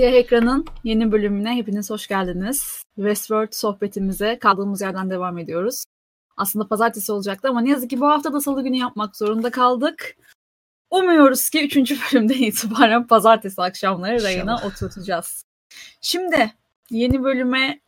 Siyah 0.00 0.12
Ekran'ın 0.12 0.66
yeni 0.84 1.12
bölümüne 1.12 1.56
hepiniz 1.56 1.90
hoş 1.90 2.06
geldiniz. 2.06 2.82
Westworld 2.96 3.52
sohbetimize 3.52 4.38
kaldığımız 4.38 4.80
yerden 4.80 5.10
devam 5.10 5.38
ediyoruz. 5.38 5.84
Aslında 6.36 6.68
pazartesi 6.68 7.12
olacaktı 7.12 7.48
ama 7.48 7.60
ne 7.60 7.70
yazık 7.70 7.90
ki 7.90 8.00
bu 8.00 8.08
hafta 8.08 8.32
da 8.32 8.40
salı 8.40 8.62
günü 8.62 8.76
yapmak 8.76 9.16
zorunda 9.16 9.50
kaldık. 9.50 10.16
Umuyoruz 10.90 11.50
ki 11.50 11.64
3. 11.64 11.76
bölümden 12.12 12.34
itibaren 12.34 13.06
pazartesi 13.06 13.62
akşamları 13.62 14.22
rayına 14.22 14.56
oturtacağız. 14.66 15.44
Şimdi 16.00 16.52
yeni 16.90 17.22
bölüme 17.22 17.80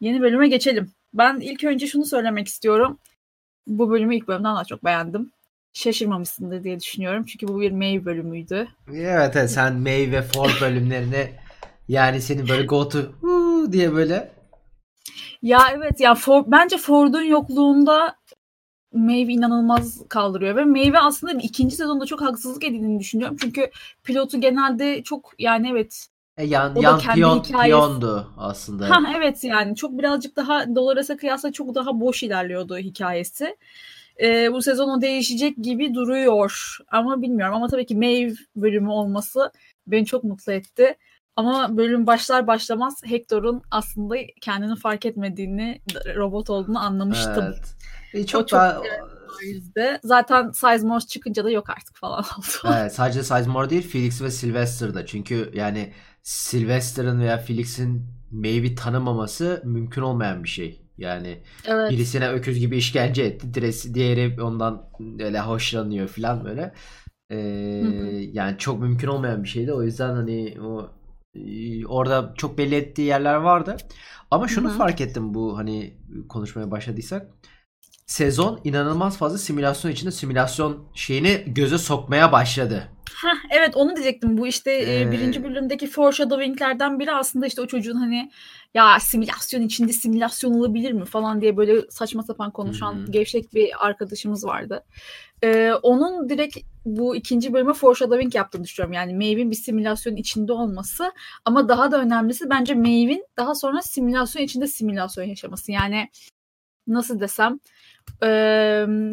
yeni 0.00 0.20
bölüme 0.20 0.48
geçelim. 0.48 0.92
Ben 1.12 1.40
ilk 1.40 1.64
önce 1.64 1.86
şunu 1.86 2.04
söylemek 2.04 2.48
istiyorum. 2.48 2.98
Bu 3.66 3.90
bölümü 3.90 4.16
ilk 4.16 4.28
bölümden 4.28 4.54
daha 4.54 4.64
çok 4.64 4.84
beğendim 4.84 5.32
şaşırmamışsındır 5.72 6.64
diye 6.64 6.80
düşünüyorum. 6.80 7.24
Çünkü 7.24 7.48
bu 7.48 7.60
bir 7.60 7.72
May 7.72 8.04
bölümüydü. 8.04 8.68
Evet, 8.88 9.36
evet 9.36 9.50
sen 9.50 9.74
May 9.74 10.12
ve 10.12 10.22
Ford 10.22 10.50
bölümlerine 10.60 11.43
yani 11.88 12.20
seni 12.20 12.48
böyle 12.48 12.66
go 12.66 12.88
to 12.88 12.98
diye 13.72 13.94
böyle. 13.94 14.32
Ya 15.42 15.60
evet 15.74 16.00
ya 16.00 16.14
Ford, 16.14 16.44
bence 16.48 16.76
Ford'un 16.76 17.22
yokluğunda 17.22 18.16
Maeve 18.92 19.32
inanılmaz 19.32 20.08
kaldırıyor 20.08 20.56
ve 20.56 20.64
Maeve 20.64 20.98
aslında 20.98 21.32
ikinci 21.32 21.76
sezonda 21.76 22.06
çok 22.06 22.22
haksızlık 22.22 22.64
edildiğini 22.64 23.00
düşünüyorum. 23.00 23.36
Çünkü 23.40 23.70
pilotu 24.04 24.40
genelde 24.40 25.02
çok 25.02 25.32
yani 25.38 25.68
evet 25.70 26.06
e, 26.36 26.44
yan, 26.44 26.76
o 26.76 26.82
yan 26.82 27.00
piyon, 27.00 27.42
piyondu 27.42 28.32
aslında. 28.36 28.90
Ha, 28.90 29.00
evet 29.16 29.44
yani 29.44 29.76
çok 29.76 29.98
birazcık 29.98 30.36
daha 30.36 30.74
Dolores'e 30.76 31.16
kıyasla 31.16 31.52
çok 31.52 31.74
daha 31.74 32.00
boş 32.00 32.22
ilerliyordu 32.22 32.78
hikayesi 32.78 33.56
e, 34.22 34.52
bu 34.52 34.62
sezon 34.62 34.98
o 34.98 35.00
değişecek 35.00 35.56
gibi 35.56 35.94
duruyor. 35.94 36.76
Ama 36.88 37.22
bilmiyorum 37.22 37.54
ama 37.54 37.68
tabii 37.68 37.86
ki 37.86 37.96
Maeve 37.96 38.34
bölümü 38.56 38.88
olması 38.88 39.52
beni 39.86 40.06
çok 40.06 40.24
mutlu 40.24 40.52
etti. 40.52 40.96
Ama 41.36 41.76
bölüm 41.76 42.06
başlar 42.06 42.46
başlamaz 42.46 43.02
Hector'un 43.04 43.62
aslında 43.70 44.16
kendini 44.40 44.76
fark 44.76 45.06
etmediğini, 45.06 45.80
robot 46.16 46.50
olduğunu 46.50 46.78
anlamıştım. 46.78 47.44
Evet. 47.46 47.76
E, 48.12 48.26
çok, 48.26 48.42
o 48.42 48.46
çok 48.46 48.60
daha... 48.60 48.82
yüzde. 49.42 50.00
Zaten 50.04 50.50
Sizemore 50.50 51.06
çıkınca 51.06 51.44
da 51.44 51.50
yok 51.50 51.70
artık 51.70 51.96
falan 51.96 52.24
oldu. 52.38 52.76
Evet, 52.78 52.94
sadece 52.94 53.22
Sizemore 53.22 53.70
değil 53.70 53.88
Felix 53.88 54.22
ve 54.22 54.30
Sylvester'da. 54.30 55.06
Çünkü 55.06 55.50
yani 55.54 55.92
Sylvester'ın 56.22 57.20
veya 57.20 57.38
Felix'in 57.38 58.06
Maeve'i 58.30 58.74
tanımaması 58.74 59.62
mümkün 59.64 60.02
olmayan 60.02 60.44
bir 60.44 60.48
şey. 60.48 60.80
Yani 60.98 61.42
evet. 61.66 61.90
birisine 61.90 62.28
öküz 62.28 62.58
gibi 62.58 62.76
işkence 62.76 63.22
etti. 63.22 63.54
Diresi, 63.54 63.94
diğeri 63.94 64.42
ondan 64.42 64.88
öyle 65.20 65.40
hoşlanıyor 65.40 66.08
falan 66.08 66.44
böyle. 66.44 66.74
Ee, 67.30 67.36
yani 68.32 68.58
çok 68.58 68.80
mümkün 68.80 69.08
olmayan 69.08 69.42
bir 69.42 69.48
şeydi. 69.48 69.72
O 69.72 69.82
yüzden 69.82 70.14
hani 70.14 70.56
o 70.60 70.90
orada 71.86 72.34
çok 72.36 72.58
belli 72.58 72.74
ettiği 72.74 73.02
yerler 73.02 73.34
vardı. 73.34 73.76
Ama 74.30 74.48
şunu 74.48 74.68
Hı-hı. 74.68 74.78
fark 74.78 75.00
ettim 75.00 75.34
bu 75.34 75.58
hani 75.58 75.94
konuşmaya 76.28 76.70
başladıysak. 76.70 77.28
Sezon 78.06 78.60
inanılmaz 78.64 79.18
fazla 79.18 79.38
simülasyon 79.38 79.92
içinde 79.92 80.10
simülasyon 80.10 80.84
şeyini 80.94 81.44
göze 81.46 81.78
sokmaya 81.78 82.32
başladı. 82.32 82.88
Heh, 83.22 83.36
evet 83.50 83.76
onu 83.76 83.96
diyecektim. 83.96 84.38
Bu 84.38 84.46
işte 84.46 85.00
ee... 85.00 85.12
birinci 85.12 85.44
bölümdeki 85.44 85.86
foreshadowing'lerden 85.86 86.98
biri 86.98 87.12
aslında 87.12 87.46
işte 87.46 87.62
o 87.62 87.66
çocuğun 87.66 87.96
hani 87.96 88.30
ya 88.74 89.00
simülasyon 89.00 89.62
içinde 89.62 89.92
simülasyon 89.92 90.54
olabilir 90.54 90.92
mi 90.92 91.04
falan 91.04 91.40
diye 91.40 91.56
böyle 91.56 91.90
saçma 91.90 92.22
sapan 92.22 92.50
konuşan 92.50 92.92
hmm. 92.92 93.12
gevşek 93.12 93.54
bir 93.54 93.86
arkadaşımız 93.86 94.44
vardı. 94.44 94.84
Ee, 95.42 95.72
onun 95.82 96.28
direkt 96.28 96.58
bu 96.84 97.16
ikinci 97.16 97.52
bölüme 97.52 97.72
foreshadowing 97.72 98.34
yaptığını 98.34 98.64
düşünüyorum. 98.64 98.92
Yani 98.92 99.14
Maeve'in 99.14 99.50
bir 99.50 99.56
simülasyon 99.56 100.16
içinde 100.16 100.52
olması 100.52 101.12
ama 101.44 101.68
daha 101.68 101.90
da 101.90 102.00
önemlisi 102.00 102.50
bence 102.50 102.74
Maeve'in 102.74 103.26
daha 103.36 103.54
sonra 103.54 103.82
simülasyon 103.82 104.42
içinde 104.42 104.66
simülasyon 104.66 105.24
yaşaması. 105.24 105.72
Yani 105.72 106.08
nasıl 106.86 107.20
desem 107.20 107.58
e, 108.22 108.28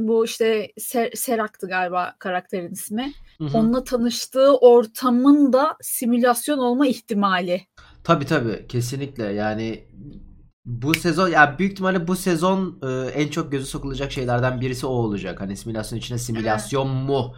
bu 0.08 0.26
işte 0.26 0.72
Ser, 0.78 1.12
Serak'tı 1.16 1.68
galiba 1.68 2.16
karakterin 2.20 2.72
ismi. 2.72 3.14
Hı 3.38 3.44
hı. 3.46 3.58
Onunla 3.58 3.84
tanıştığı 3.84 4.58
ortamın 4.58 5.54
da 5.54 5.78
simülasyon 5.82 6.58
olma 6.58 6.88
ihtimali. 6.88 7.62
Tabii 8.04 8.26
tabii 8.26 8.68
kesinlikle 8.68 9.24
yani 9.24 9.88
bu 10.66 10.94
sezon 10.94 11.28
ya 11.28 11.34
yani 11.34 11.60
büyük 11.60 11.72
ihtimalle 11.72 12.08
bu 12.08 12.16
sezon 12.16 12.80
e, 12.84 13.10
en 13.10 13.28
çok 13.28 13.52
gözü 13.52 13.66
sokulacak 13.66 14.12
şeylerden 14.12 14.62
birisi 14.62 14.86
o 14.86 14.90
olacak. 14.90 15.42
Hani 15.42 15.58
simülasyon 15.58 16.00
içine 16.00 16.18
simülasyon 16.18 16.90
mu 16.90 17.36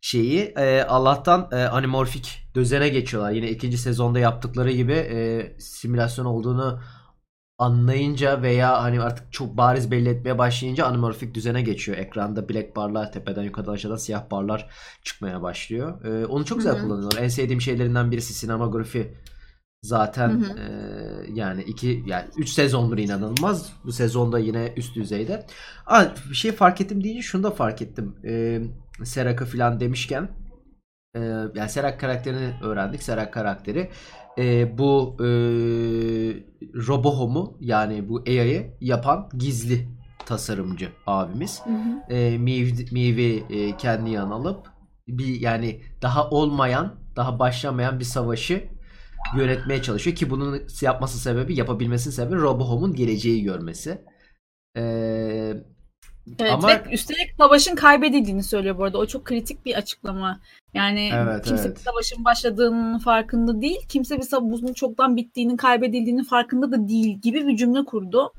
şeyi 0.00 0.40
e, 0.40 0.82
Allah'tan 0.82 1.48
e, 1.52 1.56
animorfik 1.56 2.48
düzene 2.54 2.88
geçiyorlar. 2.88 3.32
Yine 3.32 3.50
ikinci 3.50 3.78
sezonda 3.78 4.18
yaptıkları 4.18 4.72
gibi 4.72 4.92
e, 4.92 5.56
simülasyon 5.58 6.24
olduğunu 6.24 6.80
anlayınca 7.62 8.42
veya 8.42 8.82
hani 8.82 9.00
artık 9.00 9.32
çok 9.32 9.56
bariz 9.56 9.90
belli 9.90 10.08
etmeye 10.08 10.38
başlayınca 10.38 10.86
animorfik 10.86 11.34
düzene 11.34 11.62
geçiyor. 11.62 11.98
Ekranda 11.98 12.48
black 12.48 12.76
barlar 12.76 13.12
tepeden 13.12 13.42
yukarıdan 13.42 13.72
aşağıdan 13.72 13.96
siyah 13.96 14.30
barlar 14.30 14.70
çıkmaya 15.02 15.42
başlıyor. 15.42 16.04
Ee, 16.04 16.26
onu 16.26 16.44
çok 16.44 16.58
güzel 16.58 16.74
Hı-hı. 16.74 16.82
kullanıyorlar. 16.82 17.22
En 17.22 17.28
sevdiğim 17.28 17.60
şeylerinden 17.60 18.10
birisi 18.10 18.34
sinemografi. 18.34 19.14
Zaten 19.82 20.44
e, 20.58 20.64
yani 21.34 21.62
iki 21.62 22.04
yani 22.06 22.24
üç 22.36 22.48
sezondur 22.48 22.98
inanılmaz. 22.98 23.72
Bu 23.84 23.92
sezonda 23.92 24.38
yine 24.38 24.72
üst 24.76 24.96
düzeyde. 24.96 25.46
Aa, 25.86 26.04
bir 26.30 26.34
şey 26.34 26.52
fark 26.52 26.80
ettim 26.80 27.04
deyince 27.04 27.22
şunu 27.22 27.42
da 27.42 27.50
fark 27.50 27.82
ettim. 27.82 28.16
Ee, 28.24 28.62
Serak'ı 29.04 29.44
falan 29.44 29.80
demişken 29.80 30.28
e, 31.16 31.20
yani 31.54 31.68
Serak 31.68 32.00
karakterini 32.00 32.54
öğrendik. 32.62 33.02
Serak 33.02 33.32
karakteri 33.32 33.90
e, 34.38 34.78
bu 34.78 35.16
e, 35.20 35.26
Robohom'u 36.88 37.56
yani 37.60 38.08
bu 38.08 38.22
AI'yı 38.26 38.76
yapan 38.80 39.28
gizli 39.38 39.88
tasarımcı 40.26 40.88
abimiz. 41.06 41.60
Hı 41.64 41.70
hı. 41.70 42.14
E, 42.14 42.38
Mivi 42.38 43.44
e, 43.50 43.76
kendi 43.76 44.10
yanına 44.10 44.34
alıp 44.34 44.66
bir 45.08 45.40
yani 45.40 45.80
daha 46.02 46.30
olmayan, 46.30 46.94
daha 47.16 47.38
başlamayan 47.38 48.00
bir 48.00 48.04
savaşı 48.04 48.68
yönetmeye 49.36 49.82
çalışıyor 49.82 50.16
ki 50.16 50.30
bunun 50.30 50.62
yapması 50.80 51.18
sebebi, 51.18 51.58
yapabilmesinin 51.58 52.14
sebebi 52.14 52.40
Robohom'un 52.40 52.94
geleceği 52.94 53.42
görmesi. 53.42 54.04
Eee 54.76 55.64
Evet 56.38 56.52
Ama... 56.52 56.68
ve 56.68 56.82
üstelik 56.92 57.34
savaşın 57.38 57.74
kaybedildiğini 57.74 58.42
söylüyor 58.42 58.78
bu 58.78 58.84
arada. 58.84 58.98
O 58.98 59.06
çok 59.06 59.24
kritik 59.24 59.66
bir 59.66 59.74
açıklama. 59.74 60.40
Yani 60.74 61.10
evet, 61.14 61.44
kimse 61.44 61.64
evet. 61.66 61.76
bir 61.76 61.82
savaşın 61.82 62.24
başladığının 62.24 62.98
farkında 62.98 63.62
değil. 63.62 63.80
Kimse 63.88 64.16
bir 64.18 64.22
savaşın 64.22 64.72
çoktan 64.72 65.16
bittiğinin, 65.16 65.56
kaybedildiğinin 65.56 66.24
farkında 66.24 66.72
da 66.72 66.88
değil 66.88 67.20
gibi 67.20 67.46
bir 67.46 67.56
cümle 67.56 67.84
kurdu. 67.84 68.32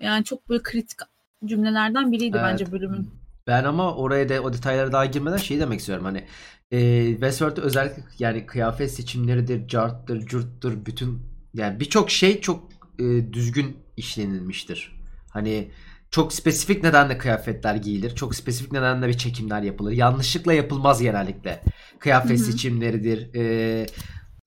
Yani 0.00 0.24
çok 0.24 0.48
böyle 0.48 0.62
kritik 0.62 0.98
cümlelerden 1.44 2.12
biriydi 2.12 2.36
evet. 2.40 2.50
bence 2.52 2.72
bölümün. 2.72 3.10
Ben 3.46 3.64
ama 3.64 3.94
oraya 3.94 4.28
da 4.28 4.42
o 4.42 4.52
detaylara 4.52 4.92
daha 4.92 5.06
girmeden 5.06 5.36
şey 5.36 5.60
demek 5.60 5.80
istiyorum. 5.80 6.04
Hani 6.04 6.24
e, 6.70 7.10
Westworld'da 7.10 7.60
özellikle 7.60 8.02
yani 8.18 8.46
kıyafet 8.46 8.90
seçimleridir, 8.90 9.68
carttır, 9.68 10.26
curttur, 10.26 10.86
bütün 10.86 11.22
yani 11.54 11.80
birçok 11.80 12.10
şey 12.10 12.40
çok 12.40 12.68
e, 12.98 13.32
düzgün 13.32 13.76
işlenilmiştir. 13.96 15.00
Hani 15.30 15.70
çok 16.12 16.32
spesifik 16.32 16.82
nedenle 16.82 17.18
kıyafetler 17.18 17.74
giyilir. 17.74 18.14
Çok 18.14 18.34
spesifik 18.34 18.72
nedenle 18.72 19.08
bir 19.08 19.18
çekimler 19.18 19.62
yapılır. 19.62 19.92
Yanlışlıkla 19.92 20.52
yapılmaz 20.52 21.02
genellikle. 21.02 21.62
Kıyafet 21.98 22.38
Hı-hı. 22.38 22.46
seçimleridir. 22.46 23.34
E, 23.34 23.86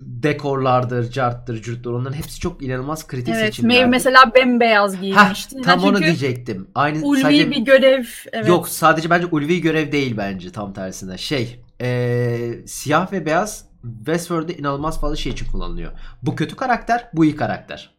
dekorlardır, 0.01 1.11
carttır, 1.11 1.61
cürttür. 1.61 1.91
Onların 1.91 2.13
hepsi 2.13 2.39
çok 2.39 2.63
inanılmaz 2.63 3.07
kritik 3.07 3.33
evet, 3.33 3.45
seçimler. 3.45 3.75
Evet. 3.75 3.87
mesela 3.89 4.33
bembeyaz 4.35 5.01
giymişti. 5.01 5.57
Heh, 5.57 5.63
tam 5.63 5.83
onu 5.83 5.99
diyecektim. 5.99 6.67
Aynı 6.75 7.05
ulvi 7.05 7.21
sadece, 7.21 7.51
bir 7.51 7.61
görev. 7.61 8.05
Evet. 8.33 8.47
Yok 8.47 8.69
sadece 8.69 9.09
bence 9.09 9.25
ulvi 9.25 9.61
görev 9.61 9.91
değil 9.91 10.17
bence 10.17 10.51
tam 10.51 10.73
tersine. 10.73 11.17
Şey 11.17 11.59
e, 11.81 12.39
siyah 12.65 13.11
ve 13.11 13.25
beyaz 13.25 13.65
Westworld'de 13.97 14.57
inanılmaz 14.57 15.01
fazla 15.01 15.15
şey 15.15 15.31
için 15.31 15.45
kullanılıyor. 15.45 15.91
Bu 16.23 16.35
kötü 16.35 16.55
karakter, 16.55 17.09
bu 17.13 17.25
iyi 17.25 17.35
karakter. 17.35 17.94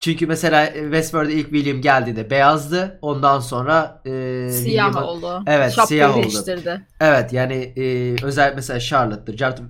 Çünkü 0.00 0.26
mesela 0.26 0.66
e, 0.66 0.82
Westworld'e 0.82 1.32
ilk 1.32 1.50
William 1.50 1.80
geldiğinde 1.80 2.30
beyazdı. 2.30 2.98
Ondan 3.02 3.40
sonra 3.40 4.02
e, 4.06 4.48
siyah 4.50 5.08
oldu. 5.08 5.42
Evet, 5.46 5.72
Şapkayı 5.72 5.88
siyah 5.88 6.16
oldu. 6.16 6.22
Değiştirdi. 6.22 6.86
Evet, 7.00 7.32
yani 7.32 7.54
e, 7.76 8.16
özel 8.24 8.54
mesela 8.54 8.80
Charlotte'dır. 8.80 9.36
Charlotte 9.36 9.62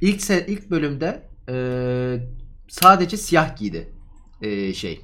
ilk 0.00 0.20
se- 0.20 0.46
ilk 0.46 0.70
bölümde 0.70 1.28
e, 1.48 1.56
sadece 2.68 3.16
siyah 3.16 3.56
giydi. 3.56 3.92
E, 4.42 4.74
şey 4.74 5.00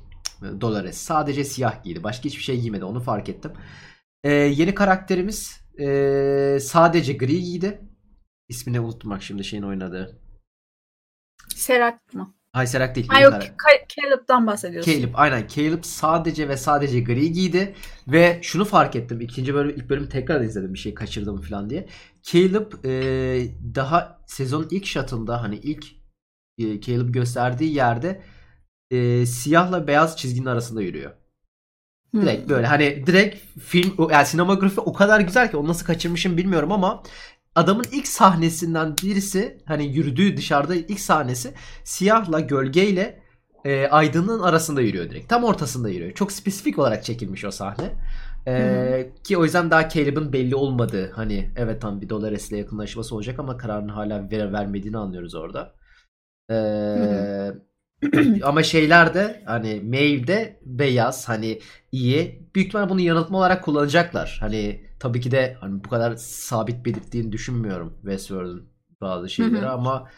Dolores 0.60 0.96
sadece 0.96 1.44
siyah 1.44 1.84
giydi. 1.84 2.02
Başka 2.02 2.24
hiçbir 2.24 2.42
şey 2.42 2.60
giymedi. 2.60 2.84
Onu 2.84 3.00
fark 3.00 3.28
ettim. 3.28 3.52
E, 4.24 4.32
yeni 4.32 4.74
karakterimiz 4.74 5.60
e, 5.80 6.58
sadece 6.62 7.12
gri 7.12 7.42
giydi. 7.42 7.80
İsmini 8.48 8.80
unuttum 8.80 9.10
bak 9.10 9.22
şimdi 9.22 9.44
şeyin 9.44 9.62
oynadığı. 9.62 10.20
Serak 11.56 12.14
mı? 12.14 12.34
Hayserak 12.52 12.94
değil. 12.94 13.08
Ha 13.08 13.20
yok 13.20 13.34
Caleb'dan 13.96 14.46
bahsediyorsun. 14.46 14.92
Caleb 14.92 15.10
aynen. 15.14 15.46
Caleb 15.46 15.84
sadece 15.84 16.48
ve 16.48 16.56
sadece 16.56 17.00
gri 17.00 17.32
giydi. 17.32 17.74
Ve 18.08 18.38
şunu 18.42 18.64
fark 18.64 18.96
ettim. 18.96 19.20
ikinci 19.20 19.54
bölüm 19.54 19.76
ilk 19.76 19.90
bölümü 19.90 20.08
tekrar 20.08 20.40
izledim 20.40 20.74
bir 20.74 20.78
şey 20.78 20.94
kaçırdım 20.94 21.40
falan 21.40 21.70
diye. 21.70 21.88
Caleb 22.22 22.84
e, 22.84 22.90
daha 23.74 24.20
sezon 24.26 24.68
ilk 24.70 24.86
shot'ında 24.86 25.42
hani 25.42 25.56
ilk 25.56 25.86
e, 26.58 26.80
Caleb 26.80 27.08
gösterdiği 27.08 27.74
yerde 27.74 28.22
e, 28.90 29.26
siyahla 29.26 29.86
beyaz 29.86 30.16
çizginin 30.16 30.46
arasında 30.46 30.82
yürüyor. 30.82 31.12
Direkt 32.14 32.48
böyle 32.48 32.66
hani 32.66 33.06
direkt 33.06 33.60
film 33.60 34.10
yani 34.10 34.26
sinemografi 34.26 34.80
o 34.80 34.92
kadar 34.92 35.20
güzel 35.20 35.50
ki 35.50 35.56
onu 35.56 35.68
nasıl 35.68 35.86
kaçırmışım 35.86 36.36
bilmiyorum 36.36 36.72
ama 36.72 37.02
adamın 37.54 37.84
ilk 37.92 38.08
sahnesinden 38.08 38.96
birisi 39.02 39.58
hani 39.64 39.86
yürüdüğü 39.86 40.36
dışarıda 40.36 40.74
ilk 40.74 41.00
sahnesi 41.00 41.54
siyahla 41.84 42.40
gölgeyle 42.40 43.22
e, 43.64 43.86
aydınlığın 43.86 44.40
arasında 44.40 44.80
yürüyor 44.80 45.10
direkt. 45.10 45.28
Tam 45.28 45.44
ortasında 45.44 45.88
yürüyor. 45.88 46.12
Çok 46.12 46.32
spesifik 46.32 46.78
olarak 46.78 47.04
çekilmiş 47.04 47.44
o 47.44 47.50
sahne. 47.50 47.90
E, 48.46 49.12
ki 49.24 49.36
o 49.36 49.44
yüzden 49.44 49.70
daha 49.70 49.88
Caleb'ın 49.88 50.32
belli 50.32 50.54
olmadığı 50.54 51.10
hani 51.12 51.50
evet 51.56 51.82
tam 51.82 52.00
bir 52.00 52.08
Dolores'le 52.08 52.52
yakınlaşması 52.52 53.14
olacak 53.14 53.38
ama 53.38 53.56
kararını 53.56 53.92
hala 53.92 54.30
ver 54.30 54.52
vermediğini 54.52 54.98
anlıyoruz 54.98 55.34
orada. 55.34 55.74
Eee 56.50 57.52
ama 58.42 58.62
şeyler 58.62 59.14
de 59.14 59.42
hani 59.46 59.80
Maeve'de 59.84 60.60
beyaz 60.62 61.28
hani 61.28 61.60
iyi. 61.92 62.48
Büyük 62.54 62.68
ihtimalle 62.68 62.88
bunu 62.90 63.00
yanıltma 63.00 63.38
olarak 63.38 63.64
kullanacaklar. 63.64 64.36
Hani 64.40 64.89
tabii 65.00 65.20
ki 65.20 65.30
de 65.30 65.56
hani 65.60 65.84
bu 65.84 65.88
kadar 65.88 66.16
sabit 66.16 66.84
belirttiğini 66.84 67.32
düşünmüyorum 67.32 67.98
Westworld'un 68.02 68.72
bazı 69.00 69.28
şeyleri 69.28 69.66
ama 69.66 70.10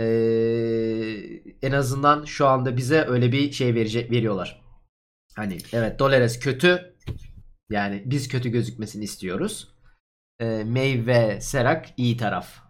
ee, 0.00 1.42
en 1.62 1.72
azından 1.72 2.24
şu 2.24 2.46
anda 2.46 2.76
bize 2.76 3.04
öyle 3.08 3.32
bir 3.32 3.52
şey 3.52 3.74
verecek 3.74 4.10
veriyorlar. 4.10 4.62
Hani 5.36 5.58
evet 5.72 5.98
Dolores 5.98 6.40
kötü. 6.40 6.94
Yani 7.70 8.02
biz 8.06 8.28
kötü 8.28 8.48
gözükmesini 8.48 9.04
istiyoruz. 9.04 9.74
E, 10.40 10.64
Maeve 10.64 11.06
ve 11.06 11.40
Serak 11.40 11.86
iyi 11.96 12.16
taraf. 12.16 12.64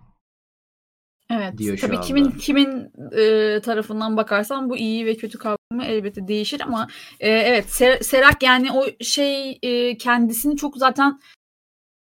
Evet. 1.30 1.58
Diyor 1.58 1.78
tabii 1.78 2.00
kimin 2.00 2.30
kimin 2.30 2.92
e, 3.16 3.60
tarafından 3.60 4.16
bakarsan 4.16 4.70
bu 4.70 4.76
iyi 4.76 5.06
ve 5.06 5.16
kötü 5.16 5.38
kavramı 5.38 5.84
elbette 5.84 6.28
değişir 6.28 6.60
ama 6.60 6.88
e, 7.20 7.30
evet 7.30 7.70
Ser, 7.70 8.00
Serak 8.00 8.42
yani 8.42 8.72
o 8.72 8.86
şey 9.00 9.58
e, 9.62 9.98
kendisini 9.98 10.56
çok 10.56 10.76
zaten 10.76 11.20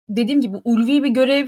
dediğim 0.09 0.41
gibi 0.41 0.57
ulvi 0.63 1.03
bir 1.03 1.09
görev 1.09 1.47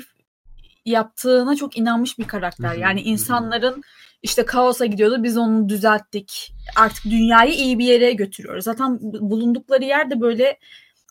yaptığına 0.85 1.55
çok 1.55 1.77
inanmış 1.77 2.19
bir 2.19 2.27
karakter. 2.27 2.75
Yani 2.75 3.01
insanların 3.01 3.83
işte 4.23 4.45
kaosa 4.45 4.85
gidiyordu 4.85 5.23
biz 5.23 5.37
onu 5.37 5.69
düzelttik. 5.69 6.53
Artık 6.75 7.05
dünyayı 7.05 7.53
iyi 7.53 7.79
bir 7.79 7.85
yere 7.85 8.13
götürüyoruz. 8.13 8.63
Zaten 8.63 8.99
bulundukları 9.01 9.83
yerde 9.83 10.21
böyle 10.21 10.57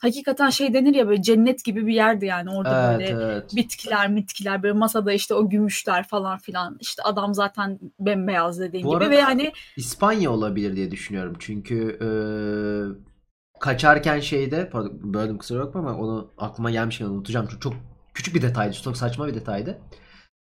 hakikaten 0.01 0.51
şey 0.51 0.75
denir 0.75 0.95
ya 0.95 1.09
böyle 1.09 1.23
cennet 1.23 1.65
gibi 1.65 1.87
bir 1.87 1.95
yerdi 1.95 2.27
yani 2.27 2.51
orada 2.51 2.93
evet, 2.93 3.13
böyle 3.13 3.25
evet. 3.25 3.57
bitkiler 3.57 4.11
mitkiler 4.11 4.63
böyle 4.63 4.75
masada 4.75 5.13
işte 5.13 5.35
o 5.35 5.49
gümüşler 5.49 6.09
falan 6.09 6.39
filan 6.39 6.77
işte 6.81 7.03
adam 7.03 7.35
zaten 7.35 7.79
bembeyaz 8.01 8.61
dediğin 8.61 8.87
Bu 8.87 9.01
gibi 9.01 9.11
ve 9.11 9.23
hani 9.23 9.53
İspanya 9.77 10.31
olabilir 10.31 10.77
diye 10.77 10.91
düşünüyorum 10.91 11.37
çünkü 11.39 11.99
e, 12.01 12.09
kaçarken 13.61 14.21
şeyde 14.21 14.71
pardon 14.71 15.15
böldüm 15.15 15.39
kusura 15.39 15.67
bakma 15.67 15.81
ama 15.81 15.99
onu 15.99 16.31
aklıma 16.39 16.71
gelmişken 16.71 17.07
unutacağım 17.07 17.47
çok, 17.47 17.63
çok 17.63 17.75
küçük 18.15 18.35
bir 18.35 18.43
detaydı 18.43 18.75
çok 18.83 18.97
saçma 18.97 19.27
bir 19.27 19.35
detaydı 19.35 19.79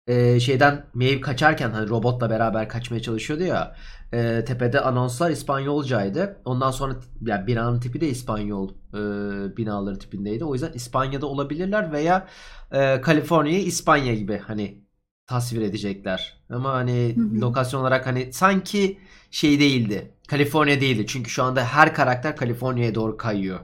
e, 0.08 0.40
şeyden 0.40 0.86
Maeve 0.94 1.20
kaçarken 1.20 1.70
hani 1.70 1.88
robotla 1.88 2.30
beraber 2.30 2.68
kaçmaya 2.68 3.02
çalışıyordu 3.02 3.42
ya 3.44 3.76
e, 4.12 4.44
tepede 4.44 4.80
anonslar 4.80 5.30
İspanyolcaydı. 5.30 6.36
Ondan 6.44 6.70
sonra 6.70 6.96
yani 7.20 7.46
binanın 7.46 7.80
tipi 7.80 8.00
de 8.00 8.08
İspanyol 8.08 8.68
e, 8.70 9.56
binaları 9.56 9.98
tipindeydi. 9.98 10.44
O 10.44 10.54
yüzden 10.54 10.72
İspanya'da 10.72 11.26
olabilirler 11.26 11.92
veya 11.92 12.26
e, 12.72 13.00
Kaliforniya'yı 13.00 13.64
İspanya 13.64 14.14
gibi 14.14 14.38
hani 14.38 14.84
tasvir 15.26 15.62
edecekler. 15.62 16.40
Ama 16.50 16.72
hani 16.72 17.16
hı 17.16 17.20
hı. 17.20 17.40
lokasyon 17.40 17.80
olarak 17.80 18.06
hani 18.06 18.32
sanki 18.32 18.98
şey 19.30 19.60
değildi. 19.60 20.14
Kaliforniya 20.28 20.80
değildi. 20.80 21.06
Çünkü 21.06 21.30
şu 21.30 21.42
anda 21.42 21.64
her 21.64 21.94
karakter 21.94 22.36
Kaliforniya'ya 22.36 22.94
doğru 22.94 23.16
kayıyor. 23.16 23.60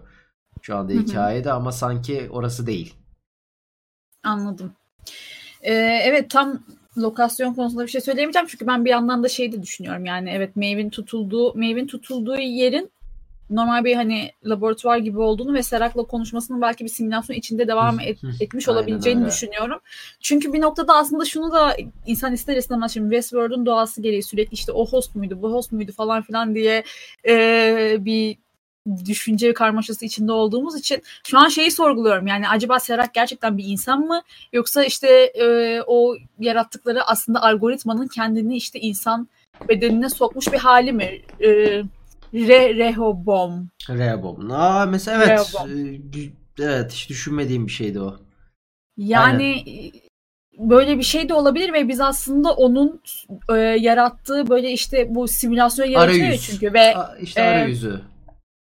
Şu 0.62 0.76
anda 0.76 0.93
hikayede 0.93 1.52
ama 1.52 1.72
sanki 1.72 2.28
orası 2.31 2.66
değil. 2.66 2.94
Anladım. 4.22 4.72
Ee, 5.62 5.72
evet 6.05 6.31
tam 6.31 6.64
lokasyon 6.99 7.55
konusunda 7.55 7.82
bir 7.82 7.90
şey 7.90 8.00
söyleyemeyeceğim 8.00 8.49
çünkü 8.49 8.66
ben 8.66 8.84
bir 8.84 8.90
yandan 8.90 9.22
da 9.22 9.28
şey 9.28 9.52
de 9.52 9.62
düşünüyorum 9.62 10.05
yani 10.05 10.31
evet 10.31 10.56
Maeve'in 10.56 10.90
tutulduğu 10.90 11.55
Maeve'in 11.55 11.87
tutulduğu 11.87 12.37
yerin 12.37 12.90
normal 13.50 13.85
bir 13.85 13.94
hani 13.94 14.31
laboratuvar 14.44 14.99
gibi 14.99 15.19
olduğunu 15.19 15.55
ve 15.55 15.62
Serak'la 15.62 16.02
konuşmasının 16.02 16.62
belki 16.62 16.85
bir 16.85 16.91
simülasyon 16.91 17.37
içinde 17.37 17.69
devam 17.69 18.00
et, 18.00 18.19
etmiş 18.41 18.69
olabileceğini 18.69 19.26
düşünüyorum. 19.26 19.81
Çünkü 20.20 20.52
bir 20.52 20.61
noktada 20.61 20.94
aslında 20.94 21.25
şunu 21.25 21.52
da 21.52 21.76
insan 22.06 22.32
ister 22.32 22.56
istemez 22.56 22.94
şimdi 22.94 23.14
Westworld'un 23.14 23.67
doğası 23.67 24.02
gereği 24.02 24.23
sürekli 24.23 24.55
işte 24.55 24.73
o 24.73 24.87
host 24.87 25.14
muydu 25.14 25.38
bu 25.43 25.52
host 25.52 25.73
muydu 25.73 25.93
falan 25.93 26.23
filan 26.23 26.55
diye 26.55 26.85
e, 27.26 27.96
bir 28.00 28.37
düşünce 29.06 29.55
karmaşası 29.55 30.05
içinde 30.05 30.32
olduğumuz 30.32 30.79
için 30.79 31.02
şu 31.26 31.38
an 31.38 31.49
şeyi 31.49 31.70
sorguluyorum. 31.70 32.26
Yani 32.26 32.49
acaba 32.49 32.81
Serhat 32.81 33.14
gerçekten 33.14 33.58
bir 33.58 33.64
insan 33.64 34.00
mı 34.00 34.23
yoksa 34.52 34.85
işte 34.85 35.08
e, 35.25 35.81
o 35.87 36.14
yarattıkları 36.38 37.05
aslında 37.05 37.43
algoritmanın 37.43 38.06
kendini 38.06 38.56
işte 38.56 38.81
insan 38.81 39.29
bedenine 39.69 40.08
sokmuş 40.08 40.52
bir 40.52 40.58
hali 40.58 40.93
mi? 40.93 41.23
E, 41.44 41.82
Re 42.35 42.75
Rehobom. 42.75 43.69
Rehobom. 43.89 44.51
Aa 44.51 44.87
mesela 44.87 45.25
evet. 45.25 45.29
Rehobom. 45.29 45.71
E, 45.71 46.65
evet 46.65 46.93
hiç 46.93 47.09
düşünmediğim 47.09 47.67
bir 47.67 47.73
şeydi 47.73 48.01
o. 48.01 48.17
Yani 48.97 49.63
Aynen. 49.67 49.93
böyle 50.59 50.99
bir 50.99 51.03
şey 51.03 51.29
de 51.29 51.35
olabilir 51.35 51.73
ve 51.73 51.89
biz 51.89 52.01
aslında 52.01 52.53
onun 52.55 53.03
e, 53.49 53.55
yarattığı 53.59 54.49
böyle 54.49 54.73
işte 54.73 55.15
bu 55.15 55.29
simülasyon 55.29 55.87
yaratıyor 55.87 56.27
arayüz. 56.27 56.47
çünkü 56.47 56.73
ve 56.73 56.95
işte 57.21 57.43
arayüzü. 57.43 58.01
E, 58.11 58.15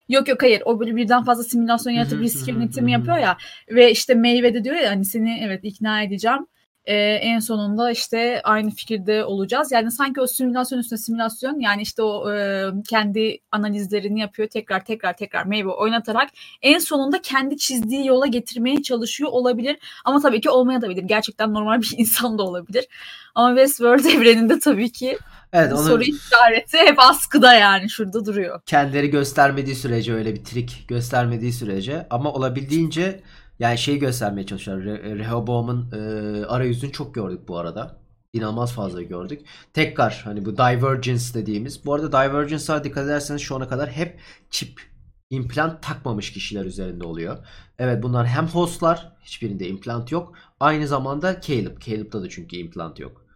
Yok 0.09 0.29
yok 0.29 0.43
hayır 0.43 0.63
o 0.65 0.81
böyle 0.81 0.97
birden 0.97 1.25
fazla 1.25 1.45
simülasyon 1.45 1.93
yaratıp 1.93 2.21
risk 2.21 2.49
yönetimi 2.49 2.93
yapıyor 2.93 3.19
ya 3.19 3.37
ve 3.71 3.91
işte 3.91 4.15
meyvede 4.15 4.65
diyor 4.65 4.77
ya 4.77 4.91
hani 4.91 5.05
seni 5.05 5.41
evet 5.45 5.61
ikna 5.63 6.03
edeceğim 6.03 6.47
ee, 6.89 6.95
en 7.23 7.39
sonunda 7.39 7.91
işte 7.91 8.41
aynı 8.45 8.71
fikirde 8.71 9.25
olacağız. 9.25 9.73
Yani 9.73 9.91
sanki 9.91 10.21
o 10.21 10.27
simülasyon 10.27 10.79
üstüne 10.79 10.99
simülasyon 10.99 11.61
yani 11.61 11.83
işte 11.83 12.03
o 12.03 12.33
e, 12.33 12.67
kendi 12.89 13.39
analizlerini 13.53 14.21
yapıyor 14.21 14.49
tekrar 14.49 14.85
tekrar 14.85 15.17
tekrar 15.17 15.45
meyve 15.45 15.69
oynatarak 15.69 16.31
en 16.63 16.79
sonunda 16.79 17.23
kendi 17.23 17.57
çizdiği 17.57 18.07
yola 18.07 18.27
getirmeye 18.27 18.83
çalışıyor 18.83 19.31
olabilir. 19.33 19.77
Ama 20.05 20.21
tabii 20.21 20.41
ki 20.41 20.51
olmaya 20.51 20.83
da 20.83 20.89
bilir. 20.89 21.03
Gerçekten 21.03 21.55
normal 21.55 21.83
bir 21.83 21.95
insan 21.99 22.39
da 22.39 22.43
olabilir. 22.43 22.87
Ama 23.35 23.49
Westworld 23.49 24.05
evreninde 24.05 24.59
tabii 24.59 24.93
ki 24.93 25.19
Evet, 25.53 25.73
onu 25.73 25.83
soru 25.83 26.03
işareti 26.03 26.79
hep 26.79 26.99
askıda 26.99 27.55
yani 27.55 27.91
şurada 27.91 28.27
duruyor. 28.27 28.61
Kendileri 28.67 29.11
göstermediği 29.11 29.77
sürece 29.77 30.15
öyle 30.15 30.35
bir 30.35 30.45
trik 30.45 30.85
göstermediği 30.89 31.53
sürece 31.53 32.07
ama 32.11 32.33
olabildiğince 32.33 33.21
yani 33.59 33.79
şey 33.79 33.99
göstermeye 33.99 34.47
çalışıyorlar. 34.47 34.87
Re- 34.87 35.19
Rehoboam'ın 35.19 35.93
e, 35.93 36.45
arayüzünü 36.47 36.93
çok 36.93 37.15
gördük 37.15 37.49
bu 37.49 37.59
arada. 37.59 37.99
İnanılmaz 38.33 38.73
fazla 38.73 39.03
gördük. 39.03 39.47
Tekrar 39.75 40.21
hani 40.25 40.45
bu 40.45 40.57
Divergence 40.57 41.35
dediğimiz. 41.35 41.85
Bu 41.87 41.95
arada 41.95 42.09
Divergence'a 42.09 42.85
dikkat 42.85 43.05
ederseniz 43.05 43.43
şu 43.43 43.57
ana 43.57 43.69
kadar 43.69 43.91
hep 43.91 44.21
çip 44.51 44.81
implant 45.31 45.83
takmamış 45.83 46.33
kişiler 46.33 46.65
üzerinde 46.65 47.05
oluyor. 47.07 47.47
Evet 47.79 48.03
bunlar 48.03 48.27
hem 48.27 48.47
hostlar 48.47 49.13
hiçbirinde 49.23 49.69
implant 49.69 50.13
yok. 50.13 50.33
Aynı 50.61 50.89
zamanda 50.89 51.41
Caleb. 51.41 51.81
Caleb'da 51.81 52.23
da 52.23 52.29
çünkü 52.29 52.57
implant 52.57 53.01
yok 53.01 53.29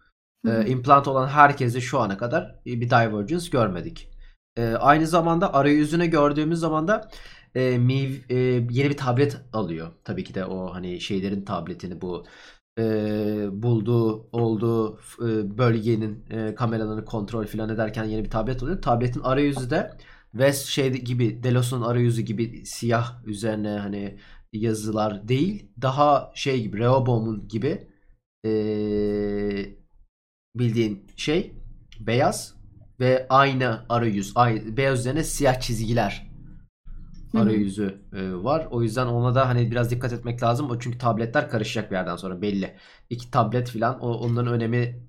e, 0.47 0.65
implant 0.65 1.07
olan 1.07 1.27
herkese 1.27 1.81
şu 1.81 1.99
ana 1.99 2.17
kadar 2.17 2.55
bir 2.65 2.89
divergence 2.89 3.49
görmedik. 3.49 4.09
E, 4.57 4.65
aynı 4.65 5.07
zamanda 5.07 5.53
arayüzüne 5.53 6.07
gördüğümüz 6.07 6.59
zaman 6.59 6.87
da 6.87 7.09
e, 7.55 7.77
Miv 7.77 8.11
e, 8.29 8.35
yeni 8.71 8.89
bir 8.89 8.97
tablet 8.97 9.37
alıyor. 9.53 9.91
Tabii 10.03 10.23
ki 10.23 10.33
de 10.33 10.45
o 10.45 10.73
hani 10.73 11.01
şeylerin 11.01 11.45
tabletini 11.45 12.01
bu 12.01 12.25
e, 12.79 12.83
bulduğu 13.51 14.29
olduğu 14.31 14.99
e, 15.19 15.57
bölgenin 15.57 16.25
e, 16.29 16.55
kameralarını 16.55 17.05
kontrol 17.05 17.45
falan 17.45 17.69
ederken 17.69 18.03
yeni 18.03 18.23
bir 18.25 18.29
tablet 18.29 18.63
alıyor. 18.63 18.81
Tabletin 18.81 19.21
arayüzü 19.21 19.69
de 19.69 19.97
West 20.31 20.65
şey 20.67 20.91
gibi 20.91 21.43
Delos'un 21.43 21.81
arayüzü 21.81 22.21
gibi 22.21 22.65
siyah 22.65 23.25
üzerine 23.25 23.69
hani 23.69 24.19
yazılar 24.53 25.27
değil. 25.27 25.71
Daha 25.81 26.31
şey 26.35 26.61
gibi 26.61 26.77
Rehoboam'un 26.77 27.47
gibi 27.47 27.87
e, 28.45 28.51
bildiğin 30.55 31.07
şey 31.15 31.53
beyaz 31.99 32.55
ve 32.99 33.27
aynı 33.29 33.85
arayüz. 33.89 34.31
Aynı, 34.35 34.77
beyaz 34.77 34.99
üzerine 34.99 35.23
siyah 35.23 35.59
çizgiler 35.59 36.32
arayüzü 37.35 38.01
e, 38.13 38.33
var. 38.33 38.67
O 38.71 38.83
yüzden 38.83 39.07
ona 39.07 39.35
da 39.35 39.47
hani 39.49 39.71
biraz 39.71 39.91
dikkat 39.91 40.13
etmek 40.13 40.43
lazım. 40.43 40.69
O 40.69 40.79
çünkü 40.79 40.97
tabletler 40.97 41.49
karışacak 41.49 41.91
bir 41.91 41.95
yerden 41.95 42.15
sonra 42.15 42.41
belli. 42.41 42.75
İki 43.09 43.31
tablet 43.31 43.69
filan 43.69 43.99
o, 43.99 44.13
onların 44.13 44.53
önemi 44.53 45.07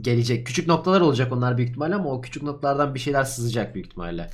gelecek. 0.00 0.46
Küçük 0.46 0.66
noktalar 0.66 1.00
olacak 1.00 1.32
onlar 1.32 1.56
büyük 1.56 1.70
ihtimalle 1.70 1.94
ama 1.94 2.10
o 2.10 2.20
küçük 2.20 2.42
noktalardan 2.42 2.94
bir 2.94 3.00
şeyler 3.00 3.24
sızacak 3.24 3.74
büyük 3.74 3.86
ihtimalle. 3.86 4.30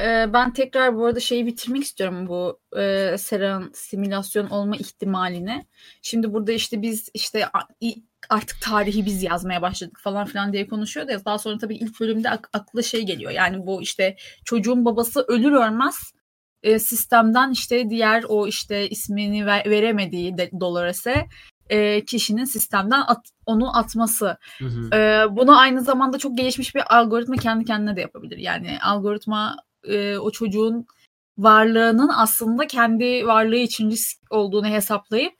Ee, 0.00 0.26
ben 0.32 0.52
tekrar 0.52 0.96
bu 0.96 1.06
arada 1.06 1.20
şeyi 1.20 1.46
bitirmek 1.46 1.82
istiyorum 1.82 2.26
bu 2.28 2.60
e, 2.78 3.16
Sera'nın 3.18 3.70
simülasyon 3.74 4.46
olma 4.46 4.76
ihtimalini. 4.76 5.66
Şimdi 6.02 6.32
burada 6.32 6.52
işte 6.52 6.82
biz 6.82 7.08
işte 7.14 7.46
artık 8.30 8.60
tarihi 8.62 9.06
biz 9.06 9.22
yazmaya 9.22 9.62
başladık 9.62 9.98
falan 10.02 10.26
filan 10.26 10.52
diye 10.52 10.68
konuşuyordu 10.68 11.12
ya. 11.12 11.24
Daha 11.24 11.38
sonra 11.38 11.58
tabii 11.58 11.76
ilk 11.76 12.00
bölümde 12.00 12.30
ak- 12.30 12.50
akla 12.52 12.82
şey 12.82 13.02
geliyor. 13.02 13.30
Yani 13.30 13.66
bu 13.66 13.82
işte 13.82 14.16
çocuğun 14.44 14.84
babası 14.84 15.24
ölür 15.28 15.52
ölmez 15.52 16.13
e, 16.64 16.78
sistemden 16.78 17.50
işte 17.50 17.90
diğer 17.90 18.24
o 18.28 18.46
işte 18.46 18.88
ismini 18.88 19.46
ver, 19.46 19.70
veremediği 19.70 20.38
de, 20.38 20.50
Dolores'e 20.60 21.26
e, 21.68 22.04
kişinin 22.04 22.44
sistemden 22.44 23.02
at, 23.06 23.26
onu 23.46 23.78
atması. 23.78 24.36
Hı 24.58 24.64
hı. 24.64 24.96
E, 24.96 25.26
bunu 25.36 25.58
aynı 25.58 25.82
zamanda 25.82 26.18
çok 26.18 26.38
gelişmiş 26.38 26.74
bir 26.74 26.96
algoritma 26.96 27.36
kendi 27.36 27.64
kendine 27.64 27.96
de 27.96 28.00
yapabilir. 28.00 28.38
Yani 28.38 28.78
algoritma 28.82 29.56
e, 29.84 30.18
o 30.18 30.30
çocuğun 30.30 30.86
varlığının 31.38 32.10
aslında 32.16 32.66
kendi 32.66 33.26
varlığı 33.26 33.56
için 33.56 33.90
risk 33.90 34.18
olduğunu 34.30 34.66
hesaplayıp 34.66 35.34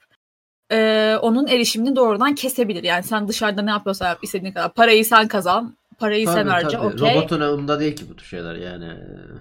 e, 0.71 1.17
onun 1.21 1.47
erişimini 1.47 1.95
doğrudan 1.95 2.35
kesebilir. 2.35 2.83
Yani 2.83 3.03
sen 3.03 3.27
dışarıda 3.27 3.61
ne 3.61 3.71
yapıyorsan 3.71 4.07
yap 4.07 4.19
istediğin 4.23 4.53
kadar 4.53 4.73
parayı 4.73 5.05
sen 5.05 5.27
kazan, 5.27 5.75
parayı 5.99 6.25
Tabii, 6.25 6.49
harca 6.49 6.69
tabii. 6.69 6.87
okey. 6.87 7.15
Robotun 7.15 7.41
umurunda 7.41 7.79
değil 7.79 7.95
ki 7.95 8.09
bu 8.09 8.15
tür 8.15 8.25
şeyler 8.25 8.55
yani. 8.55 8.93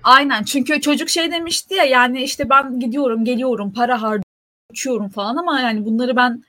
Aynen 0.03 0.43
çünkü 0.43 0.81
çocuk 0.81 1.09
şey 1.09 1.31
demişti 1.31 1.75
ya 1.75 1.85
yani 1.85 2.23
işte 2.23 2.51
ben 2.51 2.81
gidiyorum 2.81 3.25
geliyorum 3.25 3.73
para 3.73 4.03
harcıyorum 4.03 4.25
uçuyorum 4.71 5.09
falan 5.09 5.37
ama 5.37 5.61
yani 5.61 5.85
bunları 5.85 6.17
ben 6.17 6.45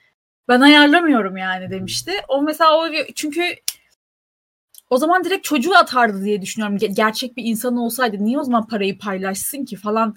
ben 0.47 0.61
ayarlamıyorum 0.61 1.37
yani 1.37 1.69
demişti. 1.69 2.11
O 2.27 2.41
mesela 2.41 2.77
o 2.77 2.87
çünkü 3.15 3.41
o 4.89 4.97
zaman 4.97 5.23
direkt 5.23 5.43
çocuğu 5.43 5.75
atardı 5.75 6.23
diye 6.23 6.41
düşünüyorum. 6.41 6.77
Ge- 6.77 6.95
gerçek 6.95 7.37
bir 7.37 7.43
insan 7.45 7.77
olsaydı 7.77 8.17
niye 8.19 8.39
o 8.39 8.43
zaman 8.43 8.67
parayı 8.67 8.97
paylaşsın 8.97 9.65
ki 9.65 9.75
falan 9.75 10.15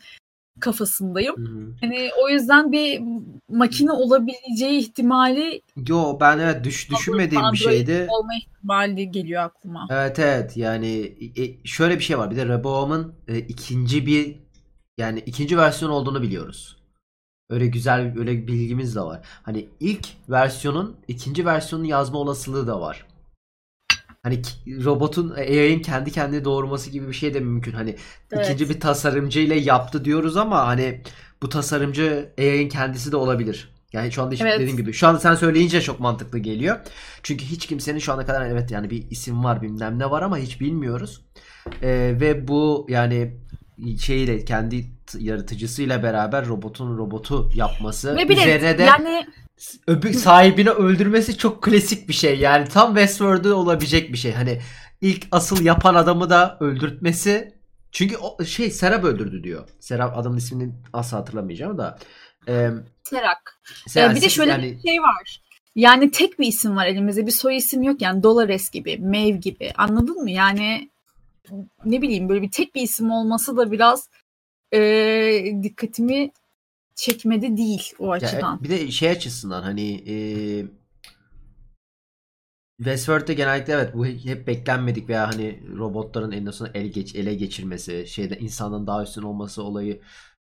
kafasındayım. 0.60 1.36
Hı 1.36 1.50
hı. 1.52 1.74
Hani 1.80 2.10
o 2.24 2.28
yüzden 2.28 2.72
bir 2.72 3.02
makine 3.48 3.92
olabileceği 3.92 4.80
ihtimali 4.80 5.62
Yo 5.88 6.18
ben 6.20 6.38
evet 6.38 6.64
düş, 6.64 6.90
düşünmediğim 6.90 7.44
bir 7.52 7.58
şeydi. 7.58 8.06
olma 8.10 8.34
ihtimali 8.34 9.10
geliyor 9.10 9.42
aklıma. 9.42 9.86
Evet 9.90 10.18
evet 10.18 10.56
yani 10.56 11.16
e, 11.36 11.66
şöyle 11.66 11.98
bir 11.98 12.04
şey 12.04 12.18
var. 12.18 12.30
Bir 12.30 12.36
de 12.36 12.46
Rehoboam'ın 12.46 13.14
e, 13.28 13.38
ikinci 13.38 14.06
bir 14.06 14.36
yani 14.98 15.22
ikinci 15.26 15.58
versiyon 15.58 15.90
olduğunu 15.90 16.22
biliyoruz. 16.22 16.76
Öyle 17.50 17.66
güzel 17.66 18.18
öyle 18.18 18.32
bir 18.32 18.46
bilgimiz 18.46 18.96
de 18.96 19.00
var. 19.00 19.20
Hani 19.42 19.68
ilk 19.80 20.08
versiyonun 20.28 20.96
ikinci 21.08 21.46
versiyonun 21.46 21.84
yazma 21.84 22.18
olasılığı 22.18 22.66
da 22.66 22.80
var. 22.80 23.06
Hani 24.22 24.42
robotun 24.84 25.30
AI'ın 25.30 25.78
kendi 25.80 26.10
kendini 26.12 26.44
doğurması 26.44 26.90
gibi 26.90 27.08
bir 27.08 27.12
şey 27.12 27.34
de 27.34 27.40
mümkün. 27.40 27.72
Hani 27.72 27.96
Evet. 28.32 28.46
ikinci 28.46 28.70
bir 28.70 28.80
tasarımcı 28.80 29.40
ile 29.40 29.54
yaptı 29.54 30.04
diyoruz 30.04 30.36
ama 30.36 30.66
hani 30.66 31.02
bu 31.42 31.48
tasarımcı 31.48 32.32
AI'ın 32.38 32.68
kendisi 32.68 33.12
de 33.12 33.16
olabilir. 33.16 33.68
Yani 33.92 34.12
şu 34.12 34.22
anda 34.22 34.34
hiç 34.34 34.40
Evet. 34.40 34.60
dediğim 34.60 34.76
gibi 34.76 34.92
şu 34.92 35.08
anda 35.08 35.20
sen 35.20 35.34
söyleyince 35.34 35.80
çok 35.80 36.00
mantıklı 36.00 36.38
geliyor. 36.38 36.76
Çünkü 37.22 37.44
hiç 37.44 37.66
kimsenin 37.66 37.98
şu 37.98 38.12
ana 38.12 38.26
kadar 38.26 38.46
evet 38.46 38.70
yani 38.70 38.90
bir 38.90 39.10
isim 39.10 39.44
var 39.44 39.62
bilmem 39.62 39.98
ne 39.98 40.10
var 40.10 40.22
ama 40.22 40.38
hiç 40.38 40.60
bilmiyoruz. 40.60 41.20
Ee, 41.82 42.16
ve 42.20 42.48
bu 42.48 42.86
yani 42.88 43.36
şeyle 44.00 44.44
kendi 44.44 44.86
yaratıcısıyla 45.18 46.02
beraber 46.02 46.46
robotun 46.46 46.98
robotu 46.98 47.50
yapması 47.54 48.16
Ve 48.16 48.28
bir 48.28 48.36
de 48.36 48.40
üzerine 48.40 48.78
de 48.78 48.82
yani 48.82 49.26
öbür 49.86 50.12
sahibini 50.12 50.70
öldürmesi 50.70 51.38
çok 51.38 51.62
klasik 51.62 52.08
bir 52.08 52.12
şey. 52.14 52.38
Yani 52.38 52.68
tam 52.68 52.88
Westworld'da 52.88 53.54
olabilecek 53.56 54.12
bir 54.12 54.18
şey. 54.18 54.32
Hani 54.32 54.60
ilk 55.00 55.26
asıl 55.32 55.64
yapan 55.64 55.94
adamı 55.94 56.30
da 56.30 56.56
öldürtmesi 56.60 57.54
çünkü 57.92 58.16
o 58.16 58.44
şey 58.44 58.70
Serap 58.70 59.04
öldürdü 59.04 59.44
diyor. 59.44 59.68
Serap 59.80 60.18
adamın 60.18 60.36
ismini 60.36 60.72
asla 60.92 61.16
hatırlamayacağım 61.18 61.78
da. 61.78 61.98
Ee, 62.48 62.70
Terak. 63.04 63.60
Serap- 63.88 64.12
Ee, 64.12 64.16
bir 64.16 64.20
de 64.22 64.28
şöyle 64.28 64.50
yani- 64.50 64.78
bir 64.84 64.88
şey 64.88 64.98
var. 65.00 65.42
Yani 65.76 66.10
tek 66.10 66.38
bir 66.38 66.46
isim 66.46 66.76
var 66.76 66.86
elimizde. 66.86 67.26
Bir 67.26 67.30
soy 67.30 67.56
isim 67.56 67.82
yok 67.82 68.02
yani 68.02 68.22
Dolores 68.22 68.70
gibi, 68.70 68.98
Maeve 68.98 69.30
gibi. 69.36 69.72
Anladın 69.76 70.22
mı? 70.22 70.30
Yani 70.30 70.90
ne 71.84 72.02
bileyim 72.02 72.28
böyle 72.28 72.42
bir 72.42 72.50
tek 72.50 72.74
bir 72.74 72.82
isim 72.82 73.10
olması 73.10 73.56
da 73.56 73.72
biraz 73.72 74.08
e, 74.74 74.80
dikkatimi 75.62 76.30
çekmedi 76.98 77.56
değil 77.56 77.92
o 77.98 78.04
Ya, 78.04 78.12
açıdan. 78.12 78.62
bir 78.62 78.68
de 78.70 78.90
şey 78.90 79.10
açısından 79.10 79.62
hani 79.62 80.04
e, 80.06 80.14
Westworld'de 82.78 83.34
genellikle 83.34 83.72
evet 83.72 83.94
bu 83.94 84.06
hep 84.06 84.46
beklenmedik 84.46 85.08
veya 85.08 85.28
hani 85.28 85.62
robotların 85.76 86.32
en 86.32 86.50
sonunda 86.50 86.78
ele, 86.78 86.88
geç, 86.88 87.14
ele 87.14 87.34
geçirmesi, 87.34 88.06
şeyde 88.08 88.38
insandan 88.38 88.86
daha 88.86 89.02
üstün 89.02 89.22
olması 89.22 89.62
olayı 89.62 90.00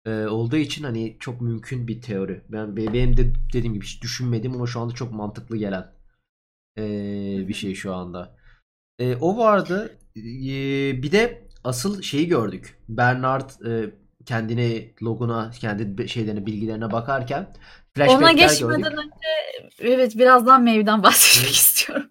e, 0.06 0.24
olduğu 0.26 0.56
için 0.56 0.84
hani 0.84 1.16
çok 1.20 1.40
mümkün 1.40 1.88
bir 1.88 2.00
teori. 2.02 2.42
Ben 2.48 2.76
be- 2.76 2.92
benim 2.92 3.16
de 3.16 3.32
dediğim 3.52 3.74
gibi 3.74 3.84
hiç 3.84 4.02
düşünmedim 4.02 4.52
ama 4.54 4.66
şu 4.66 4.80
anda 4.80 4.94
çok 4.94 5.12
mantıklı 5.12 5.56
gelen 5.56 5.92
e, 6.78 6.82
bir 7.48 7.54
şey 7.54 7.74
şu 7.74 7.94
anda. 7.94 8.36
E, 8.98 9.16
o 9.16 9.38
vardı. 9.38 9.98
E, 10.16 10.22
bir 11.02 11.12
de 11.12 11.48
asıl 11.64 12.02
şeyi 12.02 12.28
gördük. 12.28 12.78
Bernard 12.88 13.50
e, 13.66 13.90
kendini 14.26 14.94
loguna, 15.02 15.50
kendi 15.50 16.08
şeylerine, 16.08 16.46
bilgilerine 16.46 16.92
bakarken 16.92 17.48
Ona 18.08 18.32
geçmeden 18.32 18.82
gördük. 18.82 18.98
önce 18.98 19.92
evet 19.92 20.18
birazdan 20.18 20.62
Maeve'den 20.62 21.02
bahsetmek 21.02 21.54
istiyorum. 21.54 22.06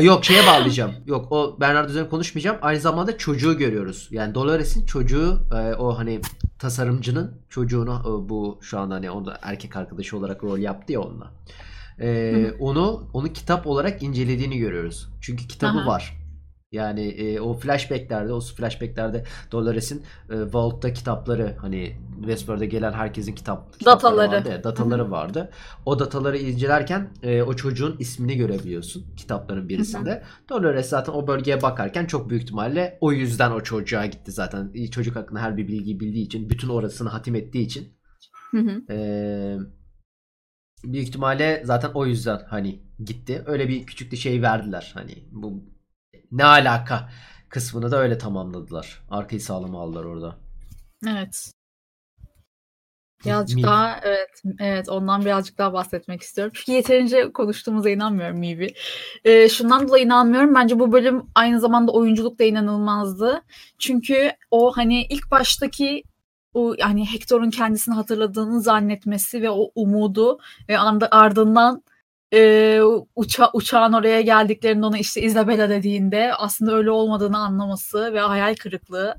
Yok 0.00 0.24
şeye 0.24 0.46
bağlayacağım. 0.46 0.92
Yok 1.06 1.32
o 1.32 1.60
Bernard 1.60 1.88
üzerine 1.88 2.08
konuşmayacağım. 2.08 2.58
Aynı 2.62 2.80
zamanda 2.80 3.18
çocuğu 3.18 3.58
görüyoruz. 3.58 4.08
Yani 4.10 4.34
Dolores'in 4.34 4.86
çocuğu 4.86 5.40
e, 5.54 5.74
o 5.74 5.98
hani 5.98 6.20
tasarımcının 6.58 7.40
çocuğunu 7.48 8.00
e, 8.00 8.28
bu 8.28 8.58
şu 8.62 8.78
anda 8.78 8.94
hani 8.94 9.10
o 9.10 9.26
da 9.26 9.38
erkek 9.42 9.76
arkadaşı 9.76 10.16
olarak 10.16 10.44
rol 10.44 10.58
yaptı 10.58 10.92
ya 10.92 11.00
onunla. 11.00 11.32
E, 12.00 12.32
hı. 12.32 12.56
onu 12.60 13.10
onu 13.12 13.32
kitap 13.32 13.66
olarak 13.66 14.02
incelediğini 14.02 14.58
görüyoruz. 14.58 15.08
Çünkü 15.20 15.46
kitabı 15.46 15.78
Aha. 15.78 15.86
var. 15.86 16.19
Yani 16.72 17.08
e, 17.08 17.40
o 17.40 17.54
flashbacklerde, 17.54 18.32
o 18.32 18.40
flashbacklerde 18.40 19.24
Dolores'in 19.52 20.02
e, 20.30 20.52
Vault'ta 20.52 20.92
kitapları 20.92 21.56
hani 21.60 21.96
Westworld'a 22.20 22.64
gelen 22.64 22.92
herkesin 22.92 23.34
kitap 23.34 23.78
kitapları 23.78 24.16
Dataları. 24.16 24.36
vardı 24.36 24.48
ya, 24.48 24.64
dataları 24.64 25.10
vardı. 25.10 25.50
O 25.86 25.98
dataları 25.98 26.38
incelerken 26.38 27.10
e, 27.22 27.42
o 27.42 27.54
çocuğun 27.54 27.96
ismini 27.98 28.36
görebiliyorsun 28.36 29.04
kitapların 29.16 29.68
birisinde. 29.68 30.22
Dolores 30.48 30.88
zaten 30.88 31.12
o 31.12 31.26
bölgeye 31.26 31.62
bakarken 31.62 32.06
çok 32.06 32.30
büyük 32.30 32.42
ihtimalle 32.42 32.98
o 33.00 33.12
yüzden 33.12 33.50
o 33.50 33.60
çocuğa 33.60 34.06
gitti 34.06 34.32
zaten. 34.32 34.72
Çocuk 34.90 35.16
hakkında 35.16 35.40
her 35.40 35.56
bir 35.56 35.68
bilgiyi 35.68 36.00
bildiği 36.00 36.24
için, 36.24 36.50
bütün 36.50 36.68
orasını 36.68 37.08
hatim 37.08 37.34
ettiği 37.34 37.62
için 37.62 37.88
e, 38.90 39.56
büyük 40.84 41.08
ihtimalle 41.08 41.62
zaten 41.64 41.90
o 41.94 42.06
yüzden 42.06 42.40
hani 42.48 42.82
gitti. 43.04 43.42
Öyle 43.46 43.68
bir 43.68 43.86
küçük 43.86 44.12
de 44.12 44.16
şey 44.16 44.42
verdiler. 44.42 44.90
Hani 44.94 45.14
bu 45.32 45.64
ne 46.32 46.44
alaka 46.44 47.10
kısmını 47.48 47.90
da 47.90 48.02
öyle 48.02 48.18
tamamladılar. 48.18 49.02
Arkayı 49.10 49.40
sağlam 49.40 49.76
aldılar 49.76 50.04
orada. 50.04 50.36
Evet. 51.08 51.52
Birazcık 53.24 53.56
Mil. 53.56 53.62
daha 53.62 54.00
evet 54.02 54.42
evet 54.58 54.88
ondan 54.88 55.24
birazcık 55.24 55.58
daha 55.58 55.72
bahsetmek 55.72 56.22
istiyorum. 56.22 56.52
Çünkü 56.56 56.72
yeterince 56.72 57.32
konuştuğumuza 57.32 57.90
inanmıyorum 57.90 58.38
Mibi. 58.38 58.74
Ee, 59.24 59.48
şundan 59.48 59.88
dolayı 59.88 60.04
inanmıyorum. 60.04 60.54
Bence 60.54 60.78
bu 60.78 60.92
bölüm 60.92 61.22
aynı 61.34 61.60
zamanda 61.60 61.92
oyunculuk 61.92 62.38
da 62.38 62.44
inanılmazdı. 62.44 63.42
Çünkü 63.78 64.32
o 64.50 64.72
hani 64.76 65.02
ilk 65.02 65.30
baştaki 65.30 66.02
o 66.54 66.74
yani 66.78 67.12
Hector'un 67.12 67.50
kendisini 67.50 67.94
hatırladığını 67.94 68.60
zannetmesi 68.60 69.42
ve 69.42 69.50
o 69.50 69.70
umudu 69.74 70.38
ve 70.68 70.78
anda- 70.78 71.08
ardından 71.10 71.82
e, 72.34 72.80
uça, 73.16 73.50
uçağın 73.52 73.92
oraya 73.92 74.20
geldiklerinde 74.20 74.86
ona 74.86 74.98
işte 74.98 75.22
Isabella 75.22 75.68
dediğinde 75.68 76.34
aslında 76.34 76.74
öyle 76.74 76.90
olmadığını 76.90 77.38
anlaması 77.38 78.14
ve 78.14 78.20
hayal 78.20 78.54
kırıklığı 78.54 79.16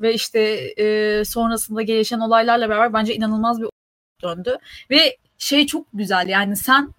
ve 0.00 0.14
işte 0.14 0.40
e, 0.76 1.24
sonrasında 1.24 1.82
gelişen 1.82 2.20
olaylarla 2.20 2.68
beraber 2.68 2.92
bence 2.92 3.14
inanılmaz 3.14 3.60
bir 3.60 3.68
döndü. 4.22 4.58
Ve 4.90 5.16
şey 5.38 5.66
çok 5.66 5.86
güzel 5.94 6.28
yani 6.28 6.56
sen 6.56 6.94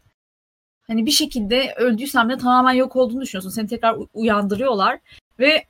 hani 0.88 1.06
bir 1.06 1.12
şekilde 1.12 1.74
öldüysen 1.78 2.30
de 2.30 2.38
tamamen 2.38 2.74
yok 2.74 2.96
olduğunu 2.96 3.22
düşünüyorsun. 3.22 3.50
Seni 3.50 3.68
tekrar 3.68 3.98
uyandırıyorlar 4.14 5.00
ve 5.40 5.66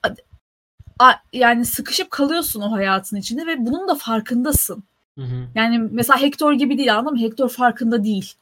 a- 0.99 1.13
yani 1.33 1.65
sıkışıp 1.65 2.11
kalıyorsun 2.11 2.61
o 2.61 2.71
hayatın 2.71 3.17
içinde 3.17 3.47
ve 3.47 3.65
bunun 3.65 3.87
da 3.87 3.95
farkındasın. 3.95 4.83
Hı 5.17 5.23
hı. 5.23 5.47
Yani 5.55 5.79
mesela 5.91 6.21
Hector 6.21 6.53
gibi 6.53 6.77
değil 6.77 6.95
anladın 6.95 7.17
mı? 7.17 7.23
Hector 7.23 7.49
farkında 7.49 8.03
değil. 8.03 8.33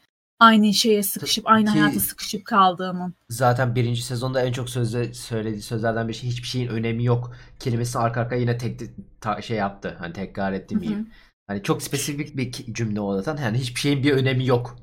Aynı 0.41 0.73
şeye 0.73 1.03
sıkışıp, 1.03 1.47
aynı 1.47 1.73
Ki- 1.73 1.79
hayata 1.79 1.99
sıkışıp 1.99 2.45
kaldığının. 2.45 3.13
Zaten 3.29 3.75
birinci 3.75 4.03
sezonda 4.03 4.41
en 4.41 4.51
çok 4.51 4.69
sözde 4.69 5.13
söylediği 5.13 5.61
sözlerden 5.61 6.07
bir 6.07 6.13
şey 6.13 6.29
hiçbir 6.29 6.47
şeyin 6.47 6.67
önemi 6.67 7.05
yok 7.05 7.31
kelimesi 7.59 7.99
arka 7.99 8.21
arkaya 8.21 8.41
yine 8.41 8.57
tek 8.57 8.79
ta- 9.21 9.41
şey 9.41 9.57
yaptı. 9.57 9.95
Hani 9.99 10.13
tekrar 10.13 10.53
etti 10.53 10.75
miyim? 10.75 11.09
Hani 11.47 11.63
çok 11.63 11.83
spesifik 11.83 12.37
bir 12.37 12.51
cümle 12.51 13.01
o 13.01 13.21
zaten. 13.21 13.43
Yani 13.43 13.57
hiçbir 13.57 13.79
şeyin 13.79 14.03
bir 14.03 14.13
önemi 14.13 14.45
yok. 14.45 14.75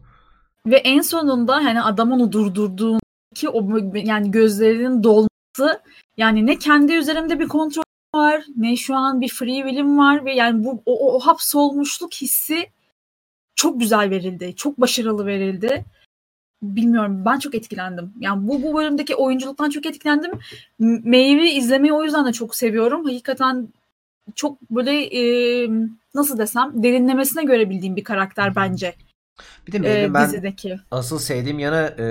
Ve 0.66 0.76
en 0.76 1.00
sonunda 1.00 1.54
hani 1.54 1.82
adam 1.82 2.12
onu 2.12 2.32
durdurduğun 2.32 3.00
ki 3.34 3.48
o 3.48 3.68
yani 3.94 4.30
gözlerinin 4.30 5.02
dolması 5.02 5.82
yani 6.16 6.46
ne 6.46 6.58
kendi 6.58 6.92
üzerimde 6.92 7.40
bir 7.40 7.48
kontrol 7.48 7.82
var 8.14 8.44
ne 8.56 8.76
şu 8.76 8.96
an 8.96 9.20
bir 9.20 9.28
free 9.28 9.62
will'im 9.62 9.98
var 9.98 10.24
ve 10.24 10.34
yani 10.34 10.64
bu 10.64 10.82
o, 10.86 10.92
o, 10.98 11.16
o 11.16 11.20
hapsolmuşluk 11.20 12.14
hissi 12.14 12.66
çok 13.58 13.80
güzel 13.80 14.10
verildi. 14.10 14.54
Çok 14.56 14.80
başarılı 14.80 15.26
verildi. 15.26 15.84
bilmiyorum 16.62 17.22
ben 17.24 17.38
çok 17.38 17.54
etkilendim. 17.54 18.12
Yani 18.20 18.48
bu 18.48 18.62
bu 18.62 18.76
bölümdeki 18.76 19.14
oyunculuktan 19.14 19.70
çok 19.70 19.86
etkilendim. 19.86 20.30
Maeve'i 20.78 21.50
izlemeyi 21.50 21.92
o 21.92 22.04
yüzden 22.04 22.26
de 22.26 22.32
çok 22.32 22.54
seviyorum. 22.54 23.04
Hakikaten 23.04 23.68
çok 24.34 24.70
böyle 24.70 24.92
e, 25.04 25.22
nasıl 26.14 26.38
desem 26.38 26.82
derinlemesine 26.82 27.44
görebildiğim 27.44 27.96
bir 27.96 28.04
karakter 28.04 28.56
bence. 28.56 28.94
Bir 29.66 29.72
de 29.72 30.04
e, 30.04 30.14
ben 30.14 30.26
dizideki. 30.26 30.80
asıl 30.90 31.18
sevdiğim 31.18 31.58
yanı 31.58 31.94
e, 31.98 32.06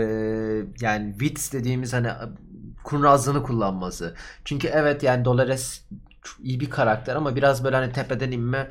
yani 0.82 1.12
wits 1.12 1.54
dediğimiz 1.54 1.94
hani 1.94 2.10
kurnazlığını 2.84 3.44
kullanması. 3.44 4.16
Çünkü 4.46 4.68
evet 4.68 5.04
yani 5.04 5.26
Dolores 5.26 5.82
iyi 6.40 6.60
bir 6.60 6.70
karakter 6.70 7.16
ama 7.16 7.36
biraz 7.36 7.64
böyle 7.64 7.76
hani 7.76 7.92
tepeden 7.92 8.32
inme 8.32 8.68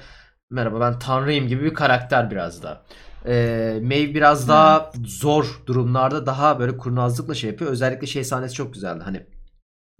merhaba 0.51 0.81
ben 0.81 0.99
tanrıyım 0.99 1.49
gibi 1.49 1.65
bir 1.65 1.75
karakter 1.75 2.31
biraz 2.31 2.63
da. 2.63 2.83
Ee, 3.27 3.79
Maeve 3.83 4.15
biraz 4.15 4.49
daha 4.49 4.93
zor 5.05 5.63
durumlarda 5.67 6.27
daha 6.27 6.59
böyle 6.59 6.77
kurnazlıkla 6.77 7.35
şey 7.35 7.51
yapıyor. 7.51 7.71
Özellikle 7.71 8.07
şey 8.07 8.25
sahnesi 8.25 8.55
çok 8.55 8.75
güzeldi. 8.75 9.03
Hani 9.05 9.27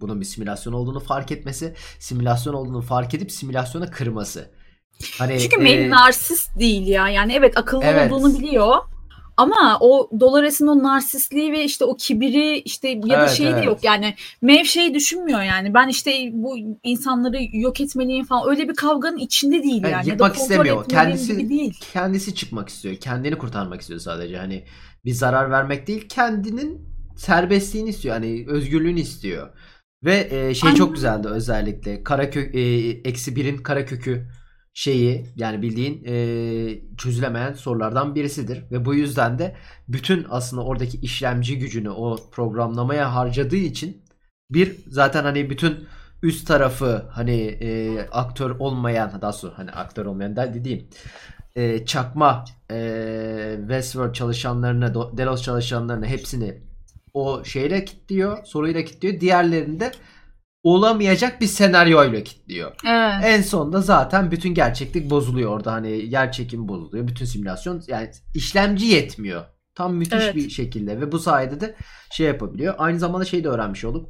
bunun 0.01 0.19
bir 0.19 0.25
simülasyon 0.25 0.73
olduğunu 0.73 0.99
fark 0.99 1.31
etmesi, 1.31 1.75
simülasyon 1.99 2.53
olduğunu 2.53 2.81
fark 2.81 3.13
edip 3.13 3.31
simülasyona 3.31 3.91
kırması. 3.91 4.51
Hani 5.17 5.39
Çünkü 5.39 5.57
Maeve 5.57 5.83
e, 5.83 5.89
narsist 5.89 6.59
değil 6.59 6.87
ya. 6.87 7.09
Yani 7.09 7.33
evet 7.33 7.57
akıllı 7.57 7.83
evet. 7.83 8.11
olduğunu 8.11 8.39
biliyor 8.39 8.75
ama 9.37 9.77
o 9.79 10.09
Dolores'in 10.19 10.67
o 10.67 10.83
narsistliği 10.83 11.51
ve 11.51 11.63
işte 11.63 11.85
o 11.85 11.97
kibiri 11.97 12.57
işte 12.57 12.89
ya 12.89 13.17
da 13.17 13.19
evet, 13.19 13.29
şeyi 13.29 13.49
evet. 13.49 13.61
de 13.61 13.65
yok 13.65 13.83
yani. 13.83 14.15
Mev 14.41 14.63
şey 14.63 14.93
düşünmüyor 14.93 15.41
yani. 15.41 15.73
Ben 15.73 15.87
işte 15.87 16.29
bu 16.33 16.57
insanları 16.83 17.37
yok 17.51 17.81
etmeliyim 17.81 18.25
falan. 18.25 18.49
Öyle 18.49 18.69
bir 18.69 18.75
kavganın 18.75 19.17
içinde 19.17 19.63
değil 19.63 19.83
yani. 19.83 19.91
yani 19.91 20.09
yıkmak 20.09 20.35
istemiyor. 20.35 20.89
Kendisi 20.89 21.49
değil. 21.49 21.79
kendisi 21.93 22.35
çıkmak 22.35 22.69
istiyor. 22.69 22.95
Kendini 22.95 23.37
kurtarmak 23.37 23.81
istiyor 23.81 23.99
sadece. 23.99 24.37
Hani 24.37 24.63
bir 25.05 25.13
zarar 25.13 25.51
vermek 25.51 25.87
değil, 25.87 26.07
kendinin 26.09 26.81
serbestliğini 27.17 27.89
istiyor. 27.89 28.15
Hani 28.15 28.45
özgürlüğünü 28.47 28.99
istiyor. 28.99 29.49
Ve 30.03 30.27
e, 30.31 30.53
şey 30.53 30.67
Aynen. 30.67 30.77
çok 30.77 30.95
güzeldi 30.95 31.27
özellikle. 31.27 32.03
Karakök 32.03 32.55
e, 32.55 32.59
eksi 32.89 33.35
birin 33.35 33.57
kara 33.57 33.85
kökü 33.85 34.27
şeyi 34.77 35.25
yani 35.35 35.61
bildiğin 35.61 36.03
e, 36.05 36.15
çözülemeyen 36.97 37.53
sorulardan 37.53 38.15
birisidir. 38.15 38.63
Ve 38.71 38.85
bu 38.85 38.95
yüzden 38.95 39.39
de 39.39 39.55
bütün 39.87 40.25
aslında 40.29 40.63
oradaki 40.63 40.97
işlemci 40.97 41.59
gücünü 41.59 41.89
o 41.89 42.17
programlamaya 42.31 43.15
harcadığı 43.15 43.55
için 43.55 44.03
bir 44.51 44.75
zaten 44.87 45.23
hani 45.23 45.49
bütün 45.49 45.87
üst 46.23 46.47
tarafı 46.47 47.05
hani 47.11 47.41
e, 47.41 47.99
aktör 48.11 48.55
olmayan 48.59 49.21
daha 49.21 49.33
sonra 49.33 49.57
hani 49.57 49.71
aktör 49.71 50.05
olmayan 50.05 50.35
da 50.35 50.53
dediğim 50.53 50.87
e, 51.55 51.85
çakma 51.85 52.45
e, 52.71 53.55
Westworld 53.59 54.13
çalışanlarını 54.13 55.17
Delos 55.17 55.41
çalışanlarını 55.41 56.05
hepsini 56.05 56.61
o 57.13 57.43
şeyle 57.43 57.85
kilitliyor 57.85 58.45
soruyla 58.45 58.85
kilitliyor. 58.85 59.19
Diğerlerinde 59.19 59.91
olamayacak 60.63 61.41
bir 61.41 61.47
senaryoyla 61.47 62.23
kilitliyor. 62.23 62.71
Evet. 62.85 63.23
En 63.23 63.41
sonunda 63.41 63.81
zaten 63.81 64.31
bütün 64.31 64.53
gerçeklik 64.53 65.09
bozuluyor 65.09 65.51
orada. 65.51 65.73
Hani 65.73 65.89
yer 65.89 66.31
çekim 66.31 66.67
bozuluyor. 66.67 67.07
Bütün 67.07 67.25
simülasyon 67.25 67.83
yani 67.87 68.11
işlemci 68.35 68.85
yetmiyor. 68.85 69.45
Tam 69.75 69.95
müthiş 69.95 70.23
evet. 70.23 70.35
bir 70.35 70.49
şekilde 70.49 71.01
ve 71.01 71.11
bu 71.11 71.19
sayede 71.19 71.61
de 71.61 71.75
şey 72.11 72.27
yapabiliyor. 72.27 72.75
Aynı 72.77 72.99
zamanda 72.99 73.25
şey 73.25 73.43
de 73.43 73.47
öğrenmiş 73.47 73.85
olduk. 73.85 74.09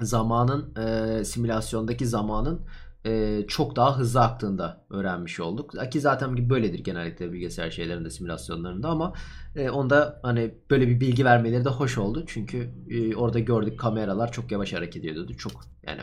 Zamanın 0.00 0.74
e, 0.76 1.24
simülasyondaki 1.24 2.06
zamanın 2.06 2.66
e, 3.06 3.42
çok 3.48 3.76
daha 3.76 3.98
hızlı 3.98 4.20
aktığında 4.20 4.84
öğrenmiş 4.90 5.40
olduk. 5.40 5.74
Ki 5.92 6.00
zaten 6.00 6.50
böyledir 6.50 6.78
genellikle 6.78 7.32
bilgisayar 7.32 7.70
şeylerinde 7.70 8.10
simülasyonlarında 8.10 8.88
ama 8.88 9.12
e, 9.56 9.70
onda 9.70 10.20
hani 10.22 10.54
böyle 10.70 10.88
bir 10.88 11.00
bilgi 11.00 11.24
vermeleri 11.24 11.64
de 11.64 11.68
hoş 11.68 11.98
oldu. 11.98 12.24
Çünkü 12.26 12.70
e, 12.90 13.16
orada 13.16 13.38
gördük 13.38 13.80
kameralar 13.80 14.32
çok 14.32 14.52
yavaş 14.52 14.72
hareket 14.72 15.04
ediyordu. 15.04 15.36
Çok 15.36 15.52
yani 15.86 16.00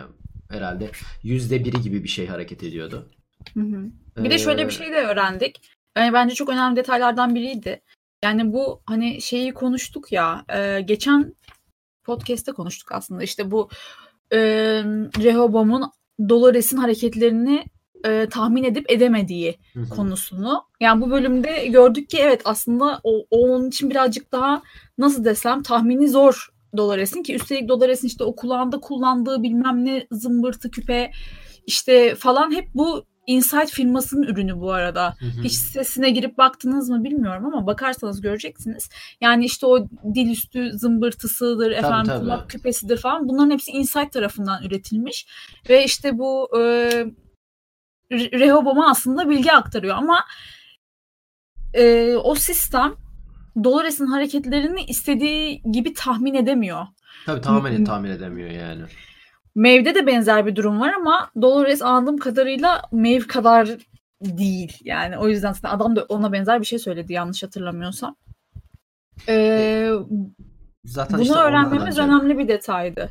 herhalde 0.50 0.89
yüzde 1.24 1.65
biri 1.65 1.81
gibi 1.81 2.03
bir 2.03 2.10
şey 2.10 2.27
hareket 2.27 2.63
ediyordu. 2.63 3.10
Hı 3.53 3.59
hı. 3.59 3.89
Bir 4.18 4.29
ee, 4.29 4.31
de 4.31 4.37
şöyle 4.37 4.66
bir 4.68 4.72
şey 4.72 4.92
de 4.92 5.03
öğrendik. 5.03 5.61
Yani 5.98 6.13
bence 6.13 6.35
çok 6.35 6.50
önemli 6.50 6.75
detaylardan 6.75 7.35
biriydi. 7.35 7.81
Yani 8.24 8.53
bu 8.53 8.81
hani 8.85 9.22
şeyi 9.22 9.53
konuştuk 9.53 10.11
ya 10.11 10.46
e, 10.50 10.81
geçen 10.81 11.35
podcast'te 12.03 12.51
konuştuk 12.51 12.92
aslında 12.92 13.24
işte 13.24 13.51
bu 13.51 13.70
e, 14.31 14.39
Rehoboam'un 15.24 15.92
Dolores'in 16.19 16.77
hareketlerini 16.77 17.65
e, 18.05 18.29
tahmin 18.29 18.63
edip 18.63 18.91
edemediği 18.91 19.57
Hı-hı. 19.73 19.89
konusunu. 19.89 20.63
Yani 20.79 21.01
bu 21.01 21.11
bölümde 21.11 21.67
gördük 21.67 22.09
ki 22.09 22.17
evet 22.21 22.41
aslında 22.45 22.99
o, 23.03 23.25
o 23.31 23.47
onun 23.49 23.67
için 23.67 23.89
birazcık 23.89 24.31
daha 24.31 24.61
nasıl 24.97 25.25
desem 25.25 25.63
tahmini 25.63 26.09
zor 26.09 26.49
Dolores'in 26.77 27.23
ki 27.23 27.35
üstelik 27.35 27.69
Dolores'in 27.69 28.07
işte 28.07 28.23
o 28.23 28.35
kulağında 28.35 28.79
kullandığı 28.79 29.43
bilmem 29.43 29.85
ne 29.85 30.07
zımbırtı 30.11 30.71
küpe 30.71 31.11
işte 31.67 32.15
falan 32.15 32.51
hep 32.51 32.67
bu 32.75 33.05
Insight 33.27 33.72
firmasının 33.72 34.24
ürünü 34.24 34.59
bu 34.59 34.72
arada. 34.72 35.16
Hı 35.20 35.25
hı. 35.25 35.44
Hiç 35.44 35.53
sesine 35.53 36.09
girip 36.09 36.38
baktınız 36.38 36.90
mı 36.90 37.03
bilmiyorum 37.03 37.46
ama 37.46 37.68
bakarsanız 37.68 38.22
göreceksiniz. 38.22 38.90
Yani 39.22 39.46
işte 39.46 39.66
o 39.66 39.88
dil 40.16 40.29
üstü 40.29 40.72
zımbırtısıdır, 40.74 41.66
tabii, 41.66 41.74
efendim 41.74 42.12
tabii. 42.14 42.20
kulak 42.20 42.50
küpesidir 42.50 42.98
falan. 42.98 43.27
Bunların 43.27 43.51
hepsi 43.51 43.72
Insight 43.72 44.12
tarafından 44.12 44.64
üretilmiş. 44.64 45.27
Ve 45.70 45.86
işte 45.86 46.18
bu 46.18 46.50
e, 46.59 46.62
Rehoboam'a 48.12 48.90
aslında 48.90 49.29
bilgi 49.29 49.51
aktarıyor 49.51 49.96
ama 49.96 50.25
e, 51.74 52.16
o 52.16 52.36
sistem 52.36 52.94
Dolores'in 53.64 54.05
hareketlerini 54.05 54.83
istediği 54.83 55.62
gibi 55.72 55.94
tahmin 55.94 56.33
edemiyor. 56.33 56.88
Tabii 57.25 57.42
tamamen 57.42 57.83
tahmin 57.83 58.09
edemiyor 58.09 58.50
yani. 58.50 58.83
Mev'de 59.55 59.96
de 59.96 60.07
benzer 60.07 60.46
bir 60.46 60.55
durum 60.55 60.79
var 60.79 60.94
ama 60.94 61.31
Dolores 61.42 61.81
anladığım 61.81 62.18
kadarıyla 62.18 62.81
Mev 62.92 63.22
kadar 63.22 63.70
değil. 64.22 64.77
Yani 64.83 65.18
o 65.18 65.27
yüzden 65.27 65.55
adam 65.63 65.96
da 65.96 66.05
ona 66.09 66.31
benzer 66.33 66.59
bir 66.59 66.66
şey 66.66 66.79
söyledi 66.79 67.13
yanlış 67.13 67.44
hatırlamıyorsam. 67.44 68.16
Ee, 69.29 69.89
Zaten 70.85 71.18
bunu 71.18 71.24
işte 71.24 71.35
öğrenmemiz 71.35 71.98
önemli 71.98 72.37
bir 72.37 72.48
detaydı. 72.48 73.09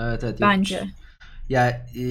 Evet 0.00 0.24
evet. 0.24 0.40
Bence. 0.40 0.84
Ya 1.48 1.68
e, 1.70 2.04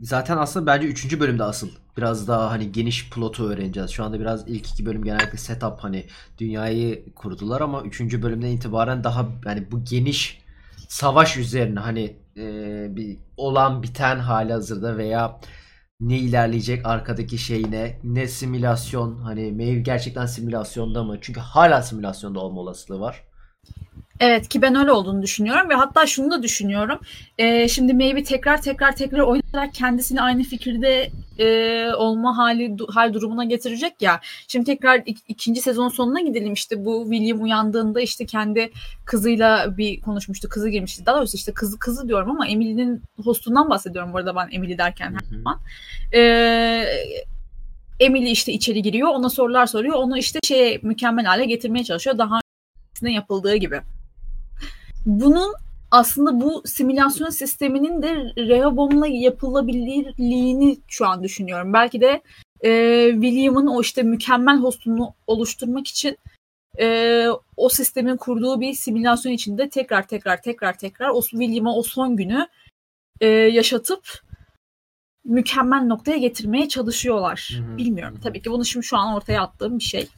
zaten 0.00 0.36
aslında 0.36 0.66
bence 0.66 0.86
3. 0.86 1.20
bölümde 1.20 1.44
asıl 1.44 1.68
biraz 1.96 2.28
daha 2.28 2.50
hani 2.50 2.72
geniş 2.72 3.10
plotu 3.10 3.48
öğreneceğiz. 3.48 3.90
Şu 3.90 4.04
anda 4.04 4.20
biraz 4.20 4.48
ilk 4.48 4.70
iki 4.70 4.86
bölüm 4.86 5.04
genellikle 5.04 5.38
setup 5.38 5.78
hani 5.80 6.06
dünyayı 6.38 7.14
kurdular 7.14 7.60
ama 7.60 7.82
3. 7.82 8.00
bölümden 8.22 8.48
itibaren 8.48 9.04
daha 9.04 9.28
yani 9.46 9.70
bu 9.70 9.84
geniş 9.84 10.42
savaş 10.88 11.36
üzerine 11.36 11.80
hani 11.80 12.16
e, 12.38 12.96
bir 12.96 13.18
olan 13.36 13.82
biten 13.82 14.18
hali 14.18 14.52
hazırda 14.52 14.96
veya 14.96 15.40
ne 16.00 16.18
ilerleyecek 16.18 16.86
arkadaki 16.86 17.38
şey 17.38 17.64
ne 18.04 18.28
simülasyon 18.28 19.16
hani 19.18 19.52
Maeve 19.52 19.80
gerçekten 19.80 20.26
simülasyonda 20.26 21.04
mı? 21.04 21.18
Çünkü 21.20 21.40
hala 21.40 21.82
simülasyonda 21.82 22.40
olma 22.40 22.60
olasılığı 22.60 23.00
var 23.00 23.27
Evet 24.20 24.48
ki 24.48 24.62
ben 24.62 24.74
öyle 24.74 24.92
olduğunu 24.92 25.22
düşünüyorum 25.22 25.70
ve 25.70 25.74
hatta 25.74 26.06
şunu 26.06 26.30
da 26.30 26.42
düşünüyorum. 26.42 26.98
Ee, 27.38 27.68
şimdi 27.68 27.94
Maybe 27.94 28.22
tekrar 28.22 28.62
tekrar 28.62 28.96
tekrar 28.96 29.18
oynayarak 29.18 29.74
kendisini 29.74 30.22
aynı 30.22 30.42
fikirde 30.42 31.10
e, 31.38 31.90
olma 31.96 32.38
hali 32.38 32.76
hal 32.88 33.14
durumuna 33.14 33.44
getirecek 33.44 34.02
ya. 34.02 34.20
Şimdi 34.48 34.66
tekrar 34.66 34.98
ik- 34.98 35.22
ikinci 35.28 35.60
sezon 35.60 35.88
sonuna 35.88 36.20
gidelim 36.20 36.52
işte 36.52 36.84
bu 36.84 37.06
William 37.10 37.42
uyandığında 37.42 38.00
işte 38.00 38.26
kendi 38.26 38.72
kızıyla 39.04 39.76
bir 39.76 40.00
konuşmuştu. 40.00 40.48
Kızı 40.48 40.68
girmişti. 40.68 41.06
Daha 41.06 41.16
doğrusu 41.16 41.36
işte 41.36 41.52
kızı 41.52 41.78
kızı 41.78 42.08
diyorum 42.08 42.30
ama 42.30 42.46
Emily'nin 42.46 43.02
hostundan 43.24 43.70
bahsediyorum 43.70 44.12
bu 44.12 44.18
arada 44.18 44.36
ben 44.36 44.48
Emily 44.52 44.78
derken 44.78 45.12
her 45.12 45.36
zaman. 45.36 45.60
Ee, 46.14 46.84
Emily 48.00 48.30
işte 48.30 48.52
içeri 48.52 48.82
giriyor. 48.82 49.08
Ona 49.08 49.28
sorular 49.28 49.66
soruyor. 49.66 49.94
Onu 49.94 50.18
işte 50.18 50.38
şey 50.44 50.78
mükemmel 50.82 51.24
hale 51.24 51.44
getirmeye 51.44 51.84
çalışıyor. 51.84 52.18
Daha 52.18 52.40
yapıldığı 53.02 53.56
gibi 53.56 53.80
bunun 55.08 55.54
aslında 55.90 56.40
bu 56.40 56.62
simülasyon 56.66 57.30
sisteminin 57.30 58.02
de 58.02 58.14
Rehoboam'la 58.36 59.06
yapılabilirliğini 59.06 60.78
şu 60.88 61.06
an 61.06 61.22
düşünüyorum. 61.22 61.72
Belki 61.72 62.00
de 62.00 62.22
e, 62.64 62.70
William'ın 63.12 63.66
o 63.66 63.80
işte 63.80 64.02
mükemmel 64.02 64.58
hostunu 64.58 65.14
oluşturmak 65.26 65.86
için 65.86 66.18
e, 66.80 67.26
o 67.56 67.68
sistemin 67.68 68.16
kurduğu 68.16 68.60
bir 68.60 68.72
simülasyon 68.72 69.32
içinde 69.32 69.68
tekrar 69.68 70.06
tekrar 70.06 70.42
tekrar 70.42 70.78
tekrar 70.78 71.08
o 71.08 71.22
William'a 71.22 71.76
o 71.76 71.82
son 71.82 72.16
günü 72.16 72.48
e, 73.20 73.26
yaşatıp 73.28 74.22
mükemmel 75.24 75.82
noktaya 75.82 76.16
getirmeye 76.18 76.68
çalışıyorlar. 76.68 77.50
Hı 77.56 77.72
hı. 77.72 77.76
Bilmiyorum. 77.76 78.20
Tabii 78.22 78.42
ki 78.42 78.50
bunu 78.50 78.64
şimdi 78.64 78.86
şu 78.86 78.96
an 78.96 79.14
ortaya 79.14 79.42
attığım 79.42 79.78
bir 79.78 79.84
şey 79.84 80.08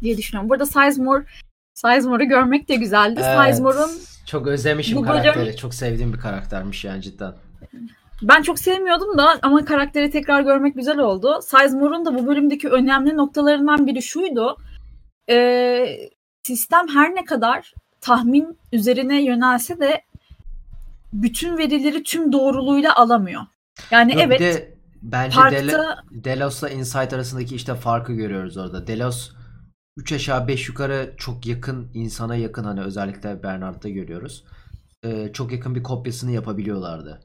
diye 0.00 0.16
düşünüyorum. 0.16 0.50
Burada 0.50 0.66
Sizemore 0.66 1.24
Sizemore'u 1.76 2.28
görmek 2.28 2.68
de 2.68 2.74
güzeldi. 2.74 3.20
Evet. 3.24 3.48
Sizemore'un 3.48 3.90
çok 4.26 4.46
özlemişim 4.46 5.02
karakteri. 5.02 5.36
Bölüm... 5.36 5.56
Çok 5.56 5.74
sevdiğim 5.74 6.12
bir 6.12 6.18
karaktermiş 6.18 6.84
yani 6.84 7.02
cidden. 7.02 7.32
Ben 8.22 8.42
çok 8.42 8.58
sevmiyordum 8.58 9.18
da 9.18 9.38
ama 9.42 9.64
karakteri 9.64 10.10
tekrar 10.10 10.40
görmek 10.40 10.74
güzel 10.74 10.98
oldu. 10.98 11.40
Sizemore'un 11.42 12.04
da 12.04 12.14
bu 12.14 12.26
bölümdeki 12.26 12.68
önemli 12.68 13.16
noktalarından 13.16 13.86
biri 13.86 14.02
şuydu. 14.02 14.56
Ee, 15.30 15.86
sistem 16.42 16.88
her 16.94 17.14
ne 17.14 17.24
kadar 17.24 17.74
tahmin 18.00 18.58
üzerine 18.72 19.22
yönelse 19.22 19.80
de 19.80 20.02
bütün 21.12 21.58
verileri 21.58 22.02
tüm 22.02 22.32
doğruluğuyla 22.32 22.96
alamıyor. 22.96 23.42
Yani 23.90 24.12
Yok, 24.12 24.22
evet 24.24 24.40
de 24.40 24.74
bence 25.02 25.36
parkta 25.36 25.98
Delos'la 26.10 26.70
Insight 26.70 27.12
arasındaki 27.12 27.54
işte 27.54 27.74
farkı 27.74 28.12
görüyoruz 28.12 28.56
orada. 28.56 28.86
Delos 28.86 29.35
3 29.96 30.12
aşağı 30.12 30.48
5 30.48 30.68
yukarı 30.68 31.14
çok 31.16 31.46
yakın 31.46 31.90
insana 31.94 32.36
yakın 32.36 32.64
hani 32.64 32.80
özellikle 32.80 33.42
Bernard'da 33.42 33.88
görüyoruz. 33.88 34.44
Ee, 35.04 35.30
çok 35.32 35.52
yakın 35.52 35.74
bir 35.74 35.82
kopyasını 35.82 36.30
yapabiliyorlardı. 36.30 37.20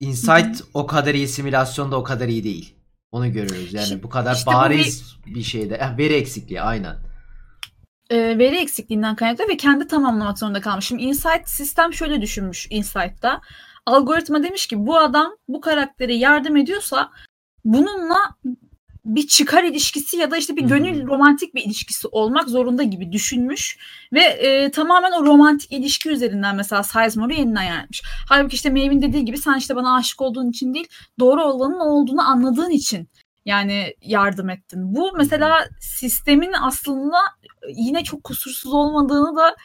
Insight 0.00 0.62
o 0.74 0.86
kadar 0.86 1.14
iyi 1.14 1.28
simülasyonda 1.28 1.96
o 1.96 2.02
kadar 2.04 2.28
iyi 2.28 2.44
değil. 2.44 2.74
Onu 3.12 3.32
görüyoruz. 3.32 3.72
Yani 3.74 3.84
İşte- 3.84 4.02
bu 4.02 4.08
kadar 4.08 4.34
işte 4.34 4.50
bu 4.50 4.54
bariz 4.54 5.16
bir 5.26 5.42
şeyde. 5.42 5.74
Eh, 5.74 5.98
veri 5.98 6.12
eksikliği 6.14 6.60
aynen. 6.62 6.96
e, 8.10 8.38
veri 8.38 8.56
eksikliğinden 8.56 9.16
kaynaklı 9.16 9.48
ve 9.48 9.56
kendi 9.56 9.86
tamamlamak 9.86 10.38
zorunda 10.38 10.60
kalmış. 10.60 10.86
Şimdi 10.86 11.02
Insight 11.02 11.48
sistem 11.48 11.92
şöyle 11.92 12.20
düşünmüş 12.22 12.66
Insight'ta. 12.70 13.40
Algoritma 13.86 14.42
demiş 14.42 14.66
ki 14.66 14.86
bu 14.86 14.98
adam 14.98 15.32
bu 15.48 15.60
karaktere 15.60 16.14
yardım 16.14 16.56
ediyorsa 16.56 17.10
bununla 17.64 18.18
bir 19.04 19.26
çıkar 19.26 19.64
ilişkisi 19.64 20.16
ya 20.16 20.30
da 20.30 20.36
işte 20.36 20.56
bir 20.56 20.62
gönül 20.62 21.06
romantik 21.06 21.54
bir 21.54 21.62
ilişkisi 21.62 22.08
olmak 22.08 22.48
zorunda 22.48 22.82
gibi 22.82 23.12
düşünmüş 23.12 23.78
ve 24.12 24.20
e, 24.20 24.70
tamamen 24.70 25.12
o 25.12 25.26
romantik 25.26 25.72
ilişki 25.72 26.10
üzerinden 26.10 26.56
mesela 26.56 26.82
Sizemore'u 26.82 27.38
yeniden 27.38 27.62
yaratmış. 27.62 28.02
Halbuki 28.28 28.54
işte 28.54 28.70
Maeve'in 28.70 29.02
dediği 29.02 29.24
gibi 29.24 29.38
sen 29.38 29.54
işte 29.54 29.76
bana 29.76 29.96
aşık 29.96 30.20
olduğun 30.20 30.50
için 30.50 30.74
değil 30.74 30.88
doğru 31.18 31.44
olanın 31.44 31.80
olduğunu 31.80 32.28
anladığın 32.28 32.70
için 32.70 33.08
yani 33.44 33.94
yardım 34.02 34.50
ettin. 34.50 34.94
Bu 34.94 35.12
mesela 35.16 35.68
sistemin 35.80 36.52
aslında 36.62 37.16
yine 37.76 38.04
çok 38.04 38.24
kusursuz 38.24 38.72
olmadığını 38.72 39.36
da 39.36 39.56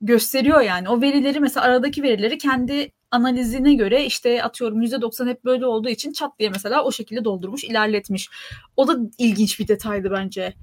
gösteriyor 0.00 0.60
yani. 0.60 0.88
O 0.88 1.00
verileri 1.00 1.40
mesela 1.40 1.66
aradaki 1.66 2.02
verileri 2.02 2.38
kendi 2.38 2.92
analizine 3.14 3.74
göre 3.74 4.04
işte 4.04 4.42
atıyorum 4.42 4.82
%90 4.82 5.28
hep 5.28 5.44
böyle 5.44 5.66
olduğu 5.66 5.88
için 5.88 6.12
çat 6.12 6.38
diye 6.38 6.50
mesela 6.50 6.84
o 6.84 6.92
şekilde 6.92 7.24
doldurmuş, 7.24 7.64
ilerletmiş. 7.64 8.30
O 8.76 8.88
da 8.88 8.96
ilginç 9.18 9.60
bir 9.60 9.68
detaydı 9.68 10.10
bence. 10.10 10.54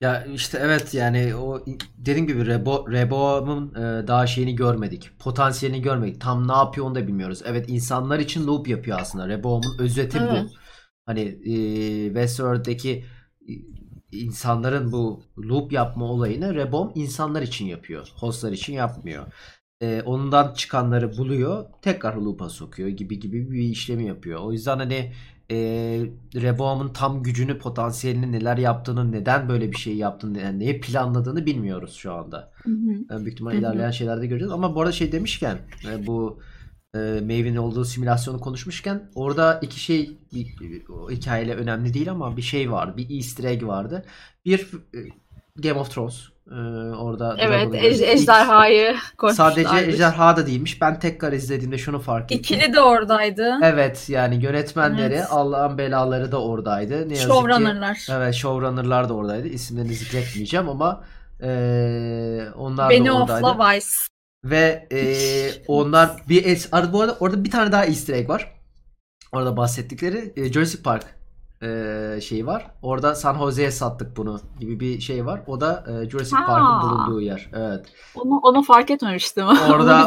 Ya 0.00 0.24
işte 0.24 0.58
evet 0.62 0.94
yani 0.94 1.34
o 1.34 1.64
dediğim 1.96 2.26
gibi 2.26 2.46
Rebo, 2.46 2.92
Rebo'nun 2.92 3.74
e, 3.74 4.06
daha 4.06 4.26
şeyini 4.26 4.56
görmedik. 4.56 5.18
Potansiyelini 5.18 5.82
görmedik. 5.82 6.20
Tam 6.20 6.48
ne 6.48 6.52
yapıyor 6.52 6.86
onu 6.86 6.94
da 6.94 7.06
bilmiyoruz. 7.06 7.42
Evet 7.46 7.64
insanlar 7.68 8.18
için 8.18 8.46
loop 8.46 8.68
yapıyor 8.68 8.98
aslında. 9.00 9.28
Rebo'nun 9.28 9.78
özeti 9.78 10.18
Evet. 10.18 10.32
bu. 10.32 10.50
Hani 11.06 11.20
e, 11.44 11.54
Westworld'deki 12.06 13.04
e, 13.48 13.52
insanların 14.12 14.92
bu 14.92 15.22
loop 15.38 15.72
yapma 15.72 16.04
olayını 16.04 16.54
Rebom 16.54 16.92
insanlar 16.94 17.42
için 17.42 17.66
yapıyor. 17.66 18.08
Hostlar 18.16 18.52
için 18.52 18.72
yapmıyor. 18.72 19.26
E, 19.80 20.02
ondan 20.02 20.54
çıkanları 20.54 21.18
buluyor. 21.18 21.64
Tekrar 21.82 22.14
loop'a 22.16 22.48
sokuyor 22.48 22.88
gibi 22.88 23.20
gibi 23.20 23.50
bir 23.50 23.62
işlemi 23.62 24.06
yapıyor. 24.06 24.40
O 24.40 24.52
yüzden 24.52 24.78
hani 24.78 25.12
e, 25.50 25.56
Reboam'ın 26.34 26.88
tam 26.92 27.22
gücünü, 27.22 27.58
potansiyelini 27.58 28.32
neler 28.32 28.56
yaptığını, 28.56 29.12
neden 29.12 29.48
böyle 29.48 29.72
bir 29.72 29.76
şey 29.76 29.96
yaptığını, 29.96 30.38
yani 30.38 30.58
neyi 30.58 30.80
planladığını 30.80 31.46
bilmiyoruz 31.46 31.94
şu 31.94 32.12
anda. 32.12 32.52
Yani 33.10 33.24
büyük 33.24 33.32
ihtimal 33.32 33.52
Hı 33.52 33.56
hı. 33.56 33.60
ilerleyen 33.60 33.90
şeylerde 33.90 34.26
göreceğiz. 34.26 34.52
Ama 34.52 34.74
bu 34.74 34.80
arada 34.80 34.92
şey 34.92 35.12
demişken 35.12 35.58
e, 35.90 36.06
bu 36.06 36.40
e, 36.94 36.98
Maeve'nin 36.98 37.56
olduğu 37.56 37.84
simülasyonu 37.84 38.40
konuşmuşken 38.40 39.10
orada 39.14 39.60
iki 39.62 39.80
şey 39.80 40.18
o 40.88 41.10
hikayeyle 41.10 41.54
önemli 41.54 41.94
değil 41.94 42.10
ama 42.10 42.36
bir 42.36 42.42
şey 42.42 42.72
vardı. 42.72 42.96
Bir 42.96 43.16
easter 43.16 43.44
egg 43.44 43.62
vardı. 43.62 44.04
Bir 44.44 44.68
e, 44.94 44.98
Game 45.56 45.80
of 45.80 45.90
Thrones 45.94 46.28
e, 46.50 46.54
orada 46.96 47.36
Evet, 47.38 47.74
ej- 47.74 48.04
ejderhayı 48.04 48.96
koymuşlardı. 49.18 49.62
Sadece 49.64 49.90
ejderha 49.90 50.36
da 50.36 50.46
değilmiş. 50.46 50.80
Ben 50.80 50.98
tekrar 50.98 51.32
izlediğimde 51.32 51.78
şunu 51.78 52.00
fark 52.00 52.24
ettim. 52.32 52.38
İkili 52.38 52.72
de 52.72 52.80
oradaydı. 52.80 53.54
Evet 53.62 54.08
yani 54.08 54.44
yönetmenleri 54.44 55.14
Evet. 55.14 55.26
Allah'ın 55.30 55.78
belaları 55.78 56.32
da 56.32 56.42
oradaydı. 56.42 56.94
Ne 57.08 57.12
yazık 57.14 57.18
ki 57.18 57.22
Showrunner'lar. 57.34 58.06
Evet 58.12 58.34
showrunner'lar 58.34 59.08
da 59.08 59.14
oradaydı. 59.14 59.48
İsimlerini 59.48 59.94
zikretmeyeceğim 59.94 60.68
ama 60.68 61.04
eee, 61.42 62.48
onlar 62.56 62.86
da 62.86 62.90
Benioff'la 62.90 63.34
oradaydı. 63.34 63.58
Weiss. 63.58 64.08
Ve 64.44 64.86
eee, 64.90 65.50
onlar 65.66 66.10
bir 66.28 66.44
es 66.44 66.68
Ar- 66.72 66.92
bu 66.92 67.00
arada 67.02 67.16
orada 67.20 67.44
bir 67.44 67.50
tane 67.50 67.72
daha 67.72 67.84
easter 67.84 68.14
egg 68.14 68.28
var. 68.28 68.52
Orada 69.32 69.56
bahsettikleri 69.56 70.32
e, 70.36 70.52
Jurassic 70.52 70.82
Park 70.82 71.04
eee 71.62 72.20
şeyi 72.20 72.46
var. 72.46 72.70
Orada 72.82 73.14
San 73.14 73.38
Jose'ye 73.38 73.70
sattık 73.70 74.16
bunu 74.16 74.40
gibi 74.60 74.80
bir 74.80 75.00
şey 75.00 75.26
var. 75.26 75.40
O 75.46 75.60
da 75.60 75.84
e, 76.04 76.10
Jurassic 76.10 76.36
Ha. 76.36 76.46
Park'ın 76.46 76.90
bulunduğu 76.90 77.20
yer. 77.20 77.50
Evet. 77.54 77.86
Onu, 78.14 78.38
onu 78.42 78.62
fark 78.62 78.90
etmemiştim. 78.90 79.46
Orada-. 79.70 80.06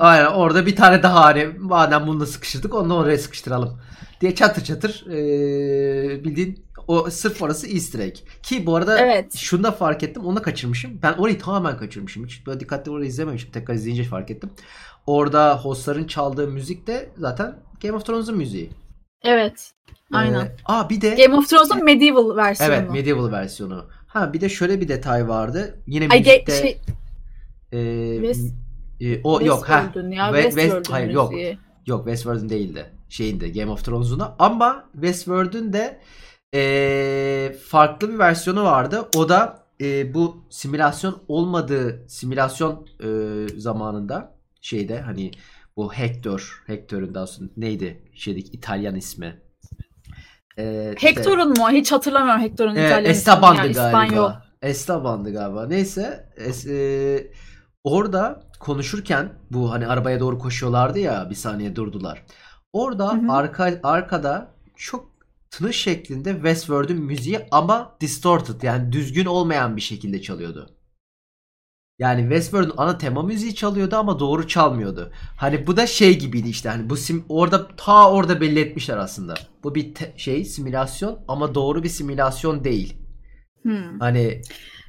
Aynen 0.00 0.26
orada 0.26 0.66
bir 0.66 0.76
tane 0.76 1.02
daha 1.02 1.24
hani 1.24 1.48
madem 1.58 2.06
bunu 2.06 2.20
da 2.20 2.26
sıkıştırdık 2.26 2.74
onu 2.74 2.96
oraya 2.96 3.18
sıkıştıralım 3.18 3.80
diye 4.20 4.34
çatır 4.34 4.64
çatır 4.64 5.04
eee, 5.08 6.24
bildiğin 6.24 6.64
o 6.88 7.10
sırf 7.10 7.42
orası 7.42 7.66
easter 7.68 7.98
egg. 7.98 8.16
Ki 8.42 8.66
bu 8.66 8.76
arada 8.76 8.98
Evet. 8.98 9.36
şunu 9.36 9.64
da 9.64 9.72
fark 9.72 10.02
ettim 10.02 10.24
onu 10.26 10.36
da 10.36 10.42
kaçırmışım. 10.42 10.90
Ben 11.02 11.12
orayı 11.12 11.38
tamamen 11.38 11.76
kaçırmışım. 11.76 12.26
Hiç 12.26 12.46
böyle 12.46 12.60
dikkatli 12.60 12.90
orayı 12.90 13.08
izlememişim. 13.08 13.50
Tekrar 13.52 13.74
izleyince 13.74 14.04
fark 14.04 14.30
ettim. 14.30 14.50
Orada 15.06 15.58
hostların 15.58 16.04
çaldığı 16.04 16.48
müzik 16.48 16.86
de 16.86 17.10
zaten 17.18 17.58
Game 17.82 17.96
of 17.96 18.06
Thrones'un 18.06 18.36
müziği. 18.36 18.70
Evet. 19.24 19.72
Aynen. 20.12 20.40
Ee, 20.44 20.56
aa 20.64 20.90
bir 20.90 21.00
de 21.00 21.10
Game 21.14 21.36
of 21.36 21.48
Thrones'un 21.48 21.84
medieval 21.84 22.36
versiyonu. 22.36 22.72
evet 22.74 22.90
medieval 22.90 23.32
versiyonu. 23.32 23.86
Ha 24.06 24.32
bir 24.32 24.40
de 24.40 24.48
şöyle 24.48 24.80
bir 24.80 24.88
detay 24.88 25.28
vardı. 25.28 25.78
Yine 25.86 26.08
Ay, 26.10 26.18
müzikte 26.18 26.52
şey, 26.62 26.78
West- 27.72 28.52
e, 29.00 29.20
o 29.24 29.40
yok 29.42 29.68
ha. 29.68 29.92
Ya. 30.10 30.30
West- 30.30 30.42
Westworld'un 30.50 30.92
hayır, 30.92 31.10
yok. 31.10 31.32
Yok 31.86 32.04
Westworld'un 32.04 32.48
değildi. 32.48 32.86
Şeyinde 33.08 33.48
Game 33.48 33.70
of 33.70 33.84
Thrones'un 33.84 34.22
ama 34.38 34.84
Westworld'un 34.92 35.72
de 35.72 36.00
eee, 36.52 37.52
farklı 37.52 38.12
bir 38.12 38.18
versiyonu 38.18 38.64
vardı. 38.64 39.08
O 39.16 39.28
da 39.28 39.62
eee, 39.80 40.10
bu 40.14 40.44
simülasyon 40.50 41.18
olmadığı 41.28 42.04
simülasyon 42.08 42.86
eee, 43.02 43.08
zamanında 43.60 44.34
şeyde 44.60 45.00
hani 45.00 45.30
bu 45.78 45.92
Hector, 45.92 46.62
Hector'un 46.66 47.14
daha 47.14 47.26
sonra 47.26 47.48
neydi 47.56 48.02
şeydeki 48.14 48.50
İtalyan 48.52 48.96
ismi. 48.96 49.42
İşte- 50.58 50.94
Hector'un 50.98 51.48
mu? 51.58 51.70
Hiç 51.70 51.92
hatırlamıyorum 51.92 52.42
Hector'un 52.42 52.76
Evet, 52.76 52.86
İtalyan 52.90 53.00
ismini 53.00 53.10
Esteban'dı 53.10 53.56
ya, 53.56 53.62
galiba. 53.72 53.86
İspanyol. 53.88 54.32
Esteban'dı 54.62 55.32
galiba. 55.32 55.66
Neyse 55.66 56.30
es- 56.36 56.72
e, 56.72 57.32
orada 57.84 58.42
konuşurken 58.60 59.32
bu 59.50 59.72
hani 59.72 59.86
arabaya 59.86 60.20
doğru 60.20 60.38
koşuyorlardı 60.38 60.98
ya 60.98 61.30
bir 61.30 61.34
saniye 61.34 61.76
durdular. 61.76 62.22
Orada 62.72 63.12
Hı 63.12 63.16
hı. 63.16 63.32
arka 63.32 63.80
arkada 63.82 64.54
çok 64.76 65.10
tını 65.50 65.72
şeklinde 65.72 66.32
Westworld'un 66.32 66.96
müziği 66.96 67.40
ama 67.50 67.96
distorted 68.00 68.62
yani 68.62 68.92
düzgün 68.92 69.26
olmayan 69.26 69.76
bir 69.76 69.80
şekilde 69.80 70.22
çalıyordu. 70.22 70.77
Yani 71.98 72.20
Westworld'un 72.20 72.74
ana 72.76 72.98
tema 72.98 73.22
müziği 73.22 73.54
çalıyordu 73.54 73.96
ama 73.96 74.18
doğru 74.18 74.48
çalmıyordu. 74.48 75.12
Hani 75.36 75.66
bu 75.66 75.76
da 75.76 75.86
şey 75.86 76.18
gibiydi 76.18 76.48
işte 76.48 76.68
hani 76.68 76.90
bu 76.90 76.96
sim 76.96 77.24
orada 77.28 77.68
ta 77.76 78.10
orada 78.10 78.40
belli 78.40 78.60
etmişler 78.60 78.96
aslında. 78.96 79.34
Bu 79.64 79.74
bir 79.74 79.94
şey 80.16 80.44
simülasyon 80.44 81.18
ama 81.28 81.54
doğru 81.54 81.82
bir 81.82 81.88
simülasyon 81.88 82.64
değil. 82.64 82.96
Hmm. 83.62 84.00
Hani 84.00 84.42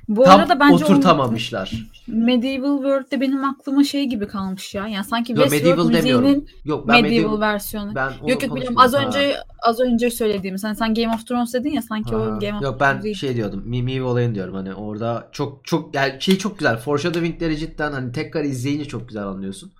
Bu 0.09 0.23
tam 0.23 0.39
arada 0.39 0.59
bence 0.59 0.85
oturtamamışlar. 0.85 1.71
Medieval 2.07 2.77
World'de 2.77 3.21
benim 3.21 3.43
aklıma 3.43 3.83
şey 3.83 4.05
gibi 4.05 4.27
kalmış 4.27 4.75
ya. 4.75 4.87
Yani 4.87 5.03
sanki 5.05 5.31
Yok 5.33 5.41
Westworld 5.43 5.89
müziğinin 5.93 6.47
Yok 6.65 6.87
ben 6.87 7.01
medieval, 7.01 7.31
medieval, 7.31 7.39
versiyonu. 7.41 7.95
ben 7.95 8.11
Yok 8.27 8.43
yok 8.43 8.55
biliyorum. 8.55 8.77
Az 8.79 8.93
Ha. 8.93 9.05
önce 9.05 9.35
az 9.63 9.79
önce 9.79 10.09
söylediğim 10.11 10.57
sen 10.57 10.73
sen 10.73 10.93
Game 10.93 11.13
of 11.15 11.27
Thrones 11.27 11.53
dedin 11.53 11.69
ya 11.71 11.81
sanki 11.81 12.09
Ha. 12.15 12.17
o 12.17 12.39
Game 12.39 12.55
of 12.57 12.61
Yok 12.63 12.79
ben 12.79 12.95
müziği. 12.95 13.15
şey 13.15 13.35
diyordum. 13.35 13.63
Mimi 13.65 14.01
olayını 14.01 14.35
diyorum. 14.35 14.53
Hani 14.55 14.73
orada 14.73 15.29
çok 15.31 15.65
çok 15.65 15.95
yani 15.95 16.13
şey 16.21 16.37
çok 16.37 16.59
güzel. 16.59 16.77
Foreshadowing'leri 16.77 17.57
cidden 17.57 17.91
hani 17.91 18.11
tekrar 18.11 18.43
izleyince 18.43 18.85
çok 18.85 19.07
güzel 19.07 19.27
anlıyorsun. 19.27 19.71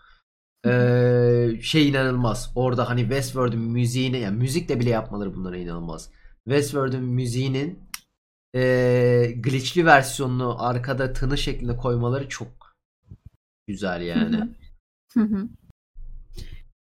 Ee, 0.65 1.47
şey 1.61 1.89
inanılmaz. 1.89 2.51
Orada 2.55 2.89
hani 2.89 3.01
Westworld'un 3.01 3.59
müziğini 3.61 4.19
yani 4.19 4.37
müzikle 4.37 4.79
bile 4.79 4.89
yapmaları 4.89 5.35
bunlara 5.35 5.57
inanılmaz. 5.57 6.09
Westworld'un 6.45 7.03
müziğinin 7.03 7.88
ee, 8.55 9.33
glitchli 9.39 9.85
versiyonunu 9.85 10.63
arkada 10.63 11.13
tını 11.13 11.38
şeklinde 11.38 11.77
koymaları 11.77 12.29
çok 12.29 12.75
güzel 13.67 14.01
yani. 14.01 14.49
Hı 15.13 15.19
hı. 15.19 15.47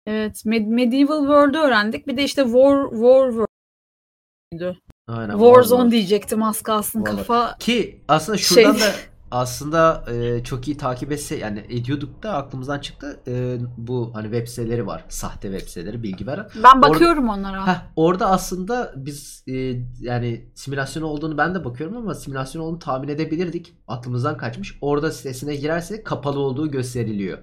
Evet, 0.07 0.37
Med- 0.47 0.67
Medieval 0.75 1.19
World'u 1.21 1.59
öğrendik. 1.59 2.07
Bir 2.07 2.17
de 2.17 2.25
işte 2.25 2.43
War 2.45 2.91
War 2.91 3.29
World'ü. 3.31 4.77
Aynen. 5.07 5.31
Warzone 5.33 5.55
Warzone. 5.55 5.91
diyecektim 5.91 6.43
az 6.43 6.63
kalsın 6.63 7.01
Vallahi. 7.03 7.17
kafa. 7.17 7.57
Ki 7.59 8.01
aslında 8.09 8.39
şuradan 8.39 8.73
Şey- 8.75 8.81
da 8.83 8.93
aslında 9.37 10.05
e, 10.13 10.45
çok 10.45 10.69
iyi 10.69 10.77
takip 10.77 11.13
etse 11.13 11.37
yani 11.37 11.65
ediyorduk 11.69 12.23
da 12.23 12.35
aklımızdan 12.35 12.79
çıktı. 12.79 13.21
E, 13.29 13.57
bu 13.77 14.11
hani 14.15 14.25
web 14.25 14.47
siteleri 14.47 14.87
var. 14.87 15.05
Sahte 15.09 15.51
web 15.51 15.69
siteleri 15.69 16.03
bilgi 16.03 16.27
veren. 16.27 16.49
Ben 16.65 16.83
bakıyorum 16.83 17.27
Or- 17.27 17.39
onlara. 17.39 17.67
Heh, 17.67 17.83
orada 17.97 18.31
aslında 18.31 18.93
biz 18.97 19.45
e, 19.49 19.53
yani 20.01 20.51
simülasyon 20.55 21.03
olduğunu 21.03 21.39
ben 21.39 21.55
de 21.55 21.65
bakıyorum 21.65 21.97
ama 21.97 22.15
simülasyon 22.15 22.63
olduğunu 22.63 22.79
tahmin 22.79 23.09
edebilirdik. 23.09 23.75
Aklımızdan 23.89 24.37
kaçmış. 24.37 24.79
Orada 24.81 25.11
sitesine 25.11 25.57
girerse 25.57 26.03
kapalı 26.03 26.41
olduğu 26.41 26.71
gösteriliyor. 26.71 27.39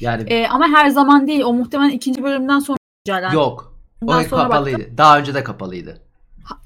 Yani 0.00 0.22
e, 0.32 0.48
ama 0.48 0.68
her 0.68 0.88
zaman 0.88 1.26
değil. 1.26 1.40
O 1.40 1.52
muhtemelen 1.52 1.90
ikinci 1.90 2.22
bölümden 2.22 2.58
sonra 2.58 2.78
güncellendi. 3.04 3.34
Yok. 3.34 3.78
O 4.02 4.06
kapalıydı. 4.30 4.78
Baktım. 4.78 4.98
Daha 4.98 5.18
önce 5.18 5.34
de 5.34 5.44
kapalıydı. 5.44 6.02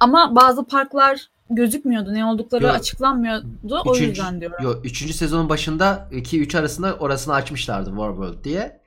Ama 0.01 0.37
bazı 0.37 0.65
parklar 0.65 1.32
gözükmüyordu. 1.51 2.15
Ne 2.15 2.25
oldukları 2.25 2.65
yok. 2.65 2.75
açıklanmıyordu. 2.75 3.47
Üçüncü, 3.65 3.89
o 3.91 3.97
yüzden 3.97 4.41
diyorum. 4.41 4.65
Yok. 4.65 4.87
Üçüncü 4.87 5.13
sezonun 5.13 5.49
başında 5.49 6.09
2-3 6.13 6.59
arasında 6.59 6.95
orasını 6.95 7.35
açmışlardı 7.35 7.91
Warworld 7.91 8.45
diye. 8.45 8.81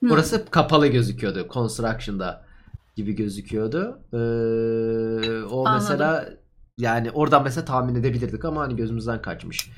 Hmm. 0.00 0.10
Orası 0.10 0.44
kapalı 0.50 0.86
gözüküyordu. 0.86 1.48
Construction'da 1.52 2.44
gibi 2.96 3.12
gözüküyordu. 3.12 4.00
Ee, 4.12 4.16
o 5.44 5.66
Anladım. 5.66 5.82
mesela 5.82 6.28
yani 6.78 7.10
oradan 7.10 7.42
mesela 7.42 7.64
tahmin 7.64 7.94
edebilirdik 7.94 8.44
ama 8.44 8.60
hani 8.60 8.76
gözümüzden 8.76 9.22
kaçmış. 9.22 9.70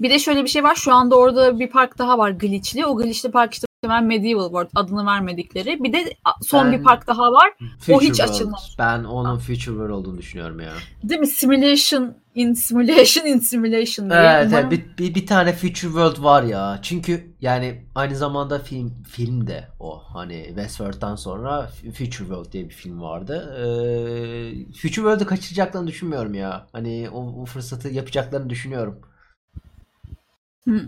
Bir 0.00 0.10
de 0.10 0.18
şöyle 0.18 0.42
bir 0.42 0.48
şey 0.48 0.64
var. 0.64 0.74
Şu 0.74 0.94
anda 0.94 1.16
orada 1.16 1.58
bir 1.58 1.70
park 1.70 1.98
daha 1.98 2.18
var 2.18 2.30
glitchli. 2.30 2.86
O 2.86 2.96
glitchli 2.96 3.30
park 3.30 3.54
işte 3.54 3.66
muhtemelen 3.86 4.04
Medieval 4.04 4.44
World 4.44 4.70
adını 4.74 5.06
vermedikleri. 5.06 5.84
Bir 5.84 5.92
de 5.92 6.14
son 6.42 6.64
ben, 6.66 6.78
bir 6.78 6.84
park 6.84 7.06
daha 7.06 7.32
var. 7.32 7.52
o 7.88 8.00
hiç 8.00 8.16
World. 8.16 8.30
açılmamış. 8.30 8.76
Ben 8.78 9.04
onun 9.04 9.38
Future 9.38 9.56
World 9.56 9.90
olduğunu 9.90 10.18
düşünüyorum 10.18 10.60
ya. 10.60 10.72
Değil 11.02 11.20
mi? 11.20 11.26
Simulation 11.26 12.14
in 12.34 12.52
Simulation 12.52 13.26
in 13.26 13.38
Simulation 13.38 14.10
diye. 14.10 14.20
Evet, 14.20 14.46
Umarım... 14.48 14.70
bir, 14.70 14.84
bir, 14.98 15.14
bir 15.14 15.26
tane 15.26 15.52
Future 15.52 15.72
World 15.72 16.22
var 16.22 16.42
ya. 16.42 16.78
Çünkü 16.82 17.34
yani 17.40 17.84
aynı 17.94 18.16
zamanda 18.16 18.58
film 18.58 18.94
film 19.10 19.46
de 19.46 19.68
o. 19.80 20.02
Hani 20.12 20.44
Westworld'dan 20.46 21.16
sonra 21.16 21.70
Future 21.84 22.26
World 22.26 22.52
diye 22.52 22.64
bir 22.64 22.74
film 22.74 23.02
vardı. 23.02 23.56
Ee, 23.58 24.72
Future 24.72 24.88
World'ı 24.88 25.26
kaçıracaklarını 25.26 25.88
düşünmüyorum 25.88 26.34
ya. 26.34 26.66
Hani 26.72 27.08
o, 27.12 27.42
o 27.42 27.44
fırsatı 27.44 27.88
yapacaklarını 27.88 28.50
düşünüyorum. 28.50 29.00
Hmm. 30.64 30.80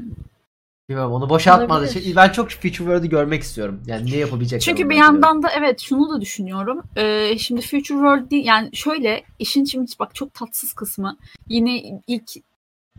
Bilmiyorum 0.88 1.12
onu 1.12 1.29
boşaltmadı. 1.29 1.88
Şey, 1.88 2.16
ben 2.16 2.29
çok 2.29 2.51
Future 2.51 2.70
World'ı 2.70 3.07
görmek 3.07 3.42
istiyorum. 3.42 3.83
Yani 3.87 4.12
ne 4.12 4.16
yapabilecekler? 4.16 4.61
Çünkü 4.61 4.90
bir 4.90 4.96
yandan 4.96 5.42
da 5.42 5.48
evet 5.59 5.81
şunu 5.81 6.11
da 6.11 6.20
düşünüyorum. 6.20 6.83
Ee, 6.96 7.38
şimdi 7.38 7.61
Future 7.61 7.83
World 7.83 8.31
değil 8.31 8.44
yani 8.44 8.77
şöyle 8.77 9.24
işin 9.38 9.64
şimdi 9.64 9.90
bak 9.98 10.14
çok 10.14 10.35
tatsız 10.35 10.72
kısmı. 10.72 11.16
Yine 11.48 12.01
ilk 12.07 12.31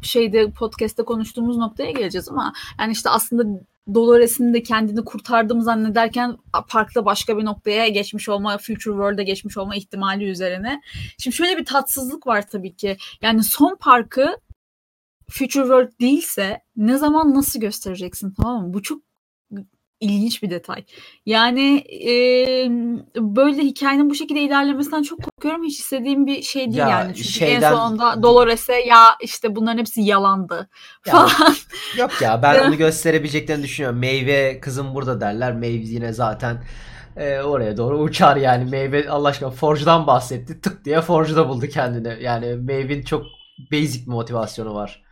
şeyde 0.01 0.51
podcast'te 0.51 1.03
konuştuğumuz 1.03 1.57
noktaya 1.57 1.91
geleceğiz 1.91 2.29
ama 2.29 2.53
yani 2.79 2.91
işte 2.91 3.09
aslında 3.09 3.59
Dolores'in 3.93 4.53
de 4.53 4.63
kendini 4.63 5.05
kurtardığımı 5.05 5.63
zannederken 5.63 6.37
parkta 6.67 7.05
başka 7.05 7.37
bir 7.37 7.45
noktaya 7.45 7.87
geçmiş 7.87 8.29
olma, 8.29 8.57
Future 8.57 8.93
World'e 8.93 9.23
geçmiş 9.23 9.57
olma 9.57 9.75
ihtimali 9.75 10.29
üzerine. 10.29 10.81
Şimdi 11.17 11.35
şöyle 11.35 11.57
bir 11.57 11.65
tatsızlık 11.65 12.27
var 12.27 12.49
tabii 12.51 12.75
ki. 12.75 12.97
Yani 13.21 13.43
son 13.43 13.75
parkı 13.75 14.35
Future 15.29 15.63
World 15.63 15.99
değilse 16.01 16.61
ne 16.75 16.97
zaman 16.97 17.35
nasıl 17.35 17.59
göstereceksin 17.59 18.33
tamam 18.41 18.67
mı? 18.67 18.73
Bu 18.73 18.81
çok 18.81 19.01
ilginç 19.99 20.43
bir 20.43 20.49
detay. 20.49 20.83
Yani 21.25 21.77
e, 22.07 22.11
böyle 23.17 23.61
hikayenin 23.61 24.09
bu 24.09 24.15
şekilde 24.15 24.41
ilerlemesinden 24.41 25.03
çok 25.03 25.23
korkuyorum. 25.23 25.63
Hiç 25.63 25.79
istediğim 25.79 26.25
bir 26.25 26.41
şey 26.41 26.65
değil 26.65 26.77
ya, 26.77 26.89
yani. 26.89 27.15
Çünkü 27.15 27.29
şeyden... 27.29 27.71
en 27.71 27.75
sonunda 27.75 28.23
Dolores'e 28.23 28.75
ya 28.75 29.15
işte 29.21 29.55
bunların 29.55 29.77
hepsi 29.77 30.01
yalandı 30.01 30.69
falan. 31.01 31.29
yok 31.97 32.21
ya 32.21 32.41
ben 32.43 32.67
onu 32.67 32.77
gösterebileceklerini 32.77 33.63
düşünüyorum. 33.63 33.99
Meyve 33.99 34.59
kızım 34.59 34.95
burada 34.95 35.21
derler. 35.21 35.55
Meyve 35.55 35.83
yine 35.83 36.13
zaten 36.13 36.63
e, 37.17 37.39
oraya 37.39 37.77
doğru 37.77 37.97
uçar 37.97 38.35
yani. 38.35 38.69
Meyve 38.69 39.09
Allah 39.09 39.27
aşkına 39.27 39.49
Forge'dan 39.49 40.07
bahsetti. 40.07 40.61
Tık 40.61 40.85
diye 40.85 41.01
Forge'da 41.01 41.49
buldu 41.49 41.67
kendini. 41.67 42.23
Yani 42.23 42.55
Maeve'in 42.55 43.03
çok 43.03 43.25
basic 43.71 44.05
bir 44.05 44.11
motivasyonu 44.11 44.73
var 44.73 45.08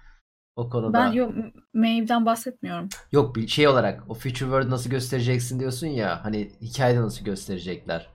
o 0.58 0.70
konuda. 0.70 0.94
Ben 0.94 1.12
yok 1.12 1.34
Maeve'den 1.74 2.26
bahsetmiyorum. 2.26 2.90
Yok 3.12 3.36
bir 3.36 3.48
şey 3.48 3.68
olarak 3.68 4.04
o 4.10 4.14
Future 4.14 4.34
World 4.34 4.70
nasıl 4.70 4.90
göstereceksin 4.90 5.60
diyorsun 5.60 5.88
ya 5.88 6.20
hani 6.24 6.52
hikayede 6.62 7.02
nasıl 7.02 7.26
gösterecekler. 7.26 8.08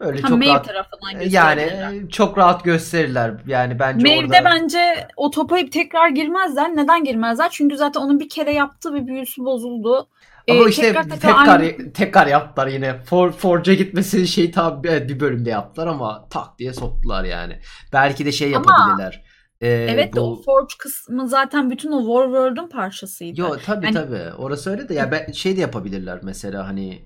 Böyle 0.00 0.20
ha, 0.20 0.28
çok 0.28 0.38
Maeve 0.38 0.50
rahat 0.50 0.64
tarafından 0.64 1.20
yani 1.30 1.70
çok 2.10 2.38
rahat 2.38 2.64
gösterirler. 2.64 3.34
Yani 3.46 3.78
bence 3.78 4.06
Maeve'de 4.06 4.36
orada... 4.38 4.44
bence 4.44 5.08
o 5.16 5.30
topa 5.30 5.56
tekrar 5.72 6.08
girmezler. 6.08 6.76
Neden 6.76 7.04
girmezler? 7.04 7.48
Çünkü 7.50 7.76
zaten 7.76 8.00
onun 8.00 8.20
bir 8.20 8.28
kere 8.28 8.52
yaptığı 8.52 8.94
bir 8.94 9.06
büyüsü 9.06 9.44
bozuldu. 9.44 10.08
Ama 10.50 10.64
ee, 10.64 10.68
işte 10.68 10.82
tekrar 10.82 11.02
tekrar, 11.02 11.18
tekrar, 11.18 11.60
aynı... 11.60 11.92
tekrar 11.92 12.26
yaptılar 12.26 12.66
yine. 12.66 12.98
For, 12.98 13.32
Forge'a 13.32 13.74
gitmesi 13.74 14.28
şey 14.28 14.50
tabi 14.50 14.88
bir 15.08 15.20
bölümde 15.20 15.50
yaptılar 15.50 15.86
ama 15.86 16.28
tak 16.28 16.58
diye 16.58 16.72
soktular 16.72 17.24
yani. 17.24 17.58
Belki 17.92 18.26
de 18.26 18.32
şey 18.32 18.50
yapabilirler. 18.50 19.22
Ama 19.22 19.27
ee, 19.60 19.68
evet 19.68 20.12
bu... 20.12 20.16
de 20.16 20.20
o 20.20 20.42
Forge 20.42 20.74
kısmı 20.78 21.28
zaten 21.28 21.70
bütün 21.70 21.92
o 21.92 21.98
Warworld'un 21.98 22.68
parçasıydı. 22.68 23.40
Yo 23.40 23.56
tabi 23.64 23.84
yani... 23.86 23.94
tabi 23.94 24.32
orası 24.38 24.70
öyle 24.70 24.88
de 24.88 24.94
ya 24.94 25.10
ben 25.12 25.32
şey 25.32 25.56
de 25.56 25.60
yapabilirler 25.60 26.20
mesela 26.22 26.68
hani 26.68 27.02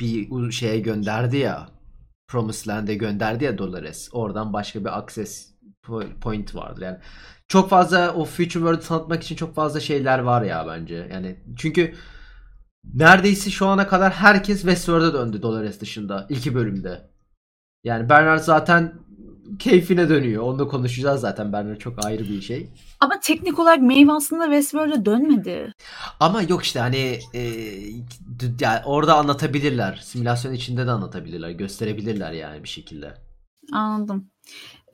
bir 0.00 0.50
şeye 0.50 0.80
gönderdi 0.80 1.36
ya 1.36 1.68
Promised 2.28 2.68
Land'e 2.68 2.94
gönderdi 2.94 3.44
ya 3.44 3.58
Dolores. 3.58 4.08
Oradan 4.12 4.52
başka 4.52 4.80
bir 4.80 4.98
access 4.98 5.54
point 6.20 6.54
vardır. 6.54 6.82
Yani 6.82 6.98
çok 7.48 7.70
fazla 7.70 8.14
o 8.14 8.24
Future 8.24 8.46
World'ı 8.46 8.80
tanıtmak 8.80 9.22
için 9.22 9.36
çok 9.36 9.54
fazla 9.54 9.80
şeyler 9.80 10.18
var 10.18 10.42
ya 10.42 10.66
bence. 10.68 11.08
Yani 11.12 11.36
çünkü 11.56 11.94
neredeyse 12.94 13.50
şu 13.50 13.66
ana 13.66 13.88
kadar 13.88 14.12
herkes 14.12 14.60
Westworld'a 14.60 15.14
döndü 15.14 15.42
Dolores 15.42 15.80
dışında 15.80 16.26
iki 16.28 16.54
bölümde. 16.54 17.10
Yani 17.84 18.08
Bernard 18.08 18.40
zaten 18.40 18.94
keyfine 19.58 20.08
dönüyor. 20.08 20.42
Onu 20.42 20.58
da 20.58 20.68
konuşacağız 20.68 21.20
zaten. 21.20 21.52
Bence 21.52 21.78
çok 21.78 22.04
ayrı 22.04 22.22
bir 22.22 22.40
şey. 22.40 22.68
Ama 23.00 23.20
teknik 23.20 23.58
olarak 23.58 23.82
Maeve 23.82 24.12
aslında 24.12 24.44
Westworld'e 24.44 25.04
dönmedi. 25.04 25.72
Ama 26.20 26.42
yok 26.42 26.64
işte 26.64 26.80
hani 26.80 27.18
e, 27.34 27.40
yani 28.60 28.80
orada 28.84 29.16
anlatabilirler. 29.16 30.00
Simülasyon 30.02 30.52
içinde 30.52 30.86
de 30.86 30.90
anlatabilirler. 30.90 31.50
Gösterebilirler 31.50 32.32
yani 32.32 32.62
bir 32.62 32.68
şekilde. 32.68 33.14
Anladım. 33.72 34.30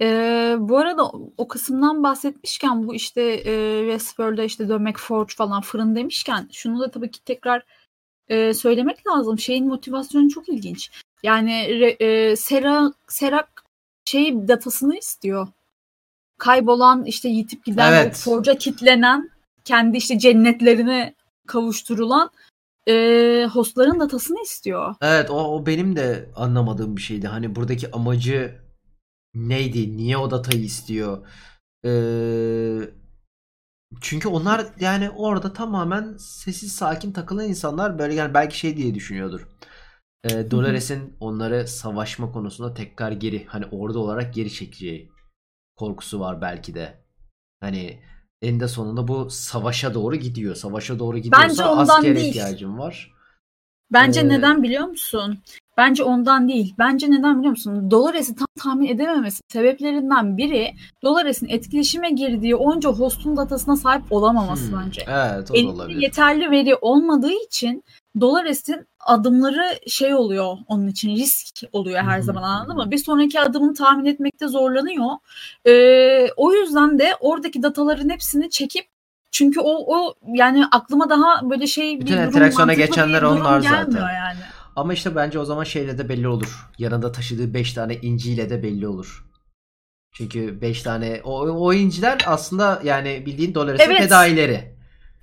Ee, 0.00 0.56
bu 0.58 0.78
arada 0.78 1.10
o 1.38 1.48
kısımdan 1.48 2.02
bahsetmişken 2.02 2.86
bu 2.86 2.94
işte 2.94 3.22
e, 3.22 3.80
Westworld'e 3.80 4.44
işte 4.44 4.68
dönmek 4.68 4.98
Forge 4.98 5.34
falan 5.36 5.60
fırın 5.60 5.96
demişken 5.96 6.48
şunu 6.52 6.80
da 6.80 6.90
tabii 6.90 7.10
ki 7.10 7.24
tekrar 7.24 7.62
e, 8.28 8.54
söylemek 8.54 9.06
lazım. 9.06 9.38
Şeyin 9.38 9.68
motivasyonu 9.68 10.28
çok 10.28 10.48
ilginç. 10.48 10.90
Yani 11.22 11.52
e, 12.00 12.36
Sera, 12.36 12.92
Serak 13.08 13.53
şey 14.04 14.48
datasını 14.48 14.98
istiyor. 14.98 15.48
Kaybolan 16.38 17.04
işte 17.04 17.28
yitip 17.28 17.64
giden 17.64 17.92
evet. 17.92 18.16
forca 18.16 18.58
kitlenen 18.58 19.30
kendi 19.64 19.96
işte 19.96 20.18
cennetlerine 20.18 21.14
kavuşturulan 21.46 22.30
e, 22.88 22.94
hostların 23.52 24.00
datasını 24.00 24.42
istiyor. 24.42 24.94
Evet 25.02 25.30
o, 25.30 25.54
o 25.54 25.66
benim 25.66 25.96
de 25.96 26.30
anlamadığım 26.36 26.96
bir 26.96 27.02
şeydi. 27.02 27.26
Hani 27.26 27.56
buradaki 27.56 27.90
amacı 27.90 28.60
neydi? 29.34 29.96
Niye 29.96 30.16
o 30.16 30.30
datayı 30.30 30.62
istiyor? 30.62 31.26
Ee, 31.84 32.90
çünkü 34.00 34.28
onlar 34.28 34.66
yani 34.80 35.10
orada 35.10 35.52
tamamen 35.52 36.16
sessiz 36.18 36.72
sakin 36.72 37.12
takılan 37.12 37.48
insanlar 37.48 37.98
böyle 37.98 38.14
yani 38.14 38.34
belki 38.34 38.58
şey 38.58 38.76
diye 38.76 38.94
düşünüyordur 38.94 39.48
e, 40.24 40.50
Dolores'in 40.50 41.16
onları 41.20 41.68
savaşma 41.68 42.32
konusunda 42.32 42.74
tekrar 42.74 43.12
geri 43.12 43.44
hani 43.44 43.64
orada 43.70 43.98
olarak 43.98 44.34
geri 44.34 44.52
çekeceği 44.52 45.12
korkusu 45.76 46.20
var 46.20 46.40
belki 46.40 46.74
de. 46.74 47.04
Hani 47.60 48.02
eninde 48.42 48.68
sonunda 48.68 49.08
bu 49.08 49.30
savaşa 49.30 49.94
doğru 49.94 50.16
gidiyor. 50.16 50.54
Savaşa 50.54 50.98
doğru 50.98 51.18
gidiyorsa 51.18 51.48
Bence 51.48 51.64
ondan 51.64 51.96
askere 51.96 52.16
değil. 52.16 52.28
ihtiyacım 52.28 52.78
var. 52.78 53.14
Bence 53.92 54.20
ee, 54.20 54.28
neden 54.28 54.62
biliyor 54.62 54.84
musun? 54.84 55.38
Bence 55.76 56.02
ondan 56.02 56.48
değil. 56.48 56.74
Bence 56.78 57.10
neden 57.10 57.38
biliyor 57.38 57.50
musun? 57.50 57.90
Dolores'i 57.90 58.34
tam 58.34 58.46
tahmin 58.58 58.88
edememesi 58.88 59.40
sebeplerinden 59.48 60.36
biri 60.36 60.74
Dolores'in 61.02 61.48
etkileşime 61.48 62.10
girdiği 62.10 62.56
onca 62.56 62.90
hostun 62.90 63.36
datasına 63.36 63.76
sahip 63.76 64.12
olamaması 64.12 64.70
hmm, 64.70 64.80
bence. 64.80 65.02
Evet 65.08 65.50
o 65.50 65.54
da 65.54 65.68
olabilir. 65.68 66.00
Yeterli 66.00 66.50
veri 66.50 66.74
olmadığı 66.74 67.32
için 67.46 67.84
Dolores'in 68.20 68.86
adımları 69.00 69.78
şey 69.86 70.14
oluyor 70.14 70.56
onun 70.68 70.86
için 70.86 71.16
risk 71.16 71.60
oluyor 71.72 72.00
her 72.00 72.20
zaman 72.20 72.42
anladın 72.42 72.76
mı? 72.76 72.90
Bir 72.90 72.98
sonraki 72.98 73.40
adımını 73.40 73.74
tahmin 73.74 74.04
etmekte 74.04 74.48
zorlanıyor. 74.48 75.10
Ee, 75.66 76.28
o 76.36 76.52
yüzden 76.52 76.98
de 76.98 77.16
oradaki 77.20 77.62
dataların 77.62 78.10
hepsini 78.10 78.50
çekip 78.50 78.86
çünkü 79.30 79.60
o 79.60 79.96
o 79.96 80.14
yani 80.34 80.66
aklıma 80.72 81.10
daha 81.10 81.50
böyle 81.50 81.66
şey 81.66 82.00
Bütün 82.00 82.28
bir 82.28 82.32
durum 82.32 82.68
geçenler 82.74 83.22
bir 83.22 83.26
onlar 83.26 83.60
zaten. 83.60 84.00
Yani. 84.00 84.38
Ama 84.76 84.94
işte 84.94 85.16
bence 85.16 85.38
o 85.38 85.44
zaman 85.44 85.64
şeyle 85.64 85.98
de 85.98 86.08
belli 86.08 86.28
olur. 86.28 86.70
Yanında 86.78 87.12
taşıdığı 87.12 87.54
5 87.54 87.72
tane 87.72 87.96
inciyle 87.96 88.50
de 88.50 88.62
belli 88.62 88.88
olur. 88.88 89.24
Çünkü 90.12 90.60
5 90.60 90.82
tane 90.82 91.20
o 91.24 91.64
oyuncular 91.66 92.18
aslında 92.26 92.80
yani 92.84 93.26
bildiğin 93.26 93.54
Dolores'in 93.54 93.84
Evet. 93.84 93.98
fedaileri. 93.98 94.73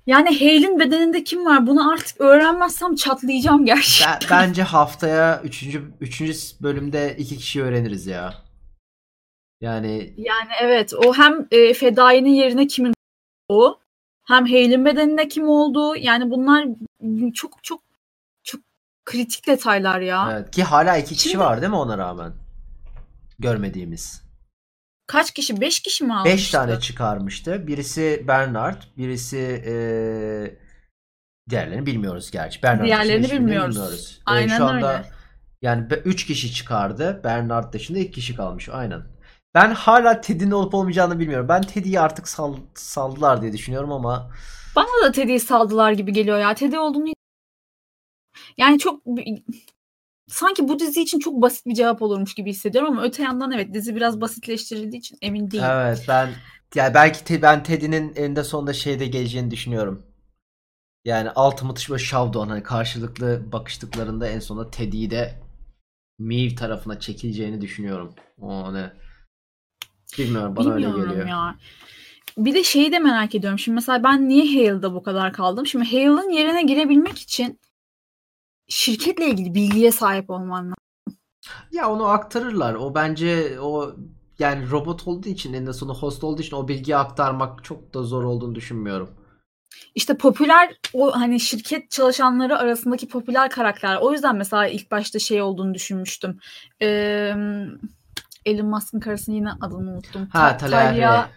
Yani 0.06 0.38
Hale'in 0.40 0.80
bedeninde 0.80 1.24
kim 1.24 1.46
var? 1.46 1.66
Bunu 1.66 1.92
artık 1.92 2.20
öğrenmezsem 2.20 2.94
çatlayacağım 2.94 3.64
gerçekten. 3.64 4.18
Ben- 4.30 4.48
bence 4.48 4.62
haftaya 4.62 5.40
3. 5.44 5.62
3. 6.00 6.20
bölümde 6.60 7.16
iki 7.18 7.36
kişi 7.36 7.62
öğreniriz 7.62 8.06
ya. 8.06 8.34
Yani 9.60 10.14
Yani 10.16 10.50
evet 10.60 10.94
o 10.94 11.14
hem 11.14 11.46
e, 11.50 11.74
fedainin 11.74 12.30
yerine 12.34 12.66
kimin 12.66 12.94
o 13.48 13.78
hem 14.24 14.44
Hale'in 14.46 14.84
bedeninde 14.84 15.28
kim 15.28 15.48
olduğu 15.48 15.96
yani 15.96 16.30
bunlar 16.30 16.66
çok 17.34 17.64
çok 17.64 17.82
çok 18.44 18.60
kritik 19.04 19.46
detaylar 19.46 20.00
ya. 20.00 20.28
evet, 20.32 20.50
ki 20.50 20.62
hala 20.62 20.96
iki 20.96 21.14
kişi 21.14 21.28
Şimdi- 21.28 21.44
var 21.44 21.60
değil 21.60 21.70
mi 21.70 21.76
ona 21.76 21.98
rağmen? 21.98 22.32
Görmediğimiz. 23.38 24.21
Kaç 25.06 25.30
kişi? 25.34 25.60
Beş 25.60 25.80
kişi 25.80 26.04
mi 26.04 26.14
almıştı? 26.14 26.36
5 26.36 26.50
tane 26.50 26.80
çıkarmıştı. 26.80 27.66
Birisi 27.66 28.24
Bernard, 28.28 28.82
birisi 28.96 29.36
eee 29.38 30.58
diğerlerini 31.50 31.86
bilmiyoruz 31.86 32.30
gerçi. 32.30 32.62
Bernard 32.62 32.84
Diğerlerini 32.84 33.24
hiçbirini 33.24 33.46
bilmiyoruz. 33.46 34.18
Ee, 34.18 34.22
Aynen 34.26 34.56
şu 34.56 34.64
anda 34.64 34.92
öyle. 34.98 35.08
yani 35.62 35.86
3 36.04 36.26
kişi 36.26 36.52
çıkardı. 36.54 37.20
Bernard 37.24 37.72
dışında 37.72 37.98
2 37.98 38.10
kişi 38.12 38.34
kalmış. 38.36 38.68
Aynen. 38.68 39.02
Ben 39.54 39.74
hala 39.74 40.20
Teddy'nin 40.20 40.50
olup 40.50 40.74
olmayacağını 40.74 41.18
bilmiyorum. 41.18 41.48
Ben 41.48 41.62
Teddy'yi 41.62 42.00
artık 42.00 42.28
sal, 42.28 42.56
saldılar 42.74 43.42
diye 43.42 43.52
düşünüyorum 43.52 43.92
ama 43.92 44.30
Bana 44.76 45.04
da 45.04 45.12
Teddy'yi 45.12 45.40
saldılar 45.40 45.92
gibi 45.92 46.12
geliyor 46.12 46.38
ya. 46.38 46.54
Teddy 46.54 46.78
olduğunu 46.78 47.12
yani 48.58 48.78
çok 48.78 49.02
sanki 50.32 50.68
bu 50.68 50.78
dizi 50.78 51.02
için 51.02 51.18
çok 51.18 51.42
basit 51.42 51.66
bir 51.66 51.74
cevap 51.74 52.02
olurmuş 52.02 52.34
gibi 52.34 52.50
hissediyorum 52.50 52.92
ama 52.92 53.02
öte 53.02 53.22
yandan 53.22 53.52
evet 53.52 53.74
dizi 53.74 53.96
biraz 53.96 54.20
basitleştirildiği 54.20 54.98
için 55.00 55.18
emin 55.22 55.50
değilim. 55.50 55.64
evet 55.64 56.04
ben 56.08 56.28
yani 56.74 56.94
belki 56.94 57.24
te- 57.24 57.42
ben 57.42 57.62
Teddy'nin 57.62 58.14
eninde 58.16 58.44
sonunda 58.44 58.72
şeyde 58.72 59.06
geleceğini 59.06 59.50
düşünüyorum. 59.50 60.02
Yani 61.04 61.30
Ultimate 61.30 61.82
böyle 61.90 62.02
Showdown 62.02 62.48
hani 62.48 62.62
karşılıklı 62.62 63.52
bakıştıklarında 63.52 64.28
en 64.28 64.38
sonunda 64.38 64.70
Teddy'yi 64.70 65.10
de 65.10 65.42
Miv 66.18 66.56
tarafına 66.56 67.00
çekileceğini 67.00 67.60
düşünüyorum. 67.60 68.14
O 68.40 68.64
hani 68.66 68.90
bilmiyorum 70.18 70.56
bana 70.56 70.74
öyle 70.74 70.86
Bilmiyorum 70.86 71.08
geliyor. 71.08 71.28
ya. 71.28 71.56
Bir 72.38 72.54
de 72.54 72.64
şeyi 72.64 72.92
de 72.92 72.98
merak 72.98 73.34
ediyorum. 73.34 73.58
Şimdi 73.58 73.74
mesela 73.74 74.04
ben 74.04 74.28
niye 74.28 74.44
Hale'da 74.68 74.94
bu 74.94 75.02
kadar 75.02 75.32
kaldım? 75.32 75.66
Şimdi 75.66 75.84
Hale'ın 75.84 76.30
yerine 76.30 76.62
girebilmek 76.62 77.18
için 77.18 77.58
şirketle 78.68 79.30
ilgili 79.30 79.54
bilgiye 79.54 79.92
sahip 79.92 80.30
olman 80.30 80.64
lazım. 80.64 80.76
Ya 81.72 81.90
onu 81.90 82.06
aktarırlar. 82.06 82.74
O 82.74 82.94
bence 82.94 83.60
o 83.60 83.92
yani 84.38 84.70
robot 84.70 85.08
olduğu 85.08 85.28
için 85.28 85.52
eninde 85.52 85.72
sonunda 85.72 85.98
host 85.98 86.24
olduğu 86.24 86.42
için 86.42 86.56
o 86.56 86.68
bilgiyi 86.68 86.96
aktarmak 86.96 87.64
çok 87.64 87.94
da 87.94 88.02
zor 88.02 88.24
olduğunu 88.24 88.54
düşünmüyorum. 88.54 89.10
İşte 89.94 90.16
popüler 90.16 90.74
o 90.92 91.16
hani 91.20 91.40
şirket 91.40 91.90
çalışanları 91.90 92.58
arasındaki 92.58 93.08
popüler 93.08 93.50
karakter. 93.50 93.96
O 93.96 94.12
yüzden 94.12 94.36
mesela 94.36 94.66
ilk 94.66 94.90
başta 94.90 95.18
şey 95.18 95.42
olduğunu 95.42 95.74
düşünmüştüm. 95.74 96.38
Ee, 96.82 97.34
Elon 98.46 98.66
Musk'ın 98.66 99.00
karısının 99.00 99.36
yine 99.36 99.50
adını 99.60 99.90
unuttum. 99.90 100.28
Ha 100.32 100.56
Ta- 100.56 100.66
Talia. 100.68 101.28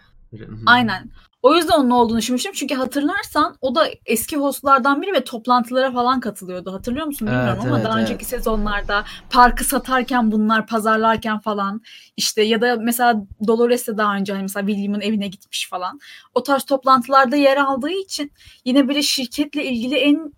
Aynen. 0.65 1.09
O 1.45 1.55
yüzden 1.55 1.79
onun 1.79 1.89
olduğunu 1.89 2.17
düşünmüştüm. 2.17 2.51
Çünkü 2.55 2.75
hatırlarsan 2.75 3.55
o 3.62 3.75
da 3.75 3.88
eski 4.05 4.38
hostlardan 4.38 5.01
biri 5.01 5.13
ve 5.13 5.23
toplantılara 5.23 5.91
falan 5.91 6.19
katılıyordu. 6.19 6.73
Hatırlıyor 6.73 7.05
musun 7.05 7.27
bilmiyorum 7.27 7.49
Evet, 7.53 7.65
ama 7.65 7.75
evet, 7.75 7.86
daha 7.86 7.99
evet. 7.99 8.10
önceki 8.10 8.25
sezonlarda 8.25 9.03
parkı 9.29 9.63
satarken 9.63 10.31
bunlar 10.31 10.67
pazarlarken 10.67 11.39
falan 11.39 11.81
işte 12.17 12.41
ya 12.41 12.62
da 12.62 12.75
mesela 12.75 13.25
Dolores 13.47 13.88
de 13.88 13.97
daha 13.97 14.15
önce 14.15 14.34
hani 14.34 14.41
mesela 14.41 14.67
William'ın 14.67 15.01
evine 15.01 15.27
gitmiş 15.27 15.69
falan. 15.69 15.99
O 16.34 16.43
tarz 16.43 16.63
toplantılarda 16.63 17.36
yer 17.36 17.58
aldığı 17.58 17.91
için 17.91 18.31
yine 18.65 18.88
böyle 18.88 19.01
şirketle 19.01 19.65
ilgili 19.65 19.95
en 19.95 20.34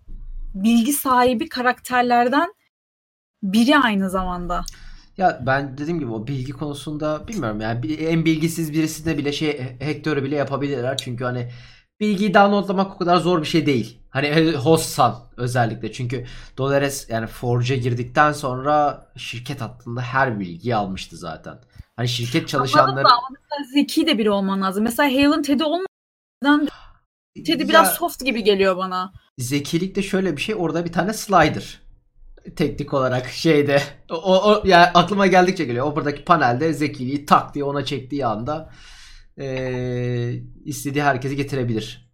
bilgi 0.53 0.93
sahibi 0.93 1.49
karakterlerden 1.49 2.53
biri 3.43 3.77
aynı 3.77 4.09
zamanda. 4.09 4.63
Ya 5.17 5.41
ben 5.45 5.77
dediğim 5.77 5.99
gibi 5.99 6.11
o 6.11 6.27
bilgi 6.27 6.51
konusunda 6.51 7.27
bilmiyorum 7.27 7.61
yani 7.61 7.93
en 7.93 8.25
bilgisiz 8.25 8.73
birisine 8.73 9.17
bile 9.17 9.33
şey 9.33 9.61
Hector'u 9.79 10.23
bile 10.23 10.35
yapabilirler 10.35 10.97
çünkü 10.97 11.23
hani 11.23 11.51
bilgiyi 11.99 12.33
downloadlamak 12.33 12.95
o 12.95 12.97
kadar 12.97 13.17
zor 13.17 13.41
bir 13.41 13.47
şey 13.47 13.65
değil. 13.65 13.99
Hani 14.09 14.51
hostsan 14.51 15.15
özellikle 15.37 15.91
çünkü 15.91 16.25
Dolores 16.57 17.09
yani 17.09 17.27
Forge'a 17.27 17.77
girdikten 17.77 18.31
sonra 18.31 19.07
şirket 19.17 19.61
hakkında 19.61 20.01
her 20.01 20.39
bilgiyi 20.39 20.75
almıştı 20.75 21.17
zaten. 21.17 21.59
Hani 21.95 22.07
şirket 22.07 22.47
çalışanları 22.47 23.07
ama 23.07 23.27
zeki 23.73 24.07
de 24.07 24.17
biri 24.17 24.31
olman 24.31 24.61
lazım. 24.61 24.83
Mesela 24.83 25.09
Hale'ın 25.09 25.41
Teddy 25.41 25.63
olmadan 25.63 26.67
Ya, 27.35 27.59
biraz 27.59 27.95
soft 27.95 28.25
gibi 28.25 28.43
geliyor 28.43 28.77
bana. 28.77 29.13
zekilik 29.37 29.95
de 29.95 30.01
şöyle 30.01 30.37
bir 30.37 30.41
şey 30.41 30.55
orada 30.55 30.85
bir 30.85 30.91
tane 30.91 31.13
slider 31.13 31.86
teknik 32.55 32.93
olarak 32.93 33.27
şeyde 33.27 33.81
o, 34.09 34.51
o 34.51 34.61
yani 34.67 34.85
aklıma 34.93 35.27
geldikçe 35.27 35.65
geliyor. 35.65 35.85
O 35.85 35.95
buradaki 35.95 36.23
panelde 36.25 36.73
zekiliği 36.73 37.25
tak 37.25 37.53
diye 37.55 37.63
ona 37.63 37.85
çektiği 37.85 38.25
anda 38.25 38.69
eee 39.37 40.43
istediği 40.65 41.03
herkesi 41.03 41.35
getirebilir. 41.35 42.07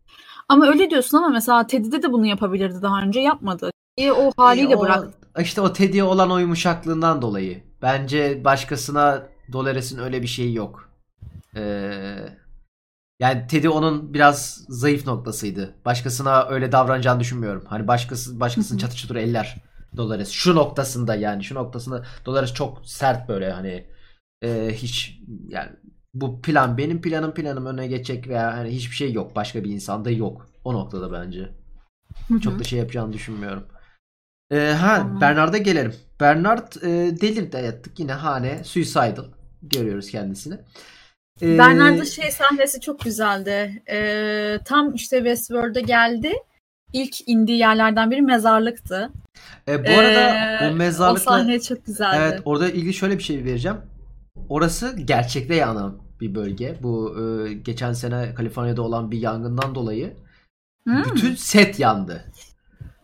Ama 0.50 0.67
öyle 0.67 0.89
diyorsun 0.89 1.17
ama 1.17 1.30
mesela 1.30 1.67
Teddy'de 1.67 2.04
de 2.04 2.12
bunu 2.12 2.26
yapabilirdi 2.26 2.82
daha 2.82 3.02
önce 3.02 3.19
yapmadı. 3.19 3.72
İyi 3.98 4.13
o 4.13 4.32
haliyle 4.38 4.74
E, 4.74 4.76
o- 4.76 4.82
bırak. 4.82 5.08
İşte 5.39 5.62
o 5.62 5.74
Teddy'ye 5.74 6.04
olan 6.04 6.32
o 6.32 6.38
yumuşaklığından 6.38 7.22
dolayı. 7.22 7.63
Bence 7.82 8.46
başkasına 8.46 9.28
Dolores'in 9.52 9.98
öyle 10.00 10.22
bir 10.22 10.28
şeyi 10.28 10.56
yok. 10.56 10.89
Eee 11.56 12.38
yani 13.19 13.48
Teddy 13.48 13.67
onun 13.69 14.13
biraz 14.13 14.65
zayıf 14.69 15.08
noktasıydı. 15.08 15.76
Başkasına 15.86 16.46
öyle 16.50 16.72
davranacağını 16.72 17.19
düşünmüyorum. 17.19 17.63
Hani 17.67 17.88
başkası 17.88 18.39
başkasını 18.39 18.80
Hı 18.80 18.84
hı. 18.84 18.88
çatı 18.88 18.98
çutur 18.98 19.15
eller 19.15 19.56
Dolores. 19.97 20.29
Şu 20.29 20.56
noktasında 20.56 21.15
yani 21.15 21.43
şu 21.43 21.56
noktasında 21.56 22.06
Dolores 22.25 22.53
çok 22.53 22.82
sert 22.86 23.29
böyle 23.29 23.51
hani 23.51 23.86
eee, 24.43 24.73
hiç 24.73 25.19
yani 25.47 25.69
bu 26.13 26.41
plan 26.41 26.77
benim 26.77 27.01
planım 27.01 27.34
planım 27.34 27.65
önüne 27.65 27.88
geçecek 27.88 28.27
veya 28.27 28.58
hani 28.58 28.69
hiçbir 28.69 28.95
şey 28.95 29.13
yok. 29.13 29.36
Başka 29.36 29.63
bir 29.63 29.69
insanda 29.71 30.12
yok. 30.12 30.49
O 30.63 30.73
noktada 30.73 31.12
bence. 31.12 31.49
Hı 32.27 32.34
hı. 32.34 32.39
Çok 32.39 32.60
da 32.60 32.63
şey 32.63 32.79
yapacağını 32.79 33.13
düşünmüyorum. 33.13 33.67
Ee, 34.51 34.58
ha 34.58 34.97
Tamam. 34.97 35.21
Bernard'a 35.21 35.58
gelelim. 35.58 35.95
Bernard 36.19 36.73
e, 36.82 37.21
delirdi 37.21 37.58
yattık 37.58 37.99
yine 37.99 38.13
hane 38.13 38.63
suicidal 38.63 39.25
görüyoruz 39.62 40.12
kendisini. 40.12 40.58
Ee, 41.41 41.58
Bernard'ın 41.58 42.03
şey 42.03 42.32
sahnesi 42.32 42.82
çok 42.82 42.99
güzeldi. 42.99 43.84
Ee, 43.89 44.60
tam 44.65 44.93
işte 44.93 45.17
Westworld'a 45.17 45.79
geldi. 45.79 46.34
İlk 46.93 47.27
indiği 47.29 47.58
yerlerden 47.58 48.12
biri 48.12 48.21
mezarlıktı. 48.21 49.10
e, 49.67 49.86
bu 49.86 49.89
arada 49.99 50.36
Ee, 50.36 50.67
o 50.67 50.71
O 50.71 50.75
mezarlıkla 50.75 51.23
sahne 51.32 51.60
çok 51.62 51.86
güzeldi. 51.86 52.17
evet 52.19 52.41
orada 52.45 52.69
ilgili 52.69 52.93
şöyle 52.93 53.17
bir 53.17 53.23
şey 53.23 53.43
vereceğim. 53.43 53.77
Orası 54.49 54.95
gerçekte 55.06 55.56
yanan 55.56 55.97
bir 56.21 56.36
bölge. 56.36 56.75
Bu 56.84 57.15
e, 57.19 57.53
geçen 57.53 57.93
sene 57.93 58.34
Kaliforniya'da 58.36 58.82
olan 58.82 59.12
bir 59.12 59.17
yangından 59.17 59.75
dolayı 59.75 60.13
Hmm. 60.88 61.03
bütün 61.06 61.36
set 61.36 61.79
yandı. 61.79 62.25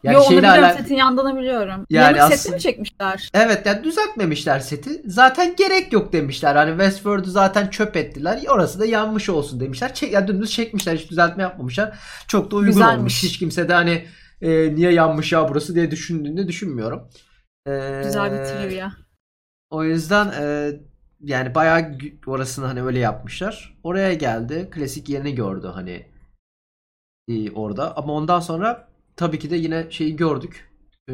Yani 0.03 0.15
Yo 0.15 0.21
onu 0.21 0.37
biliyorum 0.37 0.63
ala- 0.63 0.73
setin 0.73 0.95
yandığını 0.95 1.37
biliyorum. 1.37 1.85
Yani 1.89 2.17
Yanık 2.17 2.21
seti 2.21 2.33
aslında- 2.33 2.55
mi 2.55 2.61
çekmişler? 2.61 3.29
Evet 3.33 3.65
yani 3.65 3.83
düzeltmemişler 3.83 4.59
seti. 4.59 5.01
Zaten 5.05 5.55
gerek 5.55 5.93
yok 5.93 6.13
demişler. 6.13 6.55
Hani 6.55 6.69
Westworld'u 6.71 7.29
zaten 7.29 7.67
çöp 7.67 7.97
ettiler. 7.97 8.39
Orası 8.49 8.79
da 8.79 8.85
yanmış 8.85 9.29
olsun 9.29 9.59
demişler. 9.59 9.93
Çek, 9.93 10.11
yani 10.13 10.27
dümdüz 10.27 10.51
çekmişler. 10.51 10.95
Hiç 10.95 11.09
düzeltme 11.11 11.43
yapmamışlar. 11.43 11.99
Çok 12.27 12.51
da 12.51 12.55
uygun 12.55 12.71
Güzelmiş. 12.71 12.97
olmuş. 12.99 13.23
Hiç 13.23 13.39
kimse 13.39 13.69
de 13.69 13.73
hani 13.73 14.05
e, 14.41 14.75
niye 14.75 14.91
yanmış 14.91 15.31
ya 15.31 15.49
burası 15.49 15.75
diye 15.75 15.91
düşündüğünü 15.91 16.47
düşünmüyorum. 16.47 17.09
E, 17.67 18.01
Güzel 18.03 18.31
bir 18.31 18.45
trivia. 18.45 18.89
O 19.69 19.83
yüzden 19.83 20.31
e, 20.41 20.71
yani 21.21 21.55
bayağı 21.55 21.91
orasını 22.27 22.65
hani 22.65 22.83
öyle 22.83 22.99
yapmışlar. 22.99 23.79
Oraya 23.83 24.13
geldi. 24.13 24.69
Klasik 24.71 25.09
yerini 25.09 25.35
gördü 25.35 25.67
hani 25.73 26.07
e, 27.27 27.51
orada. 27.51 27.97
Ama 27.97 28.13
ondan 28.13 28.39
sonra 28.39 28.88
tabii 29.19 29.39
ki 29.39 29.49
de 29.49 29.55
yine 29.55 29.87
şeyi 29.89 30.15
gördük. 30.15 30.69
E, 31.07 31.13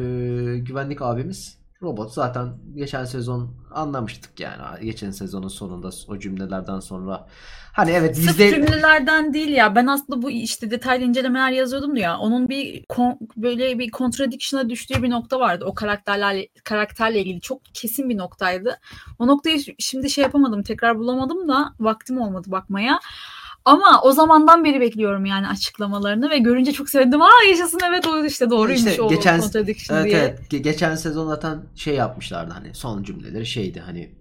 güvenlik 0.58 1.02
abimiz 1.02 1.58
robot. 1.82 2.12
Zaten 2.12 2.48
geçen 2.74 3.04
sezon 3.04 3.54
anlamıştık 3.70 4.40
yani. 4.40 4.84
Geçen 4.84 5.10
sezonun 5.10 5.48
sonunda 5.48 5.90
o 6.08 6.18
cümlelerden 6.18 6.80
sonra. 6.80 7.26
Hani 7.72 7.90
evet 7.90 8.16
Sırf 8.16 8.28
bizde 8.28 8.50
cümlelerden 8.50 9.34
değil 9.34 9.48
ya. 9.48 9.74
Ben 9.74 9.86
aslında 9.86 10.22
bu 10.22 10.30
işte 10.30 10.70
detaylı 10.70 11.04
incelemeler 11.04 11.50
yazıyordum 11.50 11.96
ya. 11.96 12.18
Onun 12.18 12.48
bir 12.48 12.84
kon- 12.88 13.18
böyle 13.36 13.78
bir 13.78 13.90
contradiction'a 13.90 14.70
düştüğü 14.70 15.02
bir 15.02 15.10
nokta 15.10 15.40
vardı. 15.40 15.64
O 15.64 15.74
karakterlerle 15.74 16.48
karakterle 16.64 17.20
ilgili 17.20 17.40
çok 17.40 17.60
kesin 17.74 18.08
bir 18.08 18.18
noktaydı. 18.18 18.78
O 19.18 19.26
noktayı 19.26 19.58
şimdi 19.78 20.10
şey 20.10 20.22
yapamadım. 20.22 20.62
Tekrar 20.62 20.98
bulamadım 20.98 21.48
da 21.48 21.72
vaktim 21.80 22.20
olmadı 22.20 22.50
bakmaya. 22.50 23.00
Ama 23.66 24.00
o 24.02 24.12
zamandan 24.12 24.64
beri 24.64 24.80
bekliyorum 24.80 25.24
yani 25.26 25.48
açıklamalarını 25.48 26.30
ve 26.30 26.38
görünce 26.38 26.72
çok 26.72 26.90
sevindim. 26.90 27.22
Aa 27.22 27.44
yaşasın 27.50 27.80
evet 27.88 28.06
o 28.06 28.24
işte 28.24 28.50
doğruymuş 28.50 28.90
İşte 28.90 29.02
o 29.02 29.08
geçen- 29.08 29.38
Evet 29.94 30.04
diye. 30.04 30.18
evet. 30.18 30.52
Ge- 30.52 30.56
Geçen 30.62 30.94
sezon 30.94 31.26
zaten 31.26 31.62
şey 31.74 31.94
yapmışlardı 31.94 32.52
hani 32.54 32.74
son 32.74 33.02
cümleleri 33.02 33.46
şeydi 33.46 33.80
hani 33.80 34.14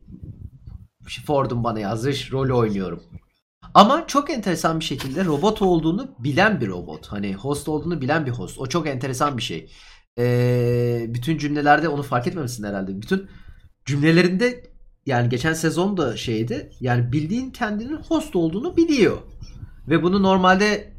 Ford'un 1.26 1.64
bana 1.64 1.80
yazdığı 1.80 2.12
rol 2.32 2.58
oynuyorum. 2.60 3.04
Ama 3.74 4.08
çok 4.08 4.30
enteresan 4.30 4.80
bir 4.80 4.86
şekilde 4.86 5.26
robot 5.26 5.62
olduğunu 5.62 6.08
bilen 6.20 6.62
bir 6.62 6.68
robot. 6.68 7.08
Hani 7.08 7.34
host 7.36 7.70
olduğunu 7.70 8.02
bilen 8.02 8.26
bir 8.26 8.32
host. 8.32 8.60
O 8.60 8.68
çok 8.68 8.88
enteresan 8.88 9.38
bir 9.38 9.44
şey. 9.44 9.72
Ee, 10.20 11.06
bütün 11.08 11.38
cümlelerde 11.38 11.90
onu 11.90 12.04
fark 12.04 12.28
etmemişsin 12.28 12.64
herhalde. 12.64 13.02
Bütün 13.02 13.28
cümlelerinde 13.86 14.64
yani 15.06 15.30
geçen 15.30 15.54
sezon 15.54 15.98
da 15.98 16.18
şeydi. 16.18 16.72
Yani 16.80 17.12
bildiğin 17.12 17.52
kendinin 17.52 17.98
host 17.98 18.36
olduğunu 18.36 18.78
biliyor. 18.78 19.18
Ve 19.88 20.04
bunu 20.04 20.24
normalde 20.24 20.94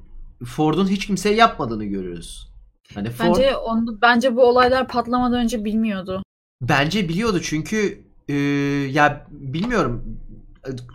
Ford'un 0.44 0.88
hiç 0.88 1.07
kimseye 1.07 1.34
yapmadığını 1.34 1.84
görüyoruz. 1.84 2.52
Hani 2.94 3.11
Ford, 3.11 3.26
bence 3.26 3.57
onu 3.57 3.98
bence 4.02 4.36
bu 4.36 4.42
olaylar 4.42 4.88
patlamadan 4.88 5.38
önce 5.40 5.64
bilmiyordu. 5.64 6.22
Bence 6.62 7.09
biliyordu 7.09 7.40
çünkü 7.42 8.04
e, 8.28 8.34
ya 8.90 9.26
bilmiyorum 9.30 10.18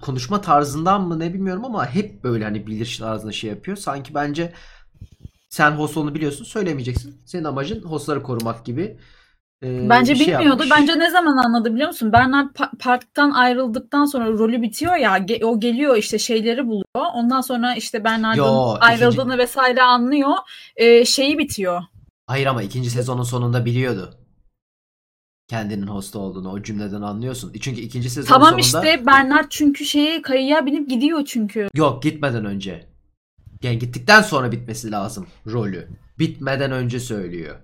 konuşma 0.02 0.42
tarzından 0.42 1.02
mı 1.02 1.20
ne 1.20 1.34
bilmiyorum 1.34 1.66
ama 1.66 1.86
hep 1.86 2.24
böyle 2.24 2.44
hani 2.44 2.68
bilir 2.68 2.98
tarzında 3.00 3.32
şey 3.32 3.50
yapıyor. 3.50 3.78
Sanki 3.78 4.14
bence 4.14 4.54
sen 5.50 5.72
host 5.72 5.98
olduğunu 5.98 6.16
biliyorsun 6.16 6.46
söylemeyeceksin. 6.46 7.22
Senin 7.26 7.44
amacın 7.44 7.84
hostları 7.84 8.24
korumak 8.24 8.66
gibi. 8.66 8.98
Ee, 9.64 9.90
Bence 9.90 10.16
şey 10.16 10.28
bilmiyordu. 10.28 10.64
Yapmış. 10.64 10.72
Bence 10.72 11.00
ne 11.00 11.12
zaman 11.12 11.38
anladı 11.38 11.74
biliyor 11.74 11.88
musun? 11.88 12.14
Bernard 12.14 12.56
pa- 12.56 12.78
parktan 12.78 13.32
ayrıldıktan 13.32 14.06
sonra 14.06 14.28
rolü 14.28 14.62
bitiyor 14.62 14.96
ya. 14.96 15.18
Ge- 15.18 15.46
o 15.46 15.60
geliyor 15.60 15.98
işte 15.98 16.20
şeyleri 16.20 16.68
buluyor. 16.68 17.12
Ondan 17.14 17.42
sonra 17.42 17.76
işte 17.76 18.04
Bernard'ın 18.04 18.78
ayrıldığını 18.80 19.22
ikinci... 19.22 19.38
vesaire 19.38 19.82
anlıyor. 19.82 20.34
Ee, 20.76 21.06
şeyi 21.06 21.38
bitiyor. 21.38 21.82
Hayır 22.28 22.46
ama 22.46 22.64
ikinci 22.64 22.90
sezonun 22.90 23.24
sonunda 23.24 23.66
biliyordu 23.66 24.18
kendinin 25.52 25.88
host 25.88 26.16
olduğunu 26.16 26.52
o 26.52 26.62
cümleden 26.64 27.02
anlıyorsun. 27.02 27.54
Çünkü 27.62 27.82
ikinci 27.82 28.10
sezon 28.10 28.28
tamam 28.28 28.62
sonunda... 28.62 28.90
işte 28.90 29.06
Bernard 29.06 29.46
çünkü 29.50 29.86
şeye 29.86 30.22
kayıya 30.22 30.66
binip 30.66 30.90
gidiyor 30.90 31.26
çünkü. 31.26 31.68
Yok 31.76 32.04
gitmeden 32.04 32.46
önce. 32.46 32.86
Yani 33.64 33.80
gittikten 33.80 34.22
sonra 34.22 34.52
bitmesi 34.52 34.92
lazım 34.92 35.28
rolü. 35.48 35.88
Bitmeden 36.20 36.72
önce 36.72 37.00
söylüyor. 37.00 37.56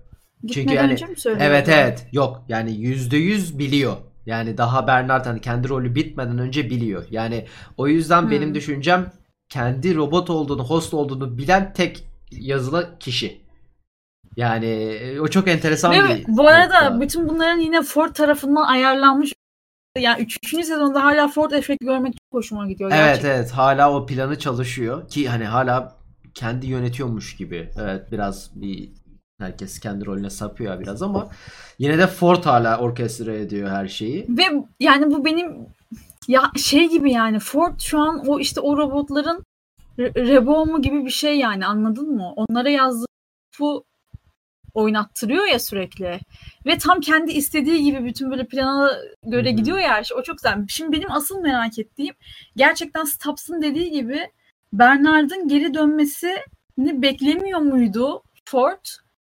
Gitmeden 0.44 0.64
çünkü 0.64 0.76
yani 0.76 0.92
önce 0.92 1.06
mi? 1.06 1.38
Evet 1.40 1.70
evet. 1.70 2.08
Yok 2.12 2.44
yani 2.50 2.72
yüzde 2.72 3.18
yüz 3.18 3.60
biliyor. 3.60 3.98
Yani 4.26 4.58
daha 4.58 4.88
Bernard 4.88 5.26
hani 5.26 5.42
kendi 5.42 5.70
rolü 5.70 5.96
bitmeden 5.96 6.38
önce 6.38 6.70
biliyor. 6.70 7.06
Yani 7.12 7.46
o 7.78 7.88
yüzden 7.88 8.22
hmm. 8.22 8.32
benim 8.32 8.56
düşüncem 8.56 9.12
kendi 9.50 9.96
robot 9.96 10.30
olduğunu, 10.30 10.64
host 10.64 10.94
olduğunu 10.94 11.38
bilen 11.38 11.74
tek 11.74 12.08
yazılı 12.32 12.90
kişi. 13.00 13.42
Yani 14.36 14.66
e, 14.66 15.20
o 15.20 15.28
çok 15.28 15.48
enteresan 15.48 15.92
Ve 15.92 16.16
bir 16.16 16.26
Bu 16.28 16.48
arada 16.48 16.82
nokta. 16.82 17.02
bütün 17.02 17.30
bunların 17.30 17.60
yine 17.60 17.82
Ford 17.82 18.14
tarafından 18.14 18.64
ayarlanmış 18.64 19.34
yani 19.98 20.22
3. 20.22 20.66
sezonda 20.66 21.04
hala 21.04 21.28
Ford 21.28 21.52
efekti 21.52 21.86
görmek 21.86 22.14
çok 22.14 22.40
hoşuma 22.40 22.68
gidiyor. 22.68 22.92
Evet 22.94 23.06
gerçekten. 23.06 23.30
evet 23.30 23.52
hala 23.52 23.94
o 23.94 24.06
planı 24.06 24.40
çalışıyor 24.40 25.10
ki 25.10 25.30
hani 25.30 25.46
hala 25.46 25.96
kendi 26.34 26.68
yönetiyormuş 26.68 27.36
gibi. 27.36 27.70
Evet 27.80 28.12
biraz 28.12 28.62
bir 28.62 28.90
herkes 29.40 29.80
kendi 29.80 30.06
rolüne 30.06 30.30
sapıyor 30.30 30.80
biraz 30.80 31.02
ama 31.02 31.30
yine 31.80 31.98
de 31.98 32.08
Ford 32.08 32.44
hala 32.44 32.78
orkestra 32.80 33.34
ediyor 33.34 33.70
her 33.70 33.88
şeyi. 33.88 34.26
Ve 34.30 34.44
yani 34.80 35.12
bu 35.12 35.26
benim 35.26 35.68
ya 36.28 36.52
şey 36.56 36.90
gibi 36.90 37.12
yani 37.12 37.40
Ford 37.40 37.80
şu 37.80 38.00
an 38.00 38.24
o 38.28 38.40
işte 38.40 38.62
o 38.62 38.78
robotların 38.78 39.44
Rebomu 40.00 40.82
gibi 40.82 41.06
bir 41.06 41.10
şey 41.10 41.38
yani 41.38 41.66
anladın 41.66 42.16
mı? 42.16 42.34
Onlara 42.36 42.70
yazdığı 42.70 43.06
bu 43.60 43.84
oynattırıyor 44.74 45.46
ya 45.46 45.60
sürekli. 45.60 46.20
Ve 46.66 46.78
tam 46.78 47.00
kendi 47.00 47.32
istediği 47.32 47.84
gibi 47.84 48.06
bütün 48.06 48.32
böyle 48.32 48.46
plana 48.48 48.92
göre 49.24 49.50
Hı-hı. 49.50 49.56
gidiyor 49.56 49.78
ya 49.78 49.90
her 49.90 50.04
şey. 50.04 50.18
O 50.18 50.24
çok 50.24 50.38
güzel. 50.38 50.66
Şimdi 50.70 50.98
benim 50.98 51.12
asıl 51.12 51.42
merak 51.42 51.80
ettiğim 51.80 52.16
gerçekten 52.56 53.04
Stubbs'ın 53.04 53.62
dediği 53.62 53.92
gibi 53.92 54.32
Bernard'ın 54.74 55.48
geri 55.48 55.74
dönmesini 55.74 57.02
beklemiyor 57.02 57.60
muydu 57.60 58.24
Ford? 58.46 58.86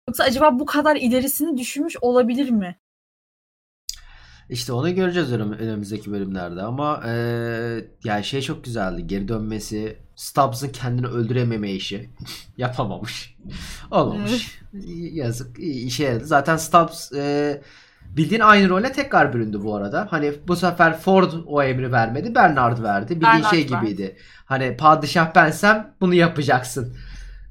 Yoksa 0.09 0.25
acaba 0.25 0.59
bu 0.59 0.67
kadar 0.67 0.97
ilerisini 0.97 1.59
düşünmüş 1.59 1.97
olabilir 2.01 2.51
mi? 2.51 2.77
İşte 4.49 4.73
onu 4.73 4.95
göreceğiz 4.95 5.33
önümüzdeki 5.33 6.13
bölümlerde 6.13 6.63
ama 6.63 7.03
e, 7.07 7.13
yani 8.05 8.25
şey 8.25 8.43
çok 8.43 8.65
güzeldi. 8.65 9.07
Geri 9.07 9.29
dönmesi, 9.29 9.97
Stubbs'ın 10.17 10.69
kendini 10.69 11.07
öldürememe 11.07 11.73
işi. 11.73 12.11
Yapamamış. 12.57 13.37
Olmamış. 13.91 14.59
Yazık. 15.13 15.59
işe 15.59 16.05
yaradı. 16.05 16.27
Zaten 16.27 16.57
Stubbs 16.57 17.13
e, 17.13 17.63
bildiğin 18.05 18.41
aynı 18.41 18.69
role 18.69 18.93
tekrar 18.93 19.33
büründü 19.33 19.61
bu 19.65 19.77
arada. 19.77 20.07
Hani 20.11 20.33
bu 20.49 20.57
sefer 20.57 20.99
Ford 20.99 21.33
o 21.47 21.63
emri 21.63 21.93
vermedi. 21.93 22.35
Bernard 22.35 22.83
verdi. 22.83 23.15
Bildiğin 23.15 23.33
Bernard 23.33 23.51
şey 23.51 23.67
gibiydi. 23.67 24.05
Var. 24.05 24.23
Hani 24.45 24.77
padişah 24.77 25.35
bensem 25.35 25.95
bunu 26.01 26.15
yapacaksın. 26.15 26.97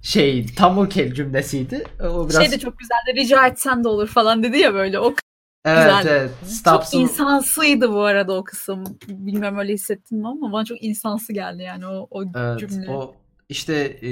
Şey 0.01 0.45
tam 0.45 0.77
o 0.77 0.89
kel 0.89 1.13
cümlesiydi. 1.13 1.83
O 1.99 2.29
biraz... 2.29 2.41
Şey 2.41 2.51
de 2.51 2.59
çok 2.59 2.79
güzeldi. 2.79 3.21
Rica 3.21 3.47
etsen 3.47 3.83
de 3.83 3.87
olur 3.87 4.07
falan 4.07 4.43
dedi 4.43 4.57
ya 4.57 4.73
böyle. 4.73 4.99
O 4.99 5.13
Evet 5.65 6.01
Güzel. 6.01 6.05
evet. 6.05 6.31
Stubbs'ın... 6.43 6.91
Çok 6.91 6.93
insansıydı 6.93 7.91
bu 7.91 8.01
arada 8.01 8.33
o 8.33 8.43
kısım. 8.43 8.83
Bilmem 9.07 9.57
öyle 9.57 9.73
hissettin 9.73 10.19
mi 10.19 10.27
ama 10.27 10.51
bana 10.51 10.65
çok 10.65 10.83
insansı 10.83 11.33
geldi 11.33 11.63
yani 11.63 11.87
o, 11.87 12.07
o 12.11 12.23
evet, 12.35 12.59
cümle. 12.59 12.91
O 12.91 13.15
işte 13.49 13.73
e, 14.01 14.11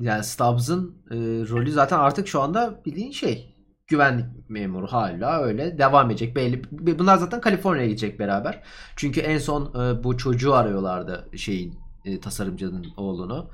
yani 0.00 0.24
Stubbs'ın 0.24 1.02
e, 1.10 1.16
rolü 1.48 1.72
zaten 1.72 1.98
artık 1.98 2.28
şu 2.28 2.40
anda 2.40 2.80
bildiğin 2.84 3.10
şey 3.10 3.56
güvenlik 3.86 4.26
memuru 4.48 4.86
hala 4.86 5.42
öyle 5.42 5.78
devam 5.78 6.10
edecek 6.10 6.36
belli. 6.36 6.62
Bunlar 6.98 7.16
zaten 7.16 7.40
Kaliforniya'ya 7.40 7.88
gidecek 7.88 8.18
beraber. 8.18 8.62
Çünkü 8.96 9.20
en 9.20 9.38
son 9.38 9.84
e, 9.84 10.04
bu 10.04 10.16
çocuğu 10.16 10.54
arıyorlardı 10.54 11.30
şeyin 11.36 11.74
e, 12.04 12.20
tasarımcının 12.20 12.86
oğlunu. 12.96 13.50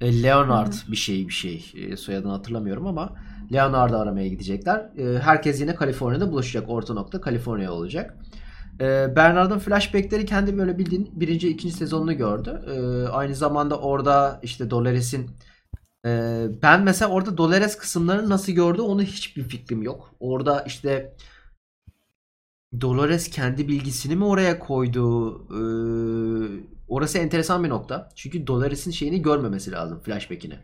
E, 0.00 0.22
Leonard 0.22 0.72
bir 0.88 0.96
şey 0.96 1.28
bir 1.28 1.32
şey 1.32 1.72
e, 1.76 1.96
soyadını 1.96 2.32
hatırlamıyorum 2.32 2.86
ama 2.86 3.16
Leonard'ı 3.52 3.98
aramaya 3.98 4.28
gidecekler. 4.28 4.90
E, 4.98 5.18
herkes 5.18 5.60
yine 5.60 5.74
Kaliforniya'da 5.74 6.32
buluşacak. 6.32 6.68
Orta 6.70 6.94
nokta 6.94 7.20
Kaliforniya 7.20 7.72
olacak. 7.72 8.16
Bernard'ın 9.16 9.58
flashbackleri 9.58 10.26
kendi 10.26 10.58
böyle 10.58 10.78
bildiğin 10.78 11.10
birinci, 11.20 11.48
ikinci 11.48 11.74
sezonunu 11.74 12.16
gördü. 12.16 12.50
Aynı 13.12 13.34
zamanda 13.34 13.78
orada 13.78 14.40
işte 14.42 14.70
Dolores'in 14.70 15.30
ben 16.62 16.82
mesela 16.82 17.10
orada 17.10 17.38
Dolores 17.38 17.76
kısımlarını 17.76 18.30
nasıl 18.30 18.52
gördü 18.52 18.80
onu 18.80 19.02
hiçbir 19.02 19.42
fikrim 19.42 19.82
yok. 19.82 20.14
Orada 20.20 20.60
işte 20.66 21.16
Dolores 22.80 23.30
kendi 23.30 23.68
bilgisini 23.68 24.16
mi 24.16 24.24
oraya 24.24 24.58
koydu? 24.58 25.36
Orası 26.88 27.18
enteresan 27.18 27.64
bir 27.64 27.68
nokta. 27.68 28.08
Çünkü 28.14 28.46
Dolores'in 28.46 28.90
şeyini 28.90 29.22
görmemesi 29.22 29.72
lazım 29.72 30.00
flashback'ini. 30.00 30.58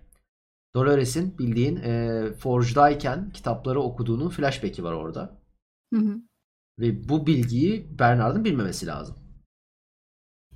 Dolores'in 0.75 1.39
bildiğin 1.39 1.77
e, 1.77 2.25
Forge'dayken 2.33 3.31
kitapları 3.31 3.81
okuduğunun 3.81 4.29
flashback'i 4.29 4.85
var 4.85 4.93
orada. 4.93 5.41
Hı 5.95 6.01
hı. 6.01 6.17
Ve 6.79 7.09
bu 7.09 7.27
bilgiyi 7.27 7.99
Bernard'ın 7.99 8.45
bilmemesi 8.45 8.87
lazım. 8.87 9.17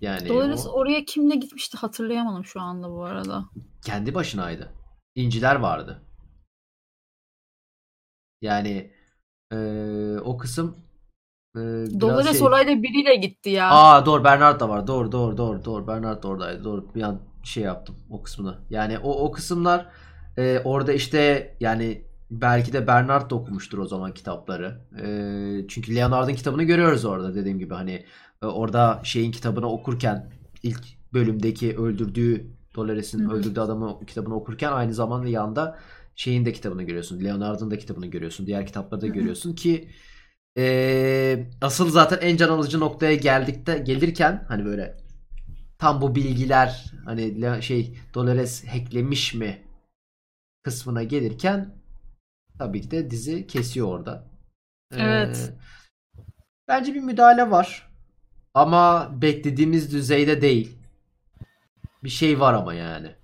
Yani 0.00 0.28
Dolores 0.28 0.66
o... 0.66 0.70
oraya 0.70 1.04
kimle 1.04 1.34
gitmişti 1.36 1.78
hatırlayamadım 1.78 2.44
şu 2.44 2.60
anda 2.60 2.90
bu 2.90 3.04
arada. 3.04 3.44
Kendi 3.84 4.14
başınaydı. 4.14 4.72
İnciler 5.14 5.56
vardı. 5.56 6.02
Yani 8.42 8.92
e, 9.52 9.56
o 10.24 10.38
kısım 10.38 10.85
e, 11.56 12.00
Dolores 12.00 12.38
şey... 12.38 12.46
orayla 12.46 12.82
biriyle 12.82 13.16
gitti 13.16 13.50
ya. 13.50 13.70
Aa 13.70 14.06
doğru 14.06 14.24
Bernard 14.24 14.60
da 14.60 14.68
var. 14.68 14.86
Doğru 14.86 15.12
doğru 15.12 15.36
doğru 15.36 15.64
doğru 15.64 15.86
Bernard 15.86 16.22
da 16.22 16.28
oradaydı. 16.28 16.64
Doğru 16.64 16.94
bir 16.94 17.02
an 17.02 17.20
şey 17.42 17.62
yaptım 17.62 17.96
o 18.10 18.22
kısmını. 18.22 18.58
Yani 18.70 18.98
o 18.98 19.24
o 19.24 19.32
kısımlar 19.32 19.86
e, 20.36 20.58
orada 20.64 20.92
işte 20.92 21.52
yani 21.60 22.04
belki 22.30 22.72
de 22.72 22.86
Bernard 22.86 23.30
da 23.30 23.34
okumuştur 23.34 23.78
o 23.78 23.86
zaman 23.86 24.14
kitapları. 24.14 24.80
E, 25.02 25.06
çünkü 25.68 25.94
Leonard'ın 25.94 26.34
kitabını 26.34 26.62
görüyoruz 26.62 27.04
orada 27.04 27.34
dediğim 27.34 27.58
gibi 27.58 27.74
hani 27.74 28.04
e, 28.42 28.46
orada 28.46 29.00
şeyin 29.04 29.32
kitabını 29.32 29.66
okurken 29.66 30.32
ilk 30.62 30.82
bölümdeki 31.12 31.76
öldürdüğü 31.76 32.56
Dolores'in 32.74 33.28
öldürdüğü 33.28 33.60
adamı 33.60 34.06
kitabını 34.06 34.34
okurken 34.34 34.72
aynı 34.72 34.94
zamanda 34.94 35.28
yanda 35.28 35.78
şeyin 36.16 36.44
de 36.44 36.52
kitabını 36.52 36.82
görüyorsun. 36.82 37.24
Leonard'ın 37.24 37.70
da 37.70 37.78
kitabını 37.78 38.06
görüyorsun. 38.06 38.46
Diğer 38.46 38.66
kitapları 38.66 39.00
da 39.00 39.06
görüyorsun 39.06 39.54
ki 39.54 39.88
e, 40.56 41.46
asıl 41.60 41.90
zaten 41.90 42.18
en 42.20 42.36
can 42.36 42.48
alıcı 42.48 42.80
noktaya 42.80 43.14
geldikte 43.14 43.78
gelirken 43.78 44.44
hani 44.48 44.64
böyle 44.64 44.96
tam 45.78 46.00
bu 46.00 46.14
bilgiler 46.14 46.84
hani 47.04 47.62
şey 47.62 47.98
Dolores 48.14 48.66
hacklemiş 48.66 49.34
mi 49.34 49.62
kısmına 50.62 51.02
gelirken 51.02 51.74
tabii 52.58 52.80
ki 52.80 52.90
de 52.90 53.10
dizi 53.10 53.46
kesiyor 53.46 53.88
orada. 53.88 54.24
Evet. 54.92 55.52
Ee, 55.52 55.54
bence 56.68 56.94
bir 56.94 57.00
müdahale 57.00 57.50
var. 57.50 57.90
Ama 58.54 59.10
beklediğimiz 59.22 59.92
düzeyde 59.92 60.42
değil. 60.42 60.78
Bir 62.04 62.08
şey 62.08 62.40
var 62.40 62.54
ama 62.54 62.74
yani. 62.74 63.14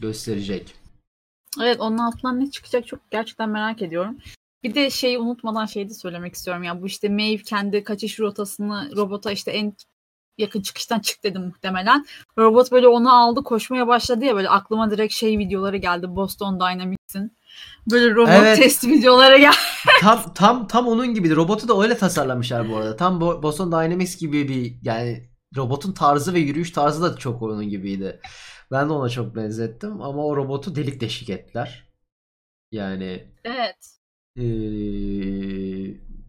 Gösterecek. 0.00 0.74
Evet 1.62 1.80
onun 1.80 1.98
altından 1.98 2.40
ne 2.40 2.50
çıkacak 2.50 2.86
çok 2.86 3.10
gerçekten 3.10 3.48
merak 3.50 3.82
ediyorum. 3.82 4.18
Bir 4.62 4.74
de 4.74 4.90
şeyi 4.90 5.18
unutmadan 5.18 5.66
şeyi 5.66 5.88
de 5.88 5.94
söylemek 5.94 6.34
istiyorum 6.34 6.62
ya 6.62 6.82
bu 6.82 6.86
işte 6.86 7.08
Maeve 7.08 7.42
kendi 7.42 7.84
kaçış 7.84 8.20
rotasını 8.20 8.96
robota 8.96 9.32
işte 9.32 9.50
en 9.50 9.74
yakın 10.38 10.62
çıkıştan 10.62 11.00
çık 11.00 11.24
dedim 11.24 11.42
muhtemelen. 11.42 12.06
Robot 12.38 12.72
böyle 12.72 12.88
onu 12.88 13.14
aldı 13.14 13.42
koşmaya 13.42 13.86
başladı 13.86 14.24
ya 14.24 14.36
böyle 14.36 14.48
aklıma 14.48 14.90
direkt 14.90 15.14
şey 15.14 15.38
videoları 15.38 15.76
geldi 15.76 16.06
Boston 16.08 16.60
Dynamics'in. 16.60 17.36
Böyle 17.90 18.14
robot 18.14 18.28
evet. 18.28 18.58
test 18.58 18.84
videoları 18.84 19.38
geldi. 19.38 19.56
tam 20.00 20.34
tam 20.34 20.66
tam 20.66 20.88
onun 20.88 21.14
gibiydi. 21.14 21.36
Robotu 21.36 21.68
da 21.68 21.82
öyle 21.82 21.96
tasarlamışlar 21.96 22.70
bu 22.70 22.76
arada. 22.76 22.96
Tam 22.96 23.20
Boston 23.20 23.72
Dynamics 23.72 24.16
gibi 24.16 24.48
bir 24.48 24.76
yani 24.82 25.28
robotun 25.56 25.92
tarzı 25.92 26.34
ve 26.34 26.38
yürüyüş 26.38 26.70
tarzı 26.70 27.02
da 27.02 27.16
çok 27.16 27.42
onun 27.42 27.68
gibiydi. 27.68 28.20
Ben 28.70 28.88
de 28.88 28.92
ona 28.92 29.08
çok 29.08 29.36
benzettim 29.36 30.02
ama 30.02 30.24
o 30.24 30.36
robotu 30.36 30.76
delik 30.76 31.00
deşik 31.00 31.30
ettiler. 31.30 31.88
Yani 32.72 33.32
Evet. 33.44 34.01
Ee, 34.36 34.42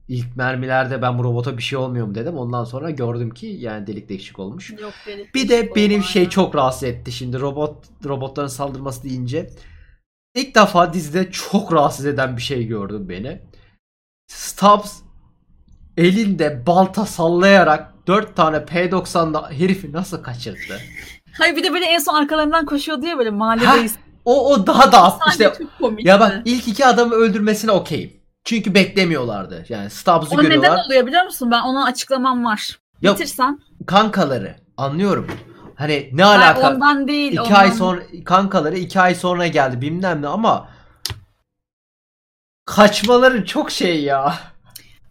ilk 0.07 0.35
mermilerde 0.35 1.01
ben 1.01 1.17
bu 1.17 1.23
robota 1.23 1.57
bir 1.57 1.63
şey 1.63 1.79
olmuyor 1.79 2.07
mu 2.07 2.15
dedim. 2.15 2.37
Ondan 2.37 2.63
sonra 2.63 2.89
gördüm 2.89 3.29
ki 3.33 3.45
yani 3.45 3.87
delik 3.87 4.09
deşik 4.09 4.39
olmuş. 4.39 4.69
Yok, 4.69 4.93
delik 5.07 5.35
bir 5.35 5.49
de 5.49 5.75
benim 5.75 6.03
şey 6.03 6.23
ya. 6.23 6.29
çok 6.29 6.55
rahatsız 6.55 6.83
etti 6.83 7.11
şimdi 7.11 7.39
robot 7.39 7.85
robotların 8.05 8.47
saldırması 8.47 9.03
deyince. 9.03 9.49
İlk 10.35 10.55
defa 10.55 10.93
dizide 10.93 11.31
çok 11.31 11.73
rahatsız 11.73 12.05
eden 12.05 12.37
bir 12.37 12.41
şey 12.41 12.67
gördüm 12.67 13.09
beni. 13.09 13.41
Stubbs 14.27 15.01
elinde 15.97 16.65
balta 16.67 17.05
sallayarak 17.05 17.93
4 18.07 18.35
tane 18.35 18.57
P90'da 18.57 19.51
herifi 19.51 19.91
nasıl 19.91 20.23
kaçırdı? 20.23 20.79
Hayır 21.37 21.55
bir 21.55 21.63
de 21.63 21.73
böyle 21.73 21.85
en 21.85 21.99
son 21.99 22.13
arkalarından 22.13 22.65
koşuyor 22.65 23.01
diye 23.01 23.17
böyle 23.17 23.29
mahalledeyiz. 23.29 23.95
O 24.25 24.53
o 24.53 24.67
daha 24.67 24.91
da 24.91 25.19
işte 25.29 25.53
ya 25.97 26.19
bak 26.19 26.41
ilk 26.45 26.67
iki 26.67 26.85
adamı 26.85 27.15
öldürmesine 27.15 27.71
okeyim. 27.71 28.13
Çünkü 28.43 28.73
beklemiyorlardı. 28.73 29.65
Yani 29.69 29.89
Stubbs'ı 29.89 30.35
görüyorlar. 30.35 30.69
O 30.69 30.73
neden 30.73 30.85
oluyor 30.85 31.07
biliyor 31.07 31.23
musun? 31.23 31.51
Ben 31.51 31.61
ona 31.61 31.85
açıklamam 31.85 32.45
var. 32.45 32.79
Yok, 33.01 33.15
Bitirsen. 33.15 33.59
Kankaları. 33.87 34.55
Anlıyorum. 34.77 35.27
Hani 35.75 36.09
ne 36.13 36.25
alaka? 36.25 36.63
Hayır, 36.63 36.75
ondan 36.75 37.07
değil. 37.07 37.31
İki 37.31 37.41
ondan... 37.41 37.53
ay 37.53 37.71
sonra 37.71 38.01
kankaları 38.25 38.77
iki 38.77 38.99
ay 38.99 39.15
sonra 39.15 39.47
geldi 39.47 39.81
bilmem 39.81 40.21
ne 40.21 40.27
ama 40.27 40.69
kaçmaları 42.65 43.45
çok 43.45 43.71
şey 43.71 44.03
ya. 44.03 44.35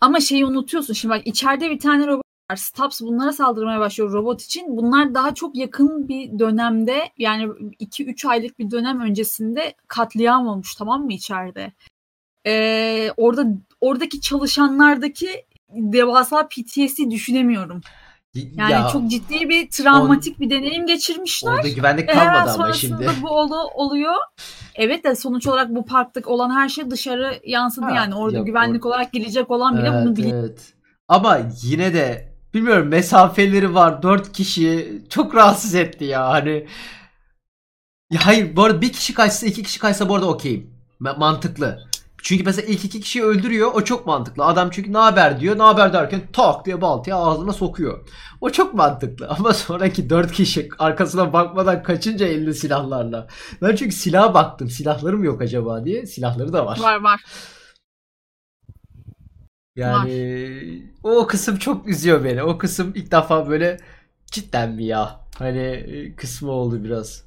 Ama 0.00 0.20
şeyi 0.20 0.46
unutuyorsun. 0.46 0.94
Şimdi 0.94 1.14
bak 1.14 1.26
içeride 1.26 1.70
bir 1.70 1.78
tane 1.78 2.06
robot. 2.06 2.22
Stubbs 2.57 3.00
bunlara 3.00 3.32
saldırmaya 3.32 3.80
başlıyor 3.80 4.12
robot 4.12 4.42
için. 4.42 4.76
Bunlar 4.76 5.14
daha 5.14 5.34
çok 5.34 5.57
yakın 5.57 6.09
bir 6.09 6.38
dönemde 6.38 7.11
yani 7.18 7.44
2-3 7.80 8.28
aylık 8.28 8.59
bir 8.59 8.70
dönem 8.70 9.00
öncesinde 9.00 9.74
katliam 9.88 10.46
olmuş 10.46 10.74
tamam 10.74 11.05
mı 11.05 11.12
içeride? 11.12 11.72
Ee, 12.46 13.11
orada 13.16 13.46
oradaki 13.80 14.20
çalışanlardaki 14.20 15.28
devasa 15.68 16.48
PTSD 16.48 17.11
düşünemiyorum. 17.11 17.80
Yani 18.34 18.72
ya, 18.72 18.88
çok 18.92 19.11
ciddi 19.11 19.48
bir 19.48 19.70
travmatik 19.70 20.36
on, 20.40 20.40
bir 20.40 20.50
deneyim 20.50 20.86
geçirmişler. 20.86 21.53
Orada 21.53 21.68
güvenlik 21.68 22.09
kalmadı 22.09 22.50
ee, 22.50 22.53
ama 22.53 22.72
şimdi. 22.72 23.11
bu 23.22 23.28
olu, 23.28 23.57
oluyor. 23.74 24.14
Evet 24.74 25.05
de 25.05 25.14
sonuç 25.14 25.46
olarak 25.46 25.70
bu 25.70 25.84
parkta 25.84 26.20
olan 26.24 26.50
her 26.50 26.68
şey 26.68 26.90
dışarı 26.90 27.40
yansıdı 27.44 27.84
ha, 27.84 27.94
yani. 27.94 28.14
Orada 28.14 28.36
yok, 28.36 28.46
güvenlik 28.46 28.82
or- 28.82 28.88
olarak 28.88 29.12
gelecek 29.12 29.50
olan 29.50 29.78
bile 29.78 29.88
evet, 29.88 30.05
bunu 30.05 30.16
biliyor. 30.16 30.40
Evet. 30.40 30.72
Ama 31.09 31.38
yine 31.62 31.94
de 31.94 32.32
bilmiyorum 32.55 32.88
mesafeleri 32.88 33.74
var. 33.74 34.03
Dört 34.03 34.32
kişi 34.32 35.03
çok 35.09 35.34
rahatsız 35.34 35.74
etti 35.74 36.05
ya 36.05 36.28
hani. 36.28 36.66
Ya 38.11 38.26
hayır 38.26 38.57
bu 38.57 38.64
arada 38.64 38.80
bir 38.80 38.92
kişi 38.92 39.14
kaçsa 39.14 39.46
iki 39.46 39.62
kişi 39.62 39.78
kaçsa 39.78 40.09
bu 40.09 40.14
arada 40.14 40.26
okeyim. 40.28 40.70
Mantıklı. 41.00 41.78
Çünkü 42.22 42.44
mesela 42.44 42.66
ilk 42.68 42.84
iki 42.84 43.00
kişiyi 43.00 43.24
öldürüyor. 43.24 43.70
O 43.74 43.84
çok 43.84 44.07
mantıklı. 44.07 44.44
Adam 44.44 44.70
çünkü 44.70 44.92
ne 44.92 44.98
haber 44.98 45.40
diyor. 45.40 45.59
Ne 45.59 45.62
haber 45.62 45.92
derken 45.92 46.20
tak 46.32 46.66
diye 46.66 46.80
baltayı 46.80 47.16
ağzına 47.16 47.53
sokuyor. 47.53 48.09
O 48.40 48.50
çok 48.50 48.74
mantıklı. 48.74 49.28
Ama 49.28 49.55
sonraki 49.55 50.11
dört 50.11 50.32
kişi 50.32 50.68
arkasına 50.78 51.32
bakmadan 51.32 51.82
kaçınca 51.82 52.26
elinde 52.26 52.55
silahlarla. 52.55 53.26
Ben 53.62 53.76
çünkü 53.76 53.96
silaha 53.96 54.34
baktım. 54.34 54.70
Silahlarım 54.70 55.24
yok 55.24 55.42
acaba 55.42 55.84
diye. 55.84 56.07
Silahları 56.07 56.53
da 56.53 56.66
var. 56.66 56.80
Var 56.80 57.03
var. 57.03 57.20
Yani 59.76 60.90
var. 61.04 61.20
o 61.22 61.26
kısım 61.26 61.56
çok 61.56 61.88
üzüyor 61.88 62.24
beni. 62.24 62.42
O 62.42 62.58
kısım 62.58 62.92
ilk 62.94 63.12
defa 63.12 63.48
böyle 63.48 63.76
cidden 64.26 64.72
mi 64.72 64.84
ya? 64.84 65.20
Hani 65.38 65.58
e, 65.58 66.16
kısmı 66.16 66.50
oldu 66.50 66.84
biraz. 66.84 67.24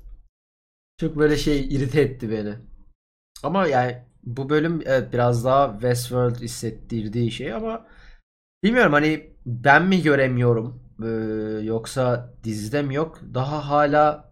Çok 0.97 1.17
böyle 1.17 1.37
şey 1.37 1.75
irite 1.75 2.01
etti 2.01 2.31
beni. 2.31 2.55
Ama 3.43 3.67
yani 3.67 3.97
bu 4.23 4.49
bölüm 4.49 4.81
evet 4.85 5.13
biraz 5.13 5.45
daha 5.45 5.71
Westworld 5.71 6.35
hissettirdiği 6.41 7.31
şey 7.31 7.53
ama 7.53 7.87
bilmiyorum 8.63 8.93
hani 8.93 9.29
ben 9.45 9.85
mi 9.85 10.01
göremiyorum 10.01 10.85
ee, 11.03 11.07
yoksa 11.63 12.33
dizide 12.43 12.81
mi 12.81 12.95
yok? 12.95 13.21
Daha 13.33 13.69
hala 13.69 14.31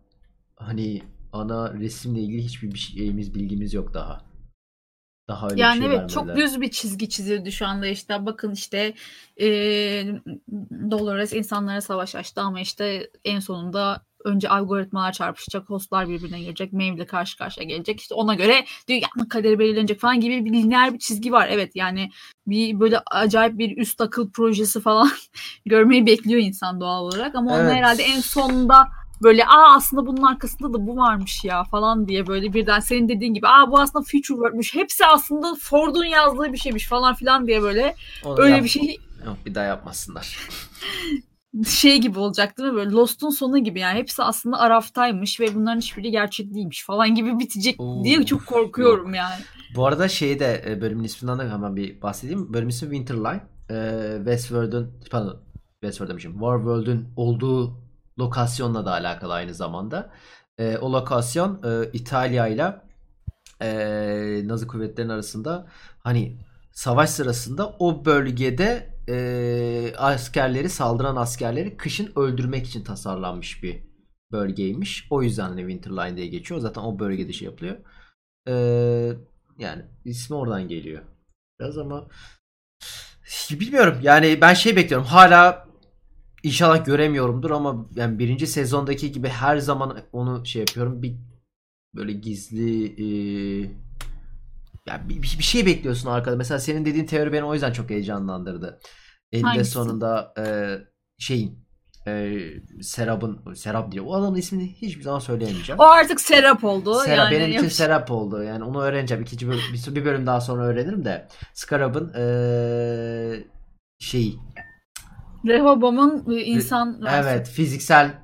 hani 0.56 1.04
ana 1.34 1.74
resimle 1.74 2.20
ilgili 2.20 2.44
hiçbir 2.44 2.76
şeyimiz 2.78 3.36
bilgimiz 3.36 3.74
yok 3.74 3.94
daha. 3.94 4.33
Daha 5.28 5.48
öyle 5.48 5.62
yani 5.62 5.80
bir 5.82 5.86
şey 5.86 5.96
evet 5.96 6.10
çok 6.10 6.36
düz 6.36 6.62
bir 6.62 6.72
çizgi 6.72 7.10
çizildi 7.10 7.52
şu 7.52 7.68
anda 7.68 7.88
işte 7.88 8.26
bakın 8.26 8.52
işte 8.52 8.94
e, 9.42 9.48
Dolores 10.92 11.34
insanlara 11.34 11.82
savaş 11.82 12.16
açtı 12.16 12.42
ama 12.42 12.62
işte 12.62 13.10
en 13.26 13.40
sonunda 13.40 14.02
önce 14.26 14.50
algoritmalar 14.50 15.12
çarpışacak, 15.12 15.70
hostlar 15.70 16.10
birbirine 16.10 16.40
girecek, 16.40 16.74
Maeve 16.74 17.06
karşı 17.06 17.38
karşıya 17.38 17.68
gelecek. 17.68 18.00
İşte 18.00 18.16
ona 18.16 18.36
göre 18.36 18.66
dünyanın 18.90 19.30
kaderi 19.30 19.60
belirlenecek 19.60 20.00
falan 20.00 20.20
gibi 20.20 20.46
bir 20.46 20.54
lineer 20.54 20.94
bir 20.94 21.00
çizgi 21.00 21.32
var. 21.32 21.48
Evet 21.52 21.76
yani 21.76 22.10
bir 22.48 22.80
böyle 22.80 23.00
acayip 23.00 23.58
bir 23.58 23.78
üst 23.78 24.02
akıl 24.02 24.32
projesi 24.32 24.82
falan 24.82 25.10
görmeyi 25.66 26.06
bekliyor 26.06 26.42
insan 26.42 26.82
doğal 26.82 27.04
olarak 27.04 27.36
ama 27.36 27.56
evet. 27.56 27.66
onun 27.66 27.76
herhalde 27.76 28.04
en 28.04 28.20
sonunda 28.20 28.88
böyle 29.24 29.46
aa 29.46 29.76
aslında 29.76 30.06
bunun 30.08 30.22
arkasında 30.24 30.74
da 30.74 30.88
bu 30.88 30.98
varmış 30.98 31.44
ya 31.44 31.64
falan 31.64 32.08
diye 32.08 32.28
böyle 32.28 32.54
birden 32.54 32.80
senin 32.80 33.10
dediğin 33.10 33.34
gibi 33.34 33.48
aa 33.48 33.72
bu 33.72 33.80
aslında 33.80 34.04
future 34.04 34.22
work'muş. 34.38 34.76
Hepsi 34.76 35.06
aslında 35.06 35.56
Ford'un 35.62 36.06
yazdığı 36.06 36.54
bir 36.54 36.58
şeymiş 36.58 36.88
falan 36.88 37.14
filan 37.16 37.48
diye 37.48 37.62
böyle 37.62 37.96
Onu 38.26 38.42
öyle 38.42 38.56
yap- 38.56 38.64
bir 38.64 38.70
şey 38.70 38.98
Yok 39.26 39.38
bir 39.46 39.56
daha 39.56 39.64
yapmasınlar. 39.66 40.38
şey 41.68 41.98
gibi 42.02 42.20
olacak 42.20 42.58
değil 42.58 42.70
mi? 42.70 42.76
Böyle 42.76 42.92
Lost'un 42.92 43.30
sonu 43.30 43.58
gibi 43.64 43.80
yani. 43.80 44.00
Hepsi 44.00 44.24
aslında 44.24 44.60
Araf'taymış 44.60 45.40
ve 45.40 45.56
bunların 45.56 45.80
hiçbiri 45.82 46.12
gerçek 46.12 46.54
değilmiş 46.54 46.84
falan 46.86 47.16
gibi 47.16 47.40
bitecek 47.40 47.76
Oo, 47.80 48.04
diye 48.04 48.26
çok 48.26 48.46
korkuyorum 48.46 49.06
yok. 49.08 49.16
yani. 49.16 49.36
Bu 49.76 49.86
arada 49.88 50.08
şeyi 50.08 50.40
de 50.40 50.64
e, 50.68 50.82
bölümün 50.82 51.04
isminden 51.04 51.40
de 51.40 51.50
hemen 51.50 51.76
bir 51.76 52.02
bahsedeyim. 52.02 52.54
Bölüm 52.54 52.70
ismi 52.70 52.90
Winterline. 52.96 53.44
Ee, 53.72 54.14
Westworld'un 54.18 54.92
pardon 55.12 55.42
Westworld 55.82 56.10
demişim. 56.10 56.32
Warworld'un 56.32 57.08
olduğu 57.16 57.83
lokasyonla 58.20 58.86
da 58.86 58.92
alakalı 58.92 59.34
aynı 59.34 59.54
zamanda. 59.54 60.12
Ee, 60.58 60.78
o 60.78 60.94
lokasyon 60.94 61.62
e, 61.64 61.90
İtalya 61.94 62.48
ile 62.48 62.82
e, 63.62 64.42
Nazi 64.48 64.68
kuvvetlerin 64.68 65.10
arasında 65.10 65.68
hani 66.00 66.38
savaş 66.72 67.10
sırasında 67.10 67.76
o 67.80 68.06
bölgede 68.06 68.94
e, 69.10 69.96
askerleri 69.98 70.70
saldıran 70.70 71.16
askerleri 71.16 71.78
kışın 71.78 72.12
öldürmek 72.16 72.68
için 72.68 72.84
tasarlanmış 72.84 73.64
bir 73.64 73.84
bölgeymiş. 74.32 75.08
O 75.10 75.24
yüzden 75.24 75.50
hani 75.50 75.62
Winterline 75.62 76.18
diye 76.18 76.28
geçiyor. 76.28 76.60
Zaten 76.60 76.82
o 76.82 77.00
bölgede 77.00 77.34
şey 77.34 77.46
yapılıyor. 77.46 77.78
E, 78.48 78.54
yani 79.58 79.86
ismi 80.06 80.36
oradan 80.36 80.68
geliyor. 80.68 81.04
Biraz 81.60 81.78
ama 81.78 82.08
bilmiyorum. 83.52 84.00
Yani 84.02 84.42
ben 84.42 84.54
şey 84.54 84.76
bekliyorum. 84.76 85.08
Hala 85.08 85.68
inşallah 86.44 86.86
göremiyorumdur 86.86 87.52
ama 87.52 87.90
yani 87.96 88.20
birinci 88.20 88.48
sezondaki 88.48 89.12
gibi 89.12 89.28
her 89.28 89.58
zaman 89.58 89.98
onu 90.12 90.46
şey 90.46 90.60
yapıyorum. 90.60 91.02
Bir 91.02 91.16
böyle 91.96 92.14
gizli 92.14 92.86
e, 92.86 93.08
ya 94.88 95.10
bir, 95.10 95.22
bir 95.22 95.44
şey 95.44 95.66
bekliyorsun 95.66 96.10
arkada. 96.10 96.36
Mesela 96.36 96.60
senin 96.60 96.86
dediğin 96.86 97.06
teori 97.06 97.34
beni 97.34 97.44
o 97.44 97.54
yüzden 97.54 97.72
çok 97.72 97.90
heyecanlandırdı. 97.90 98.80
Elinde 99.32 99.48
Hangisi? 99.48 99.72
sonunda 99.72 100.34
e, 100.38 100.46
şeyin 101.18 101.64
e, 102.08 102.40
Serap'ın 102.82 103.54
Serap 103.54 103.92
diyor. 103.92 104.06
O 104.08 104.16
adamın 104.16 104.38
ismini 104.38 104.74
hiçbir 104.74 105.04
zaman 105.04 105.20
söyleyemeyeceğim. 105.20 105.80
O 105.80 105.84
artık 105.84 106.22
Serap 106.22 106.64
oldu. 106.64 107.00
Serap 107.00 107.32
yani 107.32 107.32
benim 107.32 107.58
için 107.58 107.68
Serap 107.68 108.12
oldu. 108.12 108.44
Yani 108.44 108.64
onu 108.64 108.82
öğreneceğim. 108.82 109.24
İkinci 109.24 109.48
bölüm, 109.48 109.60
bir, 109.74 109.96
bir 109.96 110.06
bölüm 110.06 110.26
daha 110.26 110.42
sonra 110.42 110.64
öğrenirim 110.64 111.06
de. 111.06 111.28
Scarab'ın 111.54 112.14
e, 112.14 112.26
şeyi 114.00 114.40
Rehoboam'ın 115.46 116.32
e, 116.32 116.42
insan 116.42 117.02
Evet, 117.10 117.50
fiziksel 117.50 118.24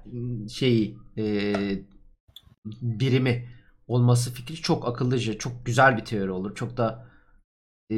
şeyi 0.49 0.97
e, 1.17 1.53
birimi 2.81 3.49
olması 3.87 4.33
fikri 4.33 4.55
çok 4.55 4.87
akıllıca, 4.87 5.37
çok 5.37 5.65
güzel 5.65 5.97
bir 5.97 6.05
teori 6.05 6.31
olur. 6.31 6.55
Çok 6.55 6.77
da 6.77 7.07
e, 7.91 7.95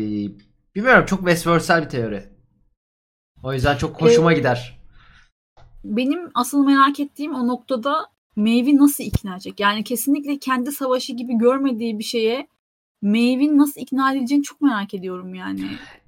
bilmiyorum 0.75 1.05
çok 1.05 1.19
Westworld'sel 1.19 1.83
bir 1.83 1.89
teori. 1.89 2.23
O 3.43 3.53
yüzden 3.53 3.77
çok 3.77 4.01
hoşuma 4.01 4.33
ee, 4.33 4.35
gider. 4.35 4.81
Benim 5.83 6.29
asıl 6.33 6.65
merak 6.65 6.99
ettiğim 6.99 7.35
o 7.35 7.47
noktada 7.47 8.11
Maeve'i 8.35 8.77
nasıl 8.77 9.03
ikna 9.03 9.33
edecek? 9.33 9.59
Yani 9.59 9.83
kesinlikle 9.83 10.39
kendi 10.39 10.71
savaşı 10.71 11.13
gibi 11.13 11.37
görmediği 11.37 11.99
bir 11.99 12.03
şeye 12.03 12.47
Maeve'in 13.01 13.57
nasıl 13.57 13.81
ikna 13.81 14.13
edileceğini 14.13 14.43
çok 14.43 14.61
merak 14.61 14.93
ediyorum 14.93 15.35
yani. 15.35 15.61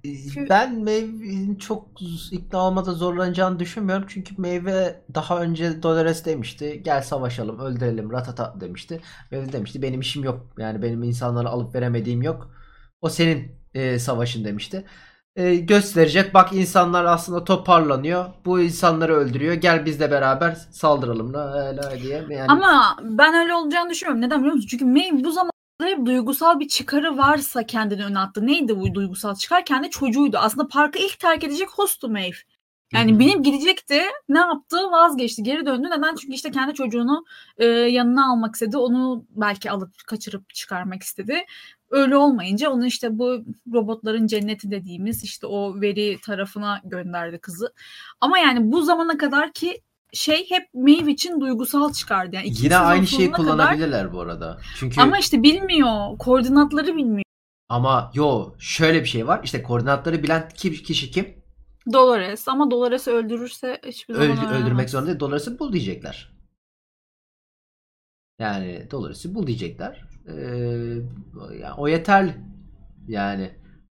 Çünkü... 0.03 0.49
Ben 0.49 0.75
Maeve'in 0.79 1.55
çok 1.55 1.87
ikna 2.31 2.67
olmada 2.67 2.93
zorlanacağını 2.93 3.59
düşünmüyorum. 3.59 4.05
Çünkü 4.07 4.35
Maeve 4.37 5.01
daha 5.15 5.41
önce 5.41 5.83
Dolores 5.83 6.25
demişti. 6.25 6.81
Gel 6.85 7.01
savaşalım, 7.01 7.59
öldürelim, 7.59 8.11
ratata 8.11 8.55
demişti. 8.59 9.01
Maeve 9.31 9.51
demişti 9.51 9.81
benim 9.81 10.01
işim 10.01 10.23
yok. 10.23 10.47
Yani 10.57 10.81
benim 10.81 11.03
insanları 11.03 11.49
alıp 11.49 11.75
veremediğim 11.75 12.21
yok. 12.21 12.51
O 13.01 13.09
senin 13.09 13.51
e, 13.73 13.99
savaşın 13.99 14.45
demişti. 14.45 14.85
E, 15.35 15.55
gösterecek. 15.55 16.33
Bak 16.33 16.53
insanlar 16.53 17.05
aslında 17.05 17.43
toparlanıyor. 17.43 18.25
Bu 18.45 18.59
insanları 18.59 19.13
öldürüyor. 19.13 19.53
Gel 19.53 19.85
biz 19.85 19.99
de 19.99 20.11
beraber 20.11 20.51
saldıralım 20.71 21.33
la, 21.33 21.75
la 21.77 21.91
diye. 22.01 22.25
Yani... 22.29 22.45
Ama 22.47 22.97
ben 23.03 23.33
öyle 23.33 23.53
olacağını 23.53 23.89
düşünmüyorum. 23.89 24.21
Neden 24.21 24.39
biliyor 24.39 24.55
musun? 24.55 24.67
Çünkü 24.71 24.85
Maeve 24.85 25.23
bu 25.23 25.31
zaman 25.31 25.52
hep 25.87 26.05
duygusal 26.05 26.59
bir 26.59 26.67
çıkarı 26.67 27.17
varsa 27.17 27.65
kendini 27.65 28.05
öne 28.05 28.19
attı. 28.19 28.47
Neydi 28.47 28.79
bu 28.79 28.93
duygusal 28.93 29.35
çıkar? 29.35 29.65
Kendi 29.65 29.89
çocuğuydu. 29.89 30.37
Aslında 30.37 30.67
parkı 30.67 30.99
ilk 30.99 31.19
terk 31.19 31.43
edecek 31.43 31.69
hostu 31.69 32.09
Maeve. 32.09 32.35
Yani 32.93 33.19
benim 33.19 33.43
gidecekti. 33.43 34.01
Ne 34.29 34.39
yaptı? 34.39 34.77
Vazgeçti. 34.91 35.43
Geri 35.43 35.65
döndü. 35.65 35.87
Neden? 35.91 36.15
Çünkü 36.15 36.33
işte 36.33 36.51
kendi 36.51 36.73
çocuğunu 36.73 37.25
e, 37.57 37.65
yanına 37.65 38.31
almak 38.31 38.55
istedi. 38.55 38.77
Onu 38.77 39.25
belki 39.29 39.71
alıp 39.71 39.93
kaçırıp 40.07 40.49
çıkarmak 40.53 41.03
istedi. 41.03 41.45
Öyle 41.89 42.17
olmayınca 42.17 42.69
onu 42.69 42.85
işte 42.85 43.19
bu 43.19 43.45
robotların 43.73 44.27
cenneti 44.27 44.71
dediğimiz 44.71 45.23
işte 45.23 45.47
o 45.47 45.81
veri 45.81 46.17
tarafına 46.21 46.81
gönderdi 46.83 47.39
kızı. 47.39 47.73
Ama 48.21 48.39
yani 48.39 48.71
bu 48.71 48.81
zamana 48.81 49.17
kadar 49.17 49.51
ki 49.53 49.81
şey 50.13 50.49
hep 50.49 50.73
Maeve 50.73 51.11
için 51.11 51.41
duygusal 51.41 51.93
çıkardı. 51.93 52.35
Yani 52.35 52.47
Yine 52.51 52.77
aynı 52.77 53.07
şeyi 53.07 53.31
kullanabilirler 53.31 54.01
kadar... 54.01 54.13
bu 54.13 54.21
arada. 54.21 54.59
Çünkü 54.79 55.01
Ama 55.01 55.17
işte 55.19 55.43
bilmiyor. 55.43 56.17
Koordinatları 56.19 56.95
bilmiyor. 56.95 57.23
Ama 57.69 58.11
yo 58.13 58.53
şöyle 58.59 59.01
bir 59.01 59.07
şey 59.07 59.27
var. 59.27 59.41
İşte 59.43 59.63
koordinatları 59.63 60.23
bilen 60.23 60.49
kişi 60.49 61.11
kim? 61.11 61.43
Dolores 61.93 62.47
ama 62.47 62.71
Dolores'i 62.71 63.11
öldürürse 63.11 63.81
hiçbir 63.85 64.13
zaman 64.13 64.37
Öl, 64.37 64.63
öldürmek 64.63 64.89
zorunda 64.89 65.07
değil. 65.07 65.19
Dolores'i 65.19 65.59
bul 65.59 65.73
diyecekler. 65.73 66.33
Yani 68.39 68.87
Dolores'i 68.91 69.35
bul 69.35 69.47
diyecekler. 69.47 70.03
Ee, 70.27 70.33
yani 71.61 71.73
o 71.77 71.87
yeterli. 71.87 72.35
Yani 73.07 73.51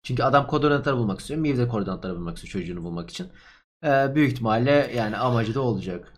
çünkü 0.03 0.23
adam 0.23 0.47
koordinatları 0.47 0.97
bulmak 0.97 1.19
istiyor. 1.19 1.39
Maeve 1.39 1.57
de 1.57 1.67
koordinatları 1.67 2.15
bulmak 2.15 2.37
istiyor 2.37 2.51
çocuğunu 2.51 2.83
bulmak 2.83 3.09
için. 3.09 3.27
Ee, 3.83 4.15
büyük 4.15 4.31
ihtimalle 4.31 4.91
yani 4.95 5.17
amacı 5.17 5.55
da 5.55 5.61
olacak. 5.61 6.13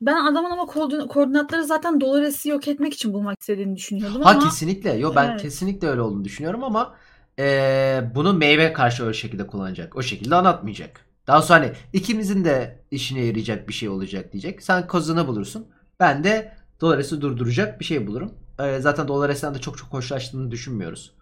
Ben 0.00 0.24
adamın 0.24 0.50
ama 0.50 0.66
koordinatları 1.08 1.64
zaten 1.64 2.00
Dolores'i 2.00 2.48
yok 2.48 2.68
etmek 2.68 2.94
için 2.94 3.12
bulmak 3.12 3.40
istediğini 3.40 3.76
düşünüyordum 3.76 4.22
ha, 4.22 4.30
ama. 4.30 4.44
kesinlikle. 4.44 4.92
Yo 4.92 5.12
ben 5.16 5.30
evet. 5.30 5.42
kesinlikle 5.42 5.88
öyle 5.88 6.00
olduğunu 6.00 6.24
düşünüyorum 6.24 6.64
ama 6.64 6.94
e, 7.38 8.10
bunu 8.14 8.32
meyve 8.32 8.72
karşı 8.72 9.02
öyle 9.02 9.14
şekilde 9.14 9.46
kullanacak. 9.46 9.96
O 9.96 10.02
şekilde 10.02 10.34
anlatmayacak. 10.34 11.00
Daha 11.26 11.42
sonra 11.42 11.60
hani 11.60 11.72
ikimizin 11.92 12.44
de 12.44 12.84
işine 12.90 13.24
yarayacak 13.24 13.68
bir 13.68 13.72
şey 13.72 13.88
olacak 13.88 14.32
diyecek. 14.32 14.62
Sen 14.62 14.86
kozunu 14.86 15.26
bulursun. 15.26 15.66
Ben 16.00 16.24
de 16.24 16.54
Dolores'i 16.80 17.20
durduracak 17.20 17.80
bir 17.80 17.84
şey 17.84 18.06
bulurum. 18.06 18.34
E, 18.58 18.80
zaten 18.80 19.08
Dolores'ten 19.08 19.54
de 19.54 19.58
çok 19.58 19.78
çok 19.78 19.92
hoşlaştığını 19.92 20.50
düşünmüyoruz. 20.50 21.12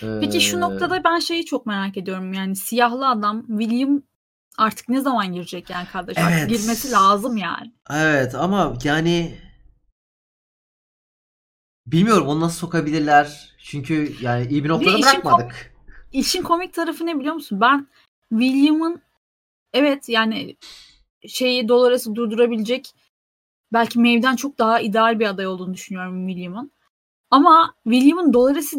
Peki 0.00 0.40
şu 0.40 0.60
noktada 0.60 1.04
ben 1.04 1.18
şeyi 1.18 1.44
çok 1.44 1.66
merak 1.66 1.96
ediyorum. 1.96 2.32
Yani 2.32 2.56
siyahlı 2.56 3.08
adam 3.08 3.46
William 3.46 4.02
Artık 4.58 4.88
ne 4.88 5.00
zaman 5.00 5.32
girecek 5.32 5.70
yani 5.70 5.86
kardeş? 5.86 6.18
Evet. 6.18 6.32
Artık 6.32 6.48
girmesi 6.48 6.90
lazım 6.90 7.36
yani. 7.36 7.72
Evet 7.90 8.34
ama 8.34 8.76
yani 8.84 9.38
bilmiyorum 11.86 12.26
onu 12.28 12.40
nasıl 12.40 12.58
sokabilirler. 12.58 13.54
Çünkü 13.58 14.12
yani 14.20 14.46
iyi 14.46 14.64
bir 14.64 14.68
noktada 14.68 14.96
bir 14.96 15.02
bırakmadık. 15.02 15.52
Işin, 15.52 15.62
kom- 15.62 16.20
işin 16.20 16.42
komik 16.42 16.74
tarafı 16.74 17.06
ne 17.06 17.18
biliyor 17.18 17.34
musun? 17.34 17.60
Ben 17.60 17.86
William'ın 18.30 19.02
evet 19.72 20.08
yani 20.08 20.56
şeyi 21.28 21.68
Dolores'i 21.68 22.14
durdurabilecek 22.14 22.94
belki 23.72 23.98
Maeve'den 24.00 24.36
çok 24.36 24.58
daha 24.58 24.80
ideal 24.80 25.18
bir 25.20 25.26
aday 25.26 25.46
olduğunu 25.46 25.74
düşünüyorum 25.74 26.28
William'ın. 26.28 26.72
Ama 27.30 27.74
William'ın 27.84 28.32
Dolores'i 28.32 28.76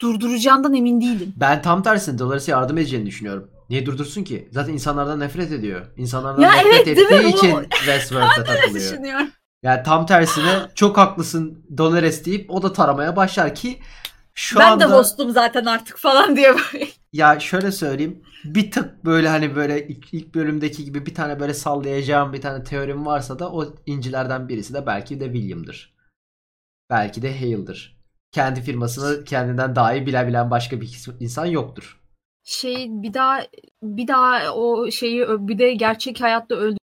durduracağından 0.00 0.74
emin 0.74 1.00
değilim. 1.00 1.34
Ben 1.36 1.62
tam 1.62 1.82
tersine 1.82 2.18
Dolores'e 2.18 2.52
yardım 2.52 2.78
edeceğini 2.78 3.06
düşünüyorum. 3.06 3.50
Niye 3.74 3.86
durdursun 3.86 4.24
ki? 4.24 4.48
Zaten 4.52 4.72
insanlardan 4.72 5.20
nefret 5.20 5.52
ediyor. 5.52 5.86
İnsanlardan 5.96 6.42
ya 6.42 6.52
nefret 6.52 6.88
evet, 6.88 6.98
ettiği 6.98 7.28
için 7.28 7.68
Westworld'da 7.70 8.44
takılıyor. 8.44 9.20
Yani 9.62 9.82
tam 9.82 10.06
tersine 10.06 10.68
çok 10.74 10.96
haklısın 10.96 11.64
Dolores 11.78 12.24
deyip 12.24 12.50
o 12.50 12.62
da 12.62 12.72
taramaya 12.72 13.16
başlar 13.16 13.54
ki 13.54 13.78
şu 14.34 14.58
ben 14.58 14.70
anda... 14.70 14.88
de 14.88 14.92
hostum 14.92 15.30
zaten 15.30 15.64
artık 15.64 15.98
falan 15.98 16.36
diye 16.36 16.54
böyle. 16.54 16.88
Ya 17.12 17.40
şöyle 17.40 17.72
söyleyeyim. 17.72 18.22
Bir 18.44 18.70
tık 18.70 19.04
böyle 19.04 19.28
hani 19.28 19.56
böyle 19.56 19.88
ilk, 19.88 20.14
ilk 20.14 20.34
bölümdeki 20.34 20.84
gibi 20.84 21.06
bir 21.06 21.14
tane 21.14 21.40
böyle 21.40 21.54
sallayacağım 21.54 22.32
bir 22.32 22.40
tane 22.40 22.64
teorim 22.64 23.06
varsa 23.06 23.38
da 23.38 23.52
o 23.52 23.74
incilerden 23.86 24.48
birisi 24.48 24.74
de 24.74 24.86
belki 24.86 25.20
de 25.20 25.24
William'dır. 25.24 25.94
Belki 26.90 27.22
de 27.22 27.38
Hale'dır. 27.40 28.00
Kendi 28.32 28.62
firmasını 28.62 29.24
kendinden 29.24 29.76
daha 29.76 29.94
iyi 29.94 30.06
bilen 30.06 30.28
bilen 30.28 30.50
başka 30.50 30.80
bir 30.80 31.06
insan 31.20 31.46
yoktur 31.46 32.03
şey 32.44 32.86
bir 32.90 33.14
daha 33.14 33.46
bir 33.82 34.08
daha 34.08 34.54
o 34.54 34.90
şeyi 34.90 35.26
bir 35.28 35.58
de 35.58 35.74
gerçek 35.74 36.20
hayatta 36.20 36.54
öldü 36.54 36.78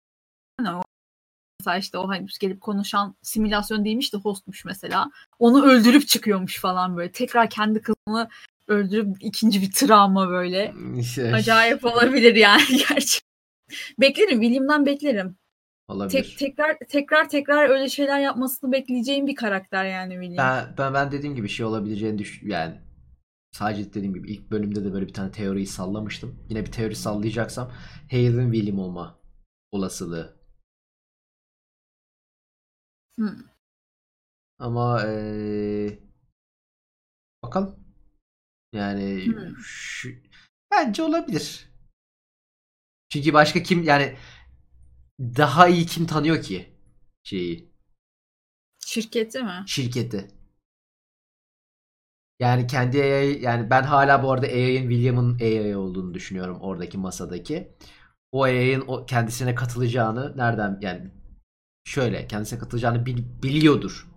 mesela 1.67 1.79
işte 1.79 1.99
o 1.99 2.09
hani 2.09 2.27
gelip 2.41 2.61
konuşan 2.61 3.17
simülasyon 3.23 3.85
değilmiş 3.85 4.13
de 4.13 4.17
hostmuş 4.17 4.65
mesela. 4.65 5.11
Onu 5.39 5.65
öldürüp 5.67 6.09
çıkıyormuş 6.09 6.61
falan 6.61 6.97
böyle. 6.97 7.13
Tekrar 7.13 7.51
kendi 7.51 7.83
kızını 7.83 8.29
öldürüp 8.69 9.17
ikinci 9.21 9.63
bir 9.63 9.73
travma 9.73 10.29
böyle. 10.29 10.75
Şey. 11.15 11.33
Acayip 11.35 11.85
olabilir 11.85 12.35
yani 12.35 12.63
gerçek. 12.89 13.23
Beklerim 14.01 14.41
William'dan 14.41 14.87
beklerim. 14.87 15.37
Olabilir. 15.89 16.23
Tek, 16.23 16.39
tekrar 16.39 16.77
tekrar 16.89 17.29
tekrar 17.29 17.69
öyle 17.69 17.89
şeyler 17.89 18.21
yapmasını 18.21 18.73
bekleyeceğim 18.73 19.27
bir 19.27 19.35
karakter 19.35 19.85
yani 19.85 20.13
William. 20.13 20.47
Ben 20.47 20.75
ben, 20.79 20.95
ben 20.95 21.13
dediğim 21.13 21.37
gibi 21.37 21.49
şey 21.49 21.67
olabileceğini 21.67 22.19
düş 22.19 22.43
yani 22.43 22.75
Sadece 23.57 23.95
dediğim 23.95 24.15
gibi 24.15 24.33
ilk 24.33 24.51
bölümde 24.51 24.85
de 24.85 24.93
böyle 24.93 25.07
bir 25.07 25.13
tane 25.13 25.33
teoriyi 25.33 25.67
sallamıştım. 25.67 26.47
Yine 26.49 26.67
bir 26.67 26.73
teori 26.73 26.97
sallayacaksam 26.97 27.73
Hale'in 28.11 28.53
William 28.53 28.79
olma 28.79 29.21
olasılığı. 29.73 30.41
Hmm. 33.19 33.39
Ama 34.59 35.03
ee, 35.07 35.99
bakalım. 37.43 37.77
Yani 38.73 39.27
hmm. 39.27 39.57
şu, 39.59 40.09
bence 40.71 41.03
olabilir. 41.03 41.69
Çünkü 43.09 43.33
başka 43.33 43.63
kim 43.63 43.83
yani 43.83 44.17
daha 45.21 45.69
iyi 45.69 45.87
kim 45.87 46.07
tanıyor 46.07 46.43
ki 46.43 46.79
şeyi? 47.23 47.73
Şirketi 48.87 49.43
mi? 49.43 49.65
Şirketi. 49.67 50.36
Yani 52.41 52.67
kendi 52.67 53.03
AI 53.03 53.43
yani 53.43 53.71
ben 53.71 53.83
hala 53.83 54.23
bu 54.23 54.33
arada 54.33 54.47
AI'ın 54.47 54.91
William'ın 54.91 55.39
AI 55.41 55.77
olduğunu 55.77 56.15
düşünüyorum 56.15 56.59
oradaki 56.61 56.99
masadaki. 56.99 57.77
O 58.33 58.43
AI'ın 58.43 58.85
o 58.87 59.07
kendisine 59.07 59.55
katılacağını 59.55 60.37
nereden 60.37 60.79
yani 60.83 61.11
şöyle 61.85 62.27
kendisine 62.27 62.59
katılacağını 62.59 63.07
bil, 63.07 63.23
biliyordur. 63.43 64.09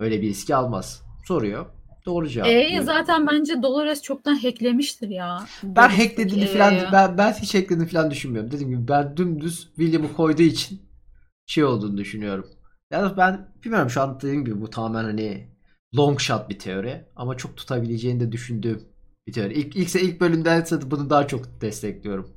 Öyle 0.00 0.22
bir 0.22 0.28
riski 0.28 0.54
almaz. 0.54 1.02
Soruyor. 1.26 1.66
Doğru 2.06 2.28
cevap. 2.28 2.48
E'yi 2.48 2.82
zaten 2.82 3.26
bence 3.26 3.62
Dolores 3.62 4.02
çoktan 4.02 4.34
hacklemiştir 4.34 5.08
ya. 5.08 5.46
Ben 5.62 5.88
hacklediğini 5.88 6.46
falan 6.46 6.74
ben, 6.92 7.18
ben 7.18 7.32
hiç 7.32 7.54
hacklediğini 7.54 7.86
falan 7.86 8.10
düşünmüyorum. 8.10 8.50
Dediğim 8.50 8.70
gibi 8.70 8.88
ben 8.88 9.16
dümdüz 9.16 9.68
William'ı 9.76 10.12
koyduğu 10.12 10.42
için 10.42 10.82
şey 11.46 11.64
olduğunu 11.64 11.96
düşünüyorum. 11.96 12.46
Yani 12.90 13.16
ben 13.16 13.48
bilmiyorum 13.64 13.90
şu 13.90 14.02
an 14.02 14.20
dediğim 14.20 14.44
gibi 14.44 14.60
bu 14.60 14.70
tamamen 14.70 15.04
hani 15.04 15.51
long 15.96 16.20
shot 16.20 16.48
bir 16.48 16.58
teori 16.58 17.04
ama 17.16 17.36
çok 17.36 17.56
tutabileceğini 17.56 18.20
de 18.20 18.32
düşündüğüm 18.32 18.82
bir 19.26 19.32
teori. 19.32 19.54
İlk, 19.54 19.76
ilk, 19.76 19.94
ilk 19.94 20.20
bölümden 20.20 20.64
bunu 20.90 21.10
daha 21.10 21.26
çok 21.26 21.60
destekliyorum. 21.60 22.36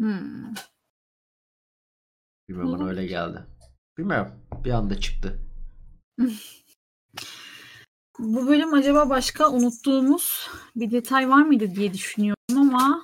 Hmm. 0.00 0.54
Bilmiyorum 2.48 2.72
bana 2.72 2.88
öyle 2.88 3.06
geldi. 3.06 3.46
Bilmiyorum. 3.98 4.32
Bir 4.64 4.70
anda 4.70 5.00
çıktı. 5.00 5.38
Bu 8.18 8.46
bölüm 8.46 8.74
acaba 8.74 9.10
başka 9.10 9.50
unuttuğumuz 9.50 10.48
bir 10.76 10.90
detay 10.90 11.28
var 11.28 11.42
mıydı 11.42 11.74
diye 11.74 11.92
düşünüyorum 11.94 12.56
ama 12.56 13.02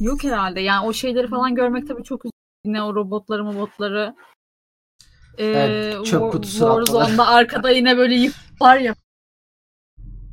yok 0.00 0.24
herhalde. 0.24 0.60
Yani 0.60 0.86
o 0.86 0.92
şeyleri 0.92 1.28
falan 1.28 1.54
görmek 1.54 1.88
tabii 1.88 2.04
çok 2.04 2.24
üzücü. 2.24 2.36
Yine 2.64 2.82
o 2.82 2.94
robotları 2.94 3.44
robotları 3.44 4.14
evet, 5.38 6.06
çöp 6.06 6.32
kutusu 6.32 6.58
Warzone'da 6.58 7.26
arkada 7.26 7.70
yine 7.70 7.96
böyle 7.96 8.14
yıklar 8.14 8.78
ya. 8.78 8.94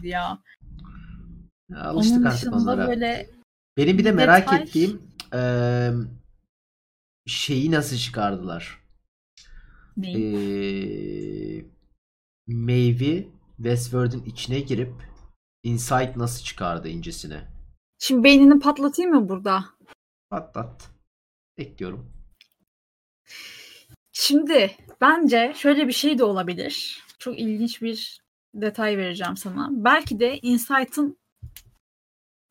Ya. 0.02 0.40
alıştık 1.76 2.18
Onun 2.18 2.26
artık 2.26 2.54
onlara. 2.54 2.88
Böyle 2.88 3.30
Benim 3.78 3.98
bir 3.98 4.06
de 4.06 4.12
merak 4.12 4.42
detay... 4.42 4.62
ettiğim 4.62 5.02
e, 5.34 5.42
şeyi 7.26 7.72
nasıl 7.72 7.98
çıkardılar? 7.98 8.84
Neyi? 9.98 11.74
Maeve 12.48 13.28
Westworld'un 13.58 14.24
içine 14.26 14.60
girip 14.60 14.94
Insight 15.64 16.16
nasıl 16.16 16.44
çıkardı 16.44 16.90
incisini? 16.90 17.42
Şimdi 18.00 18.24
beynini 18.24 18.60
patlatayım 18.60 19.12
mı 19.12 19.30
burada? 19.30 19.66
Patlat. 20.30 20.90
Bekliyorum. 21.58 22.12
Şimdi 24.12 24.78
bence 25.04 25.54
şöyle 25.56 25.88
bir 25.88 25.94
şey 25.94 26.18
de 26.18 26.24
olabilir. 26.24 27.04
Çok 27.20 27.40
ilginç 27.40 27.82
bir 27.82 28.22
detay 28.54 28.98
vereceğim 28.98 29.38
sana. 29.38 29.70
Belki 29.72 30.20
de 30.20 30.40
Insight'ın 30.40 31.18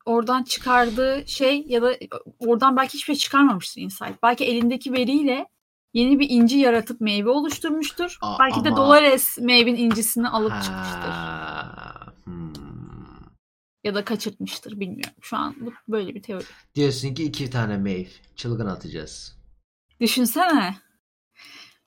oradan 0.05 0.43
çıkardığı 0.43 1.23
şey 1.27 1.65
ya 1.67 1.81
da 1.81 1.95
oradan 2.39 2.77
belki 2.77 2.93
hiçbir 2.93 3.15
şey 3.15 3.15
çıkarmamıştır 3.15 3.81
Insight. 3.81 4.23
Belki 4.23 4.45
elindeki 4.45 4.93
veriyle 4.93 5.47
yeni 5.93 6.19
bir 6.19 6.29
inci 6.29 6.57
yaratıp 6.57 7.01
meyve 7.01 7.29
oluşturmuştur. 7.29 8.17
Aa, 8.21 8.39
belki 8.39 8.63
de 8.63 8.69
ama- 8.69 8.77
Dolores 8.77 9.37
Maeve'in 9.37 9.75
incisini 9.75 10.29
alıp 10.29 10.51
çıkmıştır. 10.63 11.09
Ha, 11.09 12.13
hmm. 12.23 12.53
Ya 13.83 13.95
da 13.95 14.05
kaçırtmıştır 14.05 14.79
bilmiyorum. 14.79 15.15
Şu 15.21 15.37
an 15.37 15.55
bu 15.59 15.73
böyle 15.87 16.15
bir 16.15 16.21
teori. 16.21 16.43
Diyorsun 16.75 17.13
ki 17.13 17.23
iki 17.23 17.49
tane 17.49 17.77
Maeve. 17.77 18.07
Çılgın 18.35 18.67
atacağız. 18.67 19.37
Düşünsene. 20.01 20.75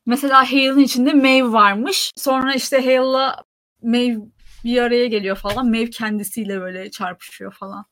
Mesela 0.07 0.53
Hale'ın 0.53 0.79
içinde 0.79 1.13
Maeve 1.13 1.53
varmış. 1.53 2.13
Sonra 2.17 2.55
işte 2.55 2.77
Hale'la 2.85 3.37
Maeve 3.83 4.17
bir 4.65 4.83
araya 4.83 5.07
geliyor 5.07 5.37
falan. 5.37 5.71
Maeve 5.71 5.91
kendisiyle 5.91 6.61
böyle 6.61 6.91
çarpışıyor 6.91 7.53
falan. 7.53 7.85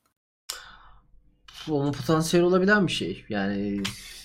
Onun 1.69 1.91
potansiyeli 1.91 2.45
olabilen 2.47 2.87
bir 2.87 2.91
şey. 2.91 3.25
Yani 3.29 3.77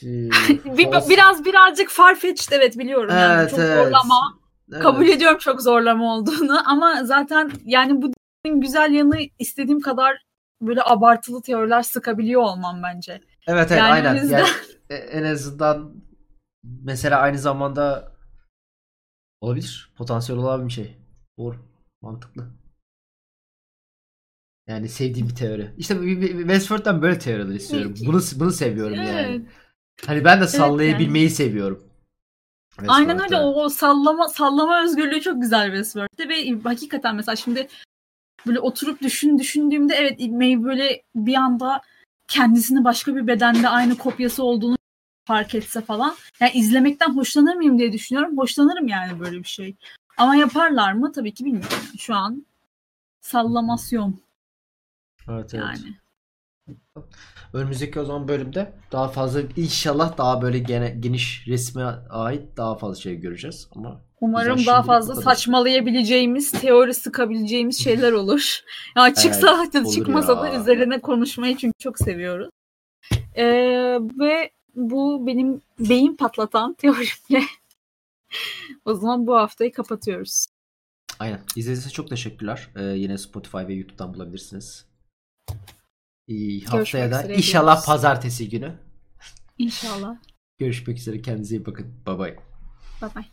e, 0.03 0.07
Bir, 0.79 0.85
False- 0.87 1.09
biraz 1.11 1.45
birazcık 1.45 1.89
farfetched 1.89 2.53
evet 2.53 2.79
biliyorum. 2.79 3.11
Yani 3.11 3.41
Evet, 3.41 3.51
çok 3.51 3.59
evet. 3.59 3.85
zorlama. 3.85 4.39
Evet. 4.73 4.83
Kabul 4.83 5.09
ediyorum 5.09 5.39
çok 5.39 5.63
zorlama 5.63 6.15
olduğunu 6.17 6.59
ama 6.71 7.05
zaten 7.05 7.51
yani 7.65 8.03
bu 8.03 8.13
güzel 8.45 8.93
yanı 8.93 9.17
istediğim 9.39 9.81
kadar 9.81 10.17
böyle 10.63 10.83
abartılı 10.85 11.43
teoriler 11.43 11.83
sıkabiliyor 11.83 12.43
olmam 12.43 12.83
bence. 12.83 13.13
Evet 13.47 13.67
evet 13.71 13.79
Yani 13.79 13.93
aynen. 13.93 14.15
yüzden- 14.15 14.39
Yani, 14.39 14.49
e- 14.91 14.95
en 14.95 15.25
azından 15.25 15.95
mesela 16.63 17.21
aynı 17.21 17.39
zamanda 17.39 18.13
olabilir. 19.41 19.93
Potansiyel 19.97 20.41
olan 20.41 20.67
bir 20.67 20.73
şey. 20.73 20.97
Doğru. 21.39 21.57
Mantıklı. 22.03 22.51
Yani 24.67 24.89
sevdiğim 24.89 25.29
bir 25.29 25.35
teori. 25.35 25.75
İşte 25.79 25.95
Westworld'dan 26.21 27.03
böyle 27.03 27.19
teoriler 27.19 27.55
istiyorum. 27.55 27.95
Bunu 28.07 28.21
bunu 28.37 28.53
seviyorum 28.53 28.95
yani. 28.95 29.11
Evet. 29.11 29.43
Hani 30.07 30.25
ben 30.25 30.41
de 30.41 30.47
sallayabilmeyi 30.47 31.31
seviyorum. 31.31 31.91
Aynen 32.89 33.23
öyle 33.23 33.37
o, 33.37 33.65
o 33.65 33.69
sallama 33.69 34.29
sallama 34.29 34.85
özgürlüğü 34.85 35.21
çok 35.21 35.43
güzel 35.43 35.67
Westworld'te 35.67 36.29
ve 36.29 36.61
hakikaten 36.65 37.17
mesela 37.17 37.37
şimdi 37.37 37.69
böyle 38.47 38.61
oturup 38.61 39.03
düşün 39.03 39.39
düşündüğümde 39.39 39.95
evet 39.95 40.21
Maeve 40.21 40.65
böyle 40.65 41.03
bir 41.15 41.35
anda 41.35 41.81
kendisini 42.29 42.85
başka 42.85 43.17
bir 43.17 43.27
bedende 43.27 43.69
aynı 43.69 43.99
kopyası 43.99 44.43
olduğunu 44.43 44.77
fark 45.25 45.55
etse 45.55 45.81
falan. 45.81 46.15
Yani 46.41 46.53
izlemekten 46.55 47.17
hoşlanır 47.17 47.55
mıyım 47.55 47.79
diye 47.79 47.93
düşünüyorum. 47.93 48.39
Hoşlanırım 48.39 48.89
yani 48.89 49.21
böyle 49.21 49.39
bir 49.39 49.49
şey. 49.49 49.77
Ama 50.17 50.37
yaparlar 50.37 50.93
mı? 50.93 51.13
Tabii 51.13 51.35
ki 51.35 51.45
bilmiyorum. 51.45 51.79
Şu 51.99 52.15
an 52.15 52.47
sallamasyon 53.21 54.21
Evet 55.29 55.55
evet. 55.55 55.65
yani. 55.65 55.95
Önümüzdeki 57.53 58.01
o 58.01 58.05
zaman 58.05 58.29
bölümde 58.29 58.73
daha 58.93 59.09
fazla 59.09 59.41
inşallah 59.57 60.19
daha 60.19 60.43
böyle 60.43 60.59
gene, 60.59 60.91
geniş 61.01 61.45
resme 61.49 61.85
ait 62.11 62.57
daha 62.57 62.75
fazla 62.77 63.01
şey 63.01 63.17
göreceğiz 63.17 63.69
ama 63.77 64.01
Umarım 64.21 64.67
daha 64.67 64.83
fazla 64.83 65.15
kadar. 65.15 65.25
saçmalayabileceğimiz, 65.25 66.51
teori 66.51 66.95
sıkabileceğimiz 66.95 67.85
şeyler 67.85 68.13
olur. 68.13 68.61
Ya 68.97 69.15
çıksa 69.15 69.63
Evet, 69.63 69.75
da 69.75 69.91
çıkmasa 69.91 70.43
da 70.43 70.49
ya. 70.49 70.61
üzerine 70.61 71.01
konuşmayı 71.01 71.57
çünkü 71.57 71.79
çok 71.79 71.99
seviyoruz. 71.99 72.51
Ee, 73.35 73.45
ve 74.19 74.51
bu 74.91 75.27
benim 75.27 75.61
beyin 75.79 76.17
patlatan 76.17 76.75
teorimle 76.79 77.45
o 78.85 78.95
zaman 78.95 79.27
bu 79.27 79.37
haftayı 79.37 79.73
kapatıyoruz. 79.73 80.47
aynen. 81.19 81.41
İzlediğiniz 81.57 81.81
için 81.87 81.95
çok 81.95 82.09
teşekkürler. 82.09 82.69
Ee, 82.77 82.83
yine 82.83 83.19
Spotify 83.19 83.57
ve 83.59 83.75
YouTube'dan 83.75 84.15
bulabilirsiniz. 84.15 84.87
İyi, 86.27 86.65
haftaya 86.65 87.11
da 87.11 87.23
inşallah 87.35 87.73
diyoruz. 87.73 87.87
pazartesi 87.87 88.49
günü 88.49 88.79
İnşallah. 89.59 90.17
görüşmek 90.59 90.99
üzere. 90.99 91.23
Kendinize 91.23 91.57
iyi 91.57 91.67
bakın. 91.67 91.95
Bye 92.07 92.19
bye. 92.19 92.37
Bye 93.03 93.11
bye. 93.17 93.25